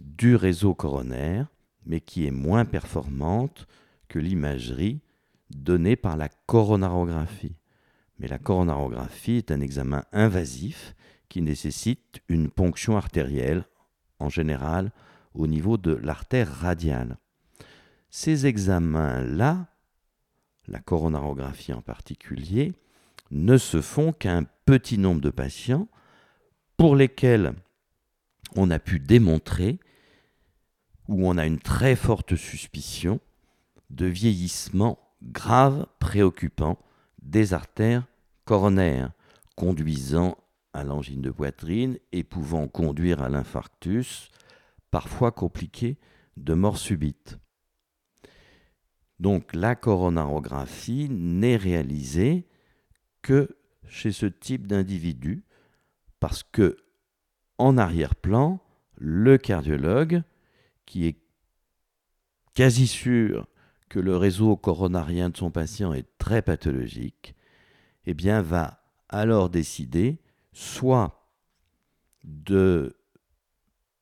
[0.01, 1.47] du réseau coronaire,
[1.85, 3.67] mais qui est moins performante
[4.07, 5.01] que l'imagerie
[5.49, 7.55] donnée par la coronarographie.
[8.19, 10.95] Mais la coronarographie est un examen invasif
[11.29, 13.65] qui nécessite une ponction artérielle,
[14.19, 14.91] en général
[15.33, 17.17] au niveau de l'artère radiale.
[18.09, 19.67] Ces examens-là,
[20.67, 22.73] la coronarographie en particulier,
[23.31, 25.87] ne se font qu'un petit nombre de patients
[26.77, 27.53] pour lesquels
[28.55, 29.79] on a pu démontrer
[31.07, 33.19] où on a une très forte suspicion
[33.89, 36.77] de vieillissement grave, préoccupant
[37.21, 38.05] des artères
[38.45, 39.11] coronaires,
[39.55, 40.37] conduisant
[40.73, 44.29] à l'angine de poitrine et pouvant conduire à l'infarctus,
[44.91, 45.97] parfois compliqué,
[46.37, 47.37] de mort subite.
[49.19, 52.47] Donc la coronarographie n'est réalisée
[53.21, 53.55] que
[53.87, 55.43] chez ce type d'individu
[56.19, 56.77] parce que
[57.57, 58.59] en arrière-plan,
[58.97, 60.23] le cardiologue
[60.85, 61.17] qui est
[62.53, 63.47] quasi sûr
[63.89, 67.35] que le réseau coronarien de son patient est très pathologique,
[68.05, 70.19] eh bien va alors décider
[70.51, 71.29] soit
[72.23, 72.95] de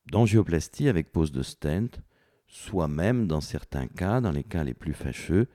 [0.08, 2.02] d'angioplastie avec pose de stent,
[2.48, 5.48] soit même dans certains cas, dans les cas les plus fâcheux,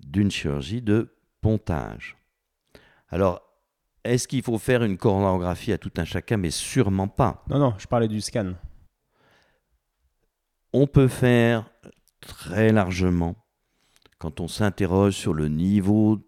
[0.00, 2.16] d'une chirurgie de pontage.
[3.08, 3.40] Alors,
[4.02, 6.36] est-ce qu'il faut faire une coronarographie à tout un chacun?
[6.36, 7.44] Mais sûrement pas.
[7.48, 8.54] Non, non, je parlais du scan.
[10.76, 11.70] On peut faire
[12.20, 13.36] très largement,
[14.18, 16.18] quand on s'interroge sur le niveau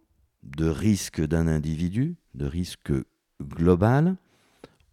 [0.44, 2.92] de risque d'un individu, de risque
[3.42, 4.14] global,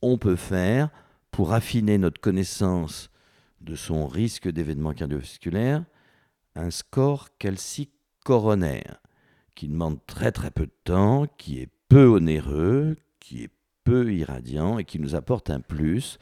[0.02, 0.90] on peut faire,
[1.30, 3.12] pour affiner notre connaissance
[3.62, 5.86] de son risque d'événement cardiovasculaire,
[6.56, 7.94] un score calcique
[8.26, 9.04] coronaire,
[9.54, 13.52] qui demande très très peu de temps, qui est peu onéreux, qui est
[13.84, 16.18] peu irradiant et qui nous apporte un plus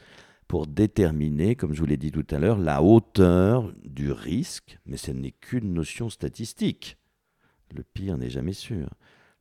[0.52, 4.98] pour déterminer, comme je vous l'ai dit tout à l'heure, la hauteur du risque, mais
[4.98, 6.98] ce n'est qu'une notion statistique.
[7.74, 8.90] Le pire n'est jamais sûr.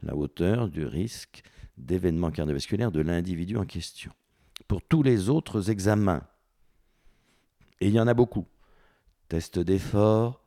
[0.03, 1.41] La hauteur du risque
[1.77, 4.13] d'événements cardiovasculaires de l'individu en question.
[4.69, 6.23] Pour tous les autres examens,
[7.81, 8.47] et il y en a beaucoup,
[9.27, 10.45] test d'effort,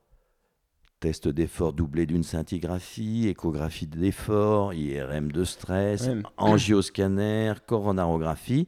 [0.98, 6.08] test d'effort doublé d'une scintigraphie, échographie d'effort, IRM de stress,
[6.38, 8.66] angioscanner, coronarographie,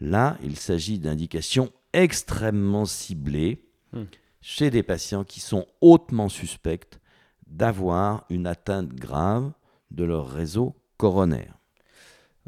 [0.00, 4.04] Là, il s'agit d'indications extrêmement ciblées hmm.
[4.40, 6.98] chez des patients qui sont hautement suspects
[7.46, 9.52] d'avoir une atteinte grave
[9.90, 11.58] de leur réseau coronaire.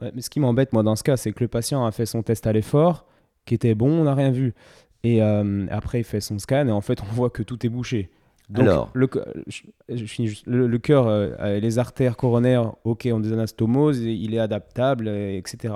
[0.01, 2.23] mais ce qui m'embête, moi, dans ce cas, c'est que le patient a fait son
[2.23, 3.07] test à l'effort,
[3.45, 4.55] qui était bon, on n'a rien vu.
[5.03, 7.69] Et euh, après, il fait son scan, et en fait, on voit que tout est
[7.69, 8.11] bouché.
[8.55, 9.09] Alors, le,
[10.47, 15.75] le, cœur, euh, les artères coronaires, ok, ont des anastomoses, il est adaptable, etc.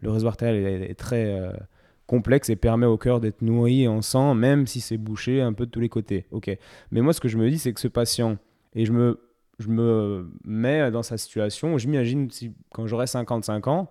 [0.00, 1.50] Le réseau artériel est, très euh,
[2.06, 5.64] complexe et permet au cœur d'être nourri en sang, même si c'est bouché un peu
[5.64, 6.26] de tous les côtés.
[6.30, 6.54] Ok.
[6.90, 8.36] Mais moi, ce que je me dis, c'est que ce patient,
[8.74, 9.18] et je me,
[9.58, 13.90] je me mets dans sa situation, j'imagine si, quand j'aurai 55 ans,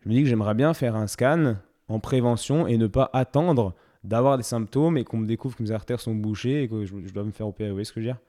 [0.00, 1.54] je me dis que j'aimerais bien faire un scan
[1.88, 3.74] en prévention et ne pas attendre
[4.04, 6.94] d'avoir des symptômes et qu'on me découvre que mes artères sont bouchées et que je,
[7.12, 7.70] dois me faire opérer.
[7.70, 8.20] Vous voyez ce que je veux dire?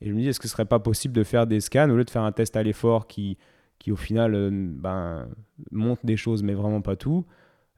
[0.00, 1.96] Et je me dis, est-ce que ce serait pas possible de faire des scans au
[1.96, 3.38] lieu de faire un test à l'effort qui,
[3.78, 5.28] qui au final euh, ben,
[5.70, 7.24] montre des choses mais vraiment pas tout?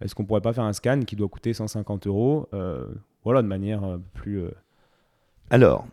[0.01, 2.86] Est-ce qu'on pourrait pas faire un scan qui doit coûter 150 euros euh,
[3.23, 4.43] Voilà, de manière euh, plus.
[5.48, 5.86] Alors,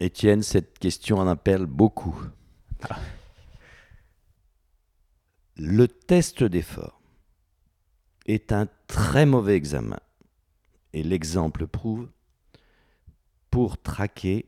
[0.00, 2.18] Étienne, cette question en appelle beaucoup.
[2.88, 2.96] Ah.
[5.58, 7.00] Le test d'effort
[8.26, 9.98] est un très mauvais examen
[10.96, 12.08] et l'exemple prouve,
[13.50, 14.46] pour traquer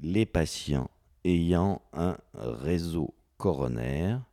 [0.00, 0.90] les patients
[1.22, 4.24] ayant un réseau coronaire,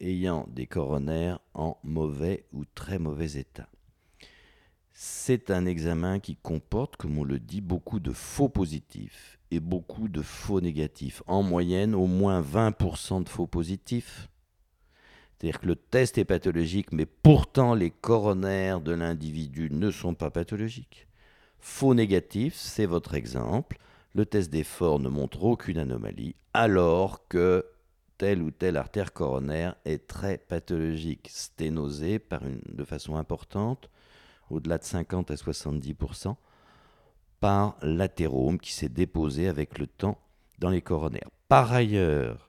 [0.00, 3.68] ayant des coronaires en mauvais ou très mauvais état.
[4.94, 10.08] C'est un examen qui comporte, comme on le dit, beaucoup de faux positifs et beaucoup
[10.08, 11.22] de faux négatifs.
[11.26, 14.30] En moyenne, au moins 20% de faux positifs
[15.38, 20.30] c'est-à-dire que le test est pathologique, mais pourtant les coronaires de l'individu ne sont pas
[20.30, 21.06] pathologiques.
[21.60, 23.78] Faux négatif, c'est votre exemple.
[24.14, 27.64] Le test d'effort ne montre aucune anomalie, alors que
[28.16, 32.20] telle ou telle artère coronaire est très pathologique, sténosée
[32.66, 33.90] de façon importante,
[34.50, 36.34] au-delà de 50 à 70%,
[37.38, 40.18] par l'athérome qui s'est déposé avec le temps
[40.58, 41.30] dans les coronaires.
[41.46, 42.47] Par ailleurs,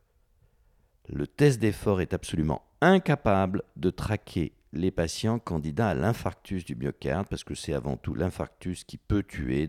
[1.12, 7.28] le test d'effort est absolument incapable de traquer les patients candidats à l'infarctus du myocarde,
[7.28, 9.68] parce que c'est avant tout l'infarctus qui peut tuer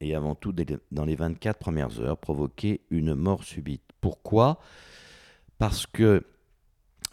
[0.00, 0.54] et avant tout
[0.92, 3.82] dans les 24 premières heures provoquer une mort subite.
[4.00, 4.60] Pourquoi?
[5.56, 6.24] Parce que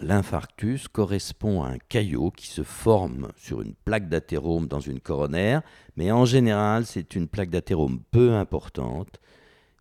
[0.01, 5.61] l'infarctus correspond à un caillot qui se forme sur une plaque d'athérome dans une coronaire,
[5.95, 9.21] mais en général c'est une plaque d'athérome peu importante,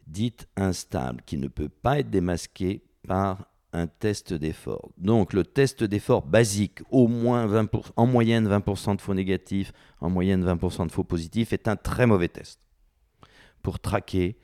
[0.06, 4.90] dite instable, qui ne peut pas être démasquée par un test d'effort.
[4.96, 10.09] Donc le test d'effort basique, au moins 20 en moyenne 20% de faux négatifs, en
[10.09, 12.60] moyenne 20% de faux positifs, est un très mauvais test
[13.62, 14.38] pour traquer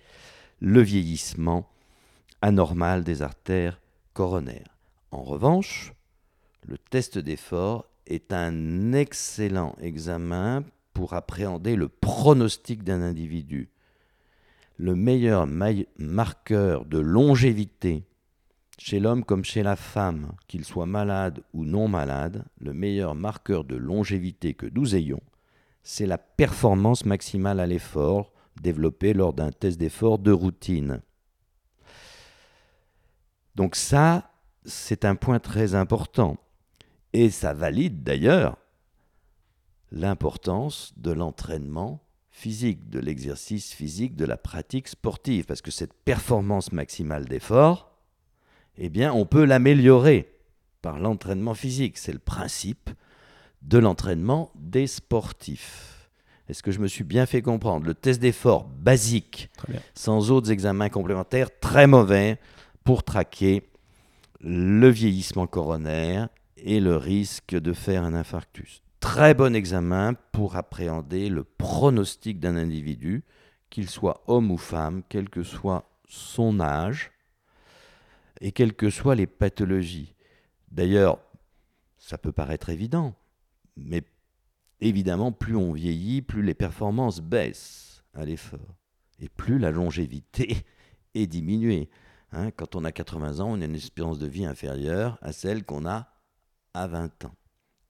[0.59, 1.71] le vieillissement
[2.43, 3.81] anormal des artères
[4.15, 4.77] coronaires.
[5.13, 5.93] En revanche,
[6.67, 13.71] le test d'effort est un excellent examen pour appréhender le pronostic d'un individu.
[14.77, 15.47] Le meilleur
[15.99, 18.10] marqueur de longévité
[18.81, 23.65] chez l'homme comme chez la femme, qu'il soit malade ou non malade, le meilleur marqueur
[23.65, 25.21] de longévité que nous ayons,
[25.83, 28.33] c'est la performance maximale à l'effort
[28.63, 31.03] développée lors d'un test d'effort de routine.
[33.55, 34.33] Donc ça,
[34.65, 36.39] c'est un point très important.
[37.13, 38.57] Et ça valide d'ailleurs
[39.93, 46.73] l'importance de l'entraînement physique, de l'exercice physique, de la pratique sportive, parce que cette performance
[46.73, 47.90] maximale d'effort,
[48.83, 50.33] eh bien, on peut l'améliorer
[50.81, 51.99] par l'entraînement physique.
[51.99, 52.91] C'est le principe
[53.61, 56.11] de l'entraînement des sportifs.
[56.49, 57.87] Est-ce que je me suis bien fait comprendre?
[57.87, 59.51] Le test d'effort basique,
[59.95, 62.41] sans autres examens complémentaires, très mauvais
[62.83, 63.69] pour traquer
[64.41, 68.83] le vieillissement coronaire et le risque de faire un infarctus.
[68.99, 73.25] Très bon examen pour appréhender le pronostic d'un individu,
[73.69, 77.13] qu'il soit homme ou femme, quel que soit son âge,
[78.41, 80.15] et quelles que soient les pathologies.
[80.71, 81.19] D'ailleurs,
[81.99, 83.15] ça peut paraître évident,
[83.77, 84.03] mais
[84.81, 88.77] évidemment, plus on vieillit, plus les performances baissent à l'effort,
[89.19, 90.65] et plus la longévité
[91.15, 91.91] est diminuée.
[92.33, 92.53] Hein.
[92.53, 95.85] quand on a 80 ans, on a une espérance de vie inférieure à celle qu'on
[95.85, 96.09] a
[96.75, 97.35] à 20 ans.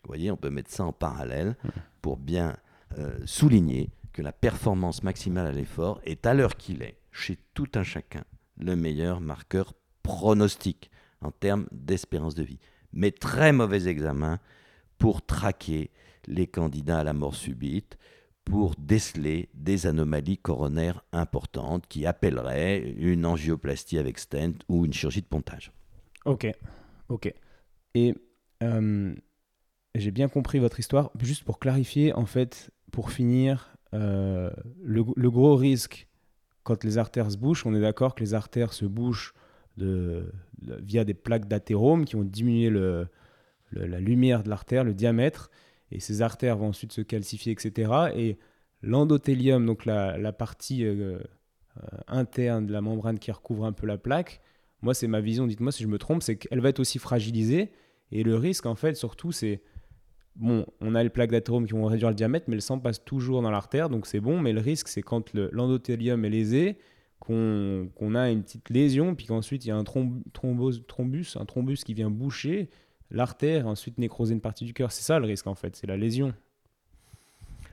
[0.03, 1.57] Vous voyez, on peut mettre ça en parallèle
[2.01, 2.57] pour bien
[2.99, 7.69] euh, souligner que la performance maximale à l'effort est à l'heure qu'il est, chez tout
[7.75, 8.25] un chacun,
[8.57, 10.91] le meilleur marqueur pronostic
[11.21, 12.59] en termes d'espérance de vie.
[12.93, 14.39] Mais très mauvais examen
[14.99, 15.91] pour traquer
[16.27, 17.99] les candidats à la mort subite,
[18.45, 25.21] pour déceler des anomalies coronaires importantes qui appelleraient une angioplastie avec stent ou une chirurgie
[25.21, 25.73] de pontage.
[26.25, 26.47] Ok,
[27.09, 27.33] ok.
[27.95, 28.15] Et
[28.63, 29.15] euh,
[29.95, 31.11] j'ai bien compris votre histoire.
[31.21, 34.51] Juste pour clarifier, en fait, pour finir, euh,
[34.83, 36.09] le, le, gros risque
[36.63, 39.35] quand les artères se bouchent, on est d'accord que les artères se bouchent
[39.83, 42.71] via des plaques d'athérome qui vont diminuer
[43.73, 45.51] la lumière de l'artère, le diamètre,
[45.93, 47.93] et ces artères vont ensuite se calcifier, etc.
[48.15, 48.39] Et
[48.83, 53.99] l'endothélium, donc la, partie euh, euh, interne de la membrane qui recouvre un peu la
[53.99, 54.41] plaque,
[54.83, 57.73] moi c'est ma vision, dites-moi si je me trompe, c'est qu'elle va être aussi fragilisée,
[58.13, 59.63] et le risque en fait surtout c'est
[60.37, 63.05] bon, on a les plaques d'athérome qui vont réduire le diamètre, mais le sang passe
[63.05, 64.41] toujours dans l'artère, donc c'est bon.
[64.41, 66.79] Mais le risque, c'est quand l'endothélium est lésé,
[67.21, 71.85] qu'on a une petite lésion, puis qu'ensuite il y a un thrombose, thrombus, un thrombus
[71.85, 72.71] qui vient boucher
[73.11, 74.91] l'artère, ensuite nécroser une partie du cœur.
[74.91, 76.33] C'est ça le risque en fait, c'est la lésion.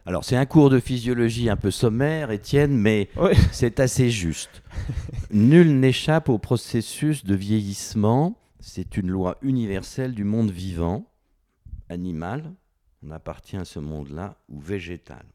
[0.05, 3.09] Alors c'est un cours de physiologie un peu sommaire, Étienne, mais
[3.51, 4.61] c'est assez juste.
[5.31, 8.37] Nul n'échappe au processus de vieillissement.
[8.59, 11.05] C'est une loi universelle du monde vivant,
[11.89, 12.53] animal,
[13.03, 15.25] on appartient à ce monde-là, ou végétal.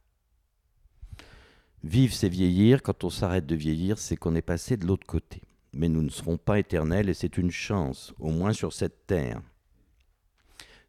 [1.84, 2.82] Vivre, c'est vieillir.
[2.82, 5.42] Quand on s'arrête de vieillir, c'est qu'on est passé de l'autre côté.
[5.72, 9.40] Mais nous ne serons pas éternels et c'est une chance, au moins sur cette terre.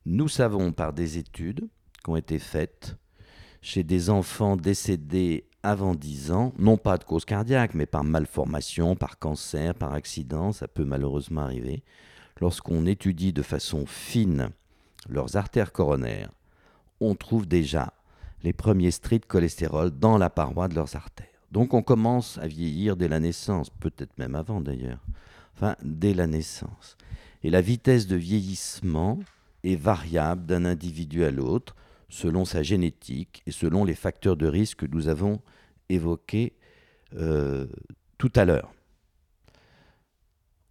[0.06, 1.68] Nous savons par des études
[2.04, 2.98] qui ont été faites
[3.62, 8.96] chez des enfants décédés avant 10 ans, non pas de cause cardiaque, mais par malformation,
[8.96, 11.84] par cancer, par accident, ça peut malheureusement arriver,
[12.42, 14.50] lorsqu'on étudie de façon fine
[15.08, 16.32] leurs artères coronaires,
[17.00, 17.94] on trouve déjà
[18.44, 21.28] les premiers stries de cholestérol dans la paroi de leurs artères.
[21.52, 25.04] Donc on commence à vieillir dès la naissance, peut-être même avant d'ailleurs,
[25.56, 26.98] enfin dès la naissance.
[27.44, 29.20] Et la vitesse de vieillissement
[29.64, 31.76] est variable d'un individu à l'autre,
[32.10, 35.42] selon sa génétique et selon les facteurs de risque que nous avons
[35.90, 36.54] évoqués
[37.16, 37.68] euh,
[38.18, 38.72] tout à l'heure.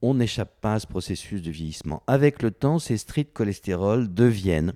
[0.02, 2.02] On n'échappe pas à ce processus de vieillissement.
[2.06, 4.74] Avec le temps, ces strict cholestérol deviennent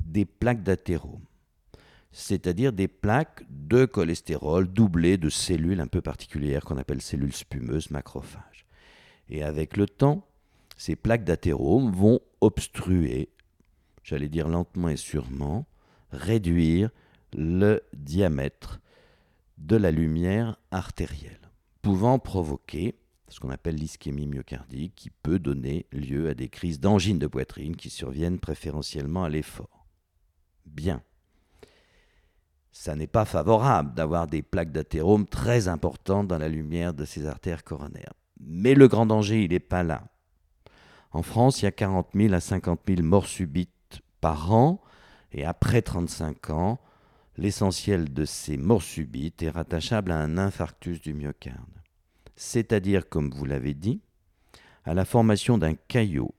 [0.00, 1.20] des plaques d'athérome,
[2.10, 7.90] c'est-à-dire des plaques de cholestérol doublées de cellules un peu particulières qu'on appelle cellules spumeuses
[7.90, 8.66] macrophages.
[9.28, 10.26] Et avec le temps,
[10.76, 13.28] ces plaques d'athérome vont obstruer,
[14.02, 15.66] j'allais dire lentement et sûrement,
[16.10, 16.90] réduire
[17.34, 18.80] le diamètre
[19.58, 21.50] de la lumière artérielle,
[21.82, 22.94] pouvant provoquer
[23.28, 27.76] ce qu'on appelle l'ischémie myocardique, qui peut donner lieu à des crises d'angine de poitrine
[27.76, 29.86] qui surviennent préférentiellement à l'effort.
[30.64, 31.02] Bien.
[32.80, 37.26] Ça n'est pas favorable d'avoir des plaques d'athérome très importantes dans la lumière de ces
[37.26, 38.12] artères coronaires.
[38.38, 40.04] Mais le grand danger, il n'est pas là.
[41.10, 44.80] En France, il y a 40 000 à 50 000 morts subites par an,
[45.32, 46.78] et après 35 ans,
[47.36, 51.82] l'essentiel de ces morts subites est rattachable à un infarctus du myocarde.
[52.36, 54.02] C'est-à-dire, comme vous l'avez dit,
[54.84, 56.32] à la formation d'un caillot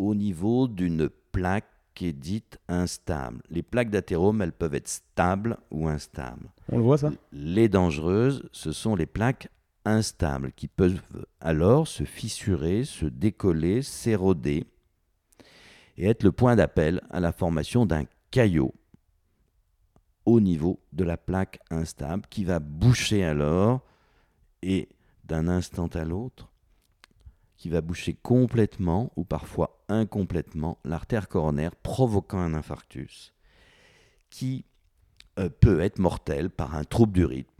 [0.00, 3.42] au niveau d'une plaque qui est dite instable.
[3.50, 6.48] Les plaques d'athérome, elles peuvent être stables ou instables.
[6.70, 7.10] On le voit ça?
[7.32, 9.48] Les dangereuses, ce sont les plaques
[9.84, 11.00] instables qui peuvent
[11.40, 14.66] alors se fissurer, se décoller, s'éroder
[15.96, 18.74] et être le point d'appel à la formation d'un caillot
[20.26, 23.80] au niveau de la plaque instable qui va boucher alors
[24.62, 24.88] et
[25.24, 26.50] d'un instant à l'autre
[27.56, 33.32] qui va boucher complètement ou parfois incomplètement l'artère coronaire provoquant un infarctus
[34.30, 34.64] qui
[35.38, 37.50] euh, peut être mortel par un trouble du rythme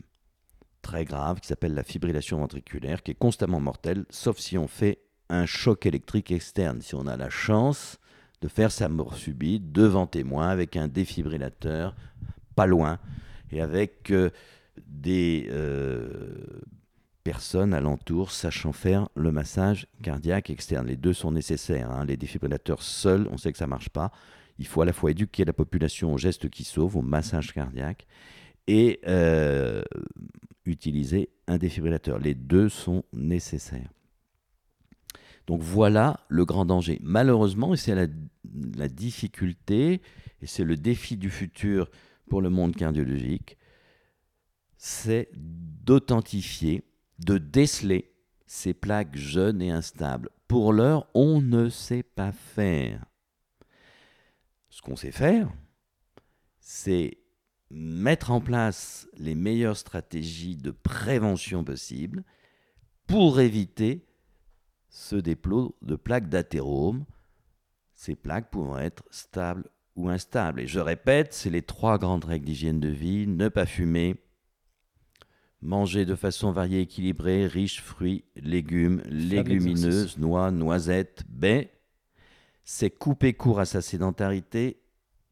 [0.82, 5.00] très grave qui s'appelle la fibrillation ventriculaire, qui est constamment mortelle, sauf si on fait
[5.28, 7.98] un choc électrique externe, si on a la chance
[8.40, 11.96] de faire sa mort subite devant témoin avec un défibrillateur
[12.54, 12.98] pas loin
[13.50, 14.30] et avec euh,
[14.86, 16.60] des euh,
[17.26, 20.86] personnes alentour sachant faire le massage cardiaque externe.
[20.86, 21.90] Les deux sont nécessaires.
[21.90, 22.04] Hein.
[22.04, 24.12] Les défibrillateurs seuls, on sait que ça ne marche pas.
[24.60, 28.06] Il faut à la fois éduquer la population aux gestes qui sauvent, au massage cardiaque,
[28.68, 29.82] et euh,
[30.66, 32.20] utiliser un défibrillateur.
[32.20, 33.90] Les deux sont nécessaires.
[35.48, 37.00] Donc voilà le grand danger.
[37.02, 40.00] Malheureusement, et c'est la, difficulté,
[40.42, 41.90] et c'est le défi du futur
[42.30, 43.58] pour le monde cardiologique,
[44.76, 46.84] c'est d'authentifier,
[47.18, 48.12] de déceler
[48.46, 50.30] ces plaques jeunes et instables.
[50.48, 53.04] Pour l'heure, on ne sait pas faire.
[54.70, 55.50] Ce qu'on sait faire,
[56.60, 57.18] c'est
[57.70, 62.24] mettre en place les meilleures stratégies de prévention possibles
[63.06, 64.06] pour éviter
[64.88, 67.04] ce dépôt de plaques d'athérome,
[67.94, 70.60] ces plaques pouvant être stables ou instables.
[70.60, 74.16] Et je répète, c'est les trois grandes règles d'hygiène de vie, ne pas fumer,
[75.62, 81.72] manger de façon variée, équilibrée, riche, fruits, légumes, légumineuses, noix, noisettes, baies,
[82.64, 84.80] c'est couper court à sa sédentarité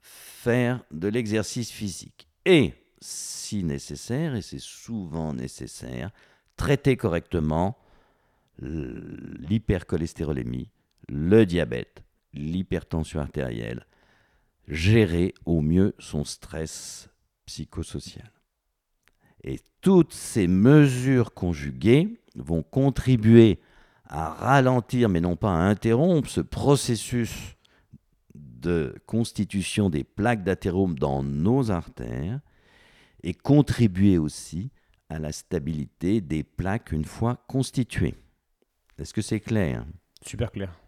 [0.01, 2.28] faire de l'exercice physique.
[2.44, 6.10] Et, si nécessaire, et c'est souvent nécessaire,
[6.56, 7.76] traiter correctement
[8.59, 10.70] l'hypercholestérolémie,
[11.09, 12.02] le diabète,
[12.34, 13.86] l'hypertension artérielle,
[14.68, 17.09] gérer au mieux son stress
[17.46, 18.30] psychosocial.
[19.44, 23.60] Et toutes ces mesures conjuguées vont contribuer
[24.06, 27.56] à ralentir, mais non pas à interrompre, ce processus
[28.34, 32.40] de constitution des plaques d'athérome dans nos artères
[33.22, 34.70] et contribuer aussi
[35.10, 38.14] à la stabilité des plaques une fois constituées.
[38.98, 39.84] Est-ce que c'est clair?
[40.22, 40.80] Super clair.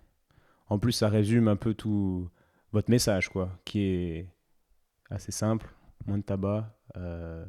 [0.69, 2.29] En plus, ça résume un peu tout
[2.73, 4.29] votre message, quoi, qui est
[5.11, 5.73] assez simple
[6.07, 7.45] moins de tabac, euh,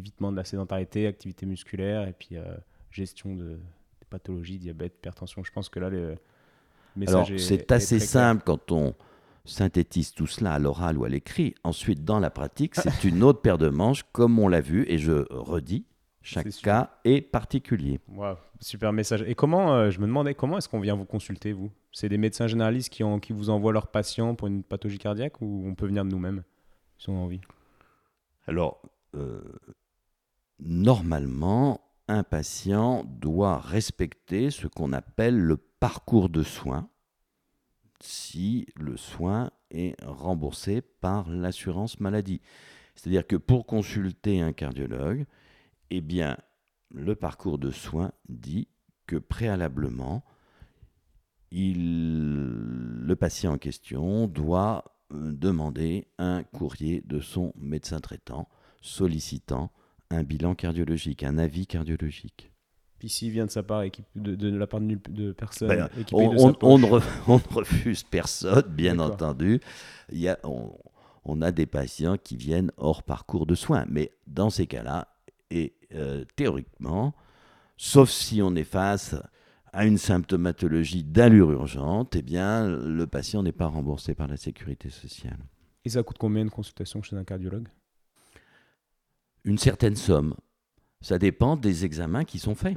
[0.00, 2.44] évitement de la sédentarité, activité musculaire et puis euh,
[2.90, 5.44] gestion de, des pathologies, diabète, hypertension.
[5.44, 6.16] Je pense que là, le
[6.96, 8.94] message c'est assez simple quand on
[9.44, 11.54] synthétise tout cela à l'oral ou à l'écrit.
[11.64, 14.98] Ensuite, dans la pratique, c'est une autre paire de manches, comme on l'a vu, et
[14.98, 15.84] je redis,
[16.22, 18.00] chaque cas est particulier.
[18.60, 19.22] super message.
[19.26, 21.70] Et comment, euh, je me demandais, comment est-ce qu'on vient vous consulter, vous?
[21.92, 25.40] C'est des médecins généralistes qui, ont, qui vous envoient leurs patients pour une pathologie cardiaque
[25.40, 26.42] ou on peut venir de nous-mêmes
[27.00, 27.40] si on a envie?
[28.46, 28.82] Alors,
[29.14, 29.40] euh,
[30.62, 36.88] normalement, un patient doit respecter ce qu'on appelle le parcours de soins
[38.00, 42.40] si le soin est remboursé par l'assurance maladie.
[42.94, 45.26] C'est-à-dire que pour consulter un cardiologue,
[45.90, 46.36] eh bien,
[46.90, 48.68] le parcours de soins dit
[49.06, 50.24] que préalablement,
[51.52, 58.48] le patient en question doit euh, demander un courrier de son médecin traitant
[58.80, 59.72] sollicitant
[60.10, 62.50] un bilan cardiologique, un avis cardiologique.
[62.98, 63.82] Puis s'il vient de sa part,
[64.14, 67.02] de, de la part de, personne, Ben, on, de sa on- on ne poche.
[67.02, 69.60] re- on ne refuse personne, bien entendu.
[70.12, 70.72] Il y a, on,
[71.24, 75.08] on a des patients qui viennent hors parcours de soins, mais dans ces cas-là,
[75.50, 77.14] et euh, théoriquement,
[77.76, 79.14] sauf si on est face
[79.72, 84.90] à une symptomatologie d'allure urgente, eh bien, le patient n'est pas remboursé par la sécurité
[84.90, 85.38] sociale.
[85.84, 87.68] Et ça coûte combien une consultation chez un cardiologue?
[89.44, 90.34] Une certaine somme.
[91.00, 92.76] Ça dépend des examens qui sont faits.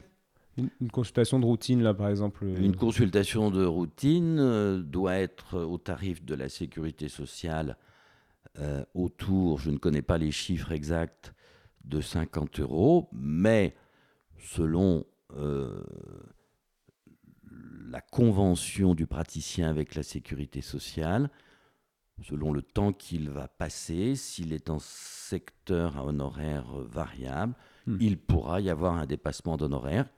[0.58, 2.46] une, une consultation de routine, là, par exemple.
[2.46, 7.78] euh, Une consultation de routine euh, doit être au tarif de la sécurité sociale
[8.60, 11.34] euh, autour, je ne connais pas les chiffres exacts,
[11.84, 13.76] de 50 euros, mais
[14.38, 15.06] selon
[17.90, 21.30] la convention du praticien avec la sécurité sociale,
[22.22, 27.98] selon le temps qu'il va passer, s'il est en secteur à honoraire variable, Hmm.
[28.00, 30.10] il pourra y avoir un dépassement d'honoraires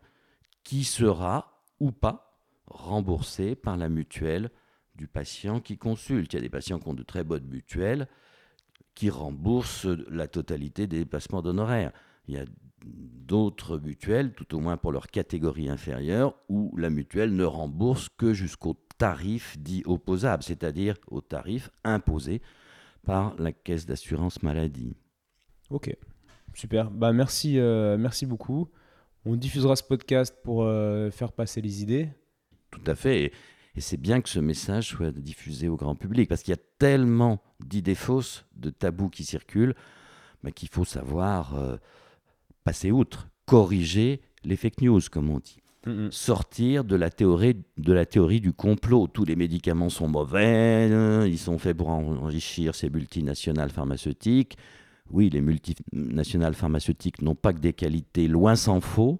[0.63, 4.51] qui sera ou pas remboursé par la mutuelle
[4.95, 6.33] du patient qui consulte.
[6.33, 8.07] Il y a des patients qui ont de très bonnes mutuelles
[8.93, 11.91] qui remboursent la totalité des dépassements d'honoraires.
[12.27, 12.45] Il y a
[12.85, 18.33] d'autres mutuelles, tout au moins pour leur catégorie inférieure, où la mutuelle ne rembourse que
[18.33, 22.41] jusqu'au tarif dit opposable, c'est-à-dire au tarif imposé
[23.03, 24.95] par la caisse d'assurance maladie.
[25.69, 25.95] Ok,
[26.53, 26.91] super.
[26.91, 28.69] Bah, merci, euh, merci beaucoup.
[29.25, 32.09] On diffusera ce podcast pour euh, faire passer les idées.
[32.71, 33.23] Tout à fait.
[33.23, 33.33] Et,
[33.75, 36.61] et c'est bien que ce message soit diffusé au grand public, parce qu'il y a
[36.77, 39.75] tellement d'idées fausses, de tabous qui circulent,
[40.43, 41.77] bah, qu'il faut savoir euh,
[42.63, 45.57] passer outre, corriger les fake news, comme on dit.
[46.09, 49.07] Sortir de la théorie, de la théorie du complot.
[49.07, 54.57] Tous les médicaments sont mauvais, euh, ils sont faits pour enrichir ces multinationales pharmaceutiques.
[55.11, 59.19] Oui, les multinationales pharmaceutiques n'ont pas que des qualités, loin s'en faut,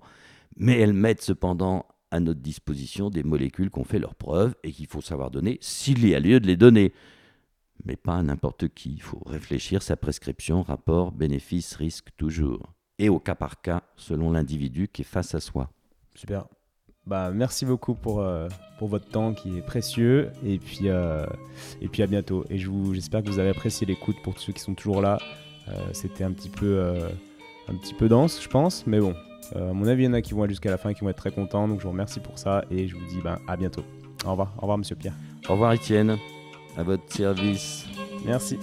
[0.57, 4.71] mais elles mettent cependant à notre disposition des molécules qui ont fait leurs preuves et
[4.71, 6.93] qu'il faut savoir donner s'il y a lieu de les donner.
[7.83, 8.93] Mais pas à n'importe qui.
[8.93, 12.73] Il faut réfléchir sa prescription, rapport, bénéfice, risque toujours.
[12.97, 15.69] Et au cas par cas, selon l'individu qui est face à soi.
[16.15, 16.45] Super.
[17.07, 18.47] Bah, merci beaucoup pour, euh,
[18.79, 20.31] pour votre temps qui est précieux.
[20.43, 21.25] Et puis, euh,
[21.81, 22.45] et puis à bientôt.
[22.49, 25.19] Et je j'espère que vous avez apprécié l'écoute pour ceux qui sont toujours là.
[25.69, 26.83] Euh, C'était un, petit peu,
[27.67, 28.85] un petit peu dense, je pense.
[28.87, 29.13] Mais bon,
[29.55, 31.01] à mon avis, il y en a qui vont aller jusqu'à la fin et qui
[31.01, 31.67] vont être très contents.
[31.67, 32.65] Donc je vous remercie pour ça.
[32.71, 33.83] Et je vous dis ben, à bientôt.
[34.25, 34.53] Au revoir.
[34.57, 35.15] Au revoir, monsieur Pierre.
[35.47, 36.17] Au revoir Étienne,
[36.75, 37.85] à votre service.
[38.25, 38.57] Merci.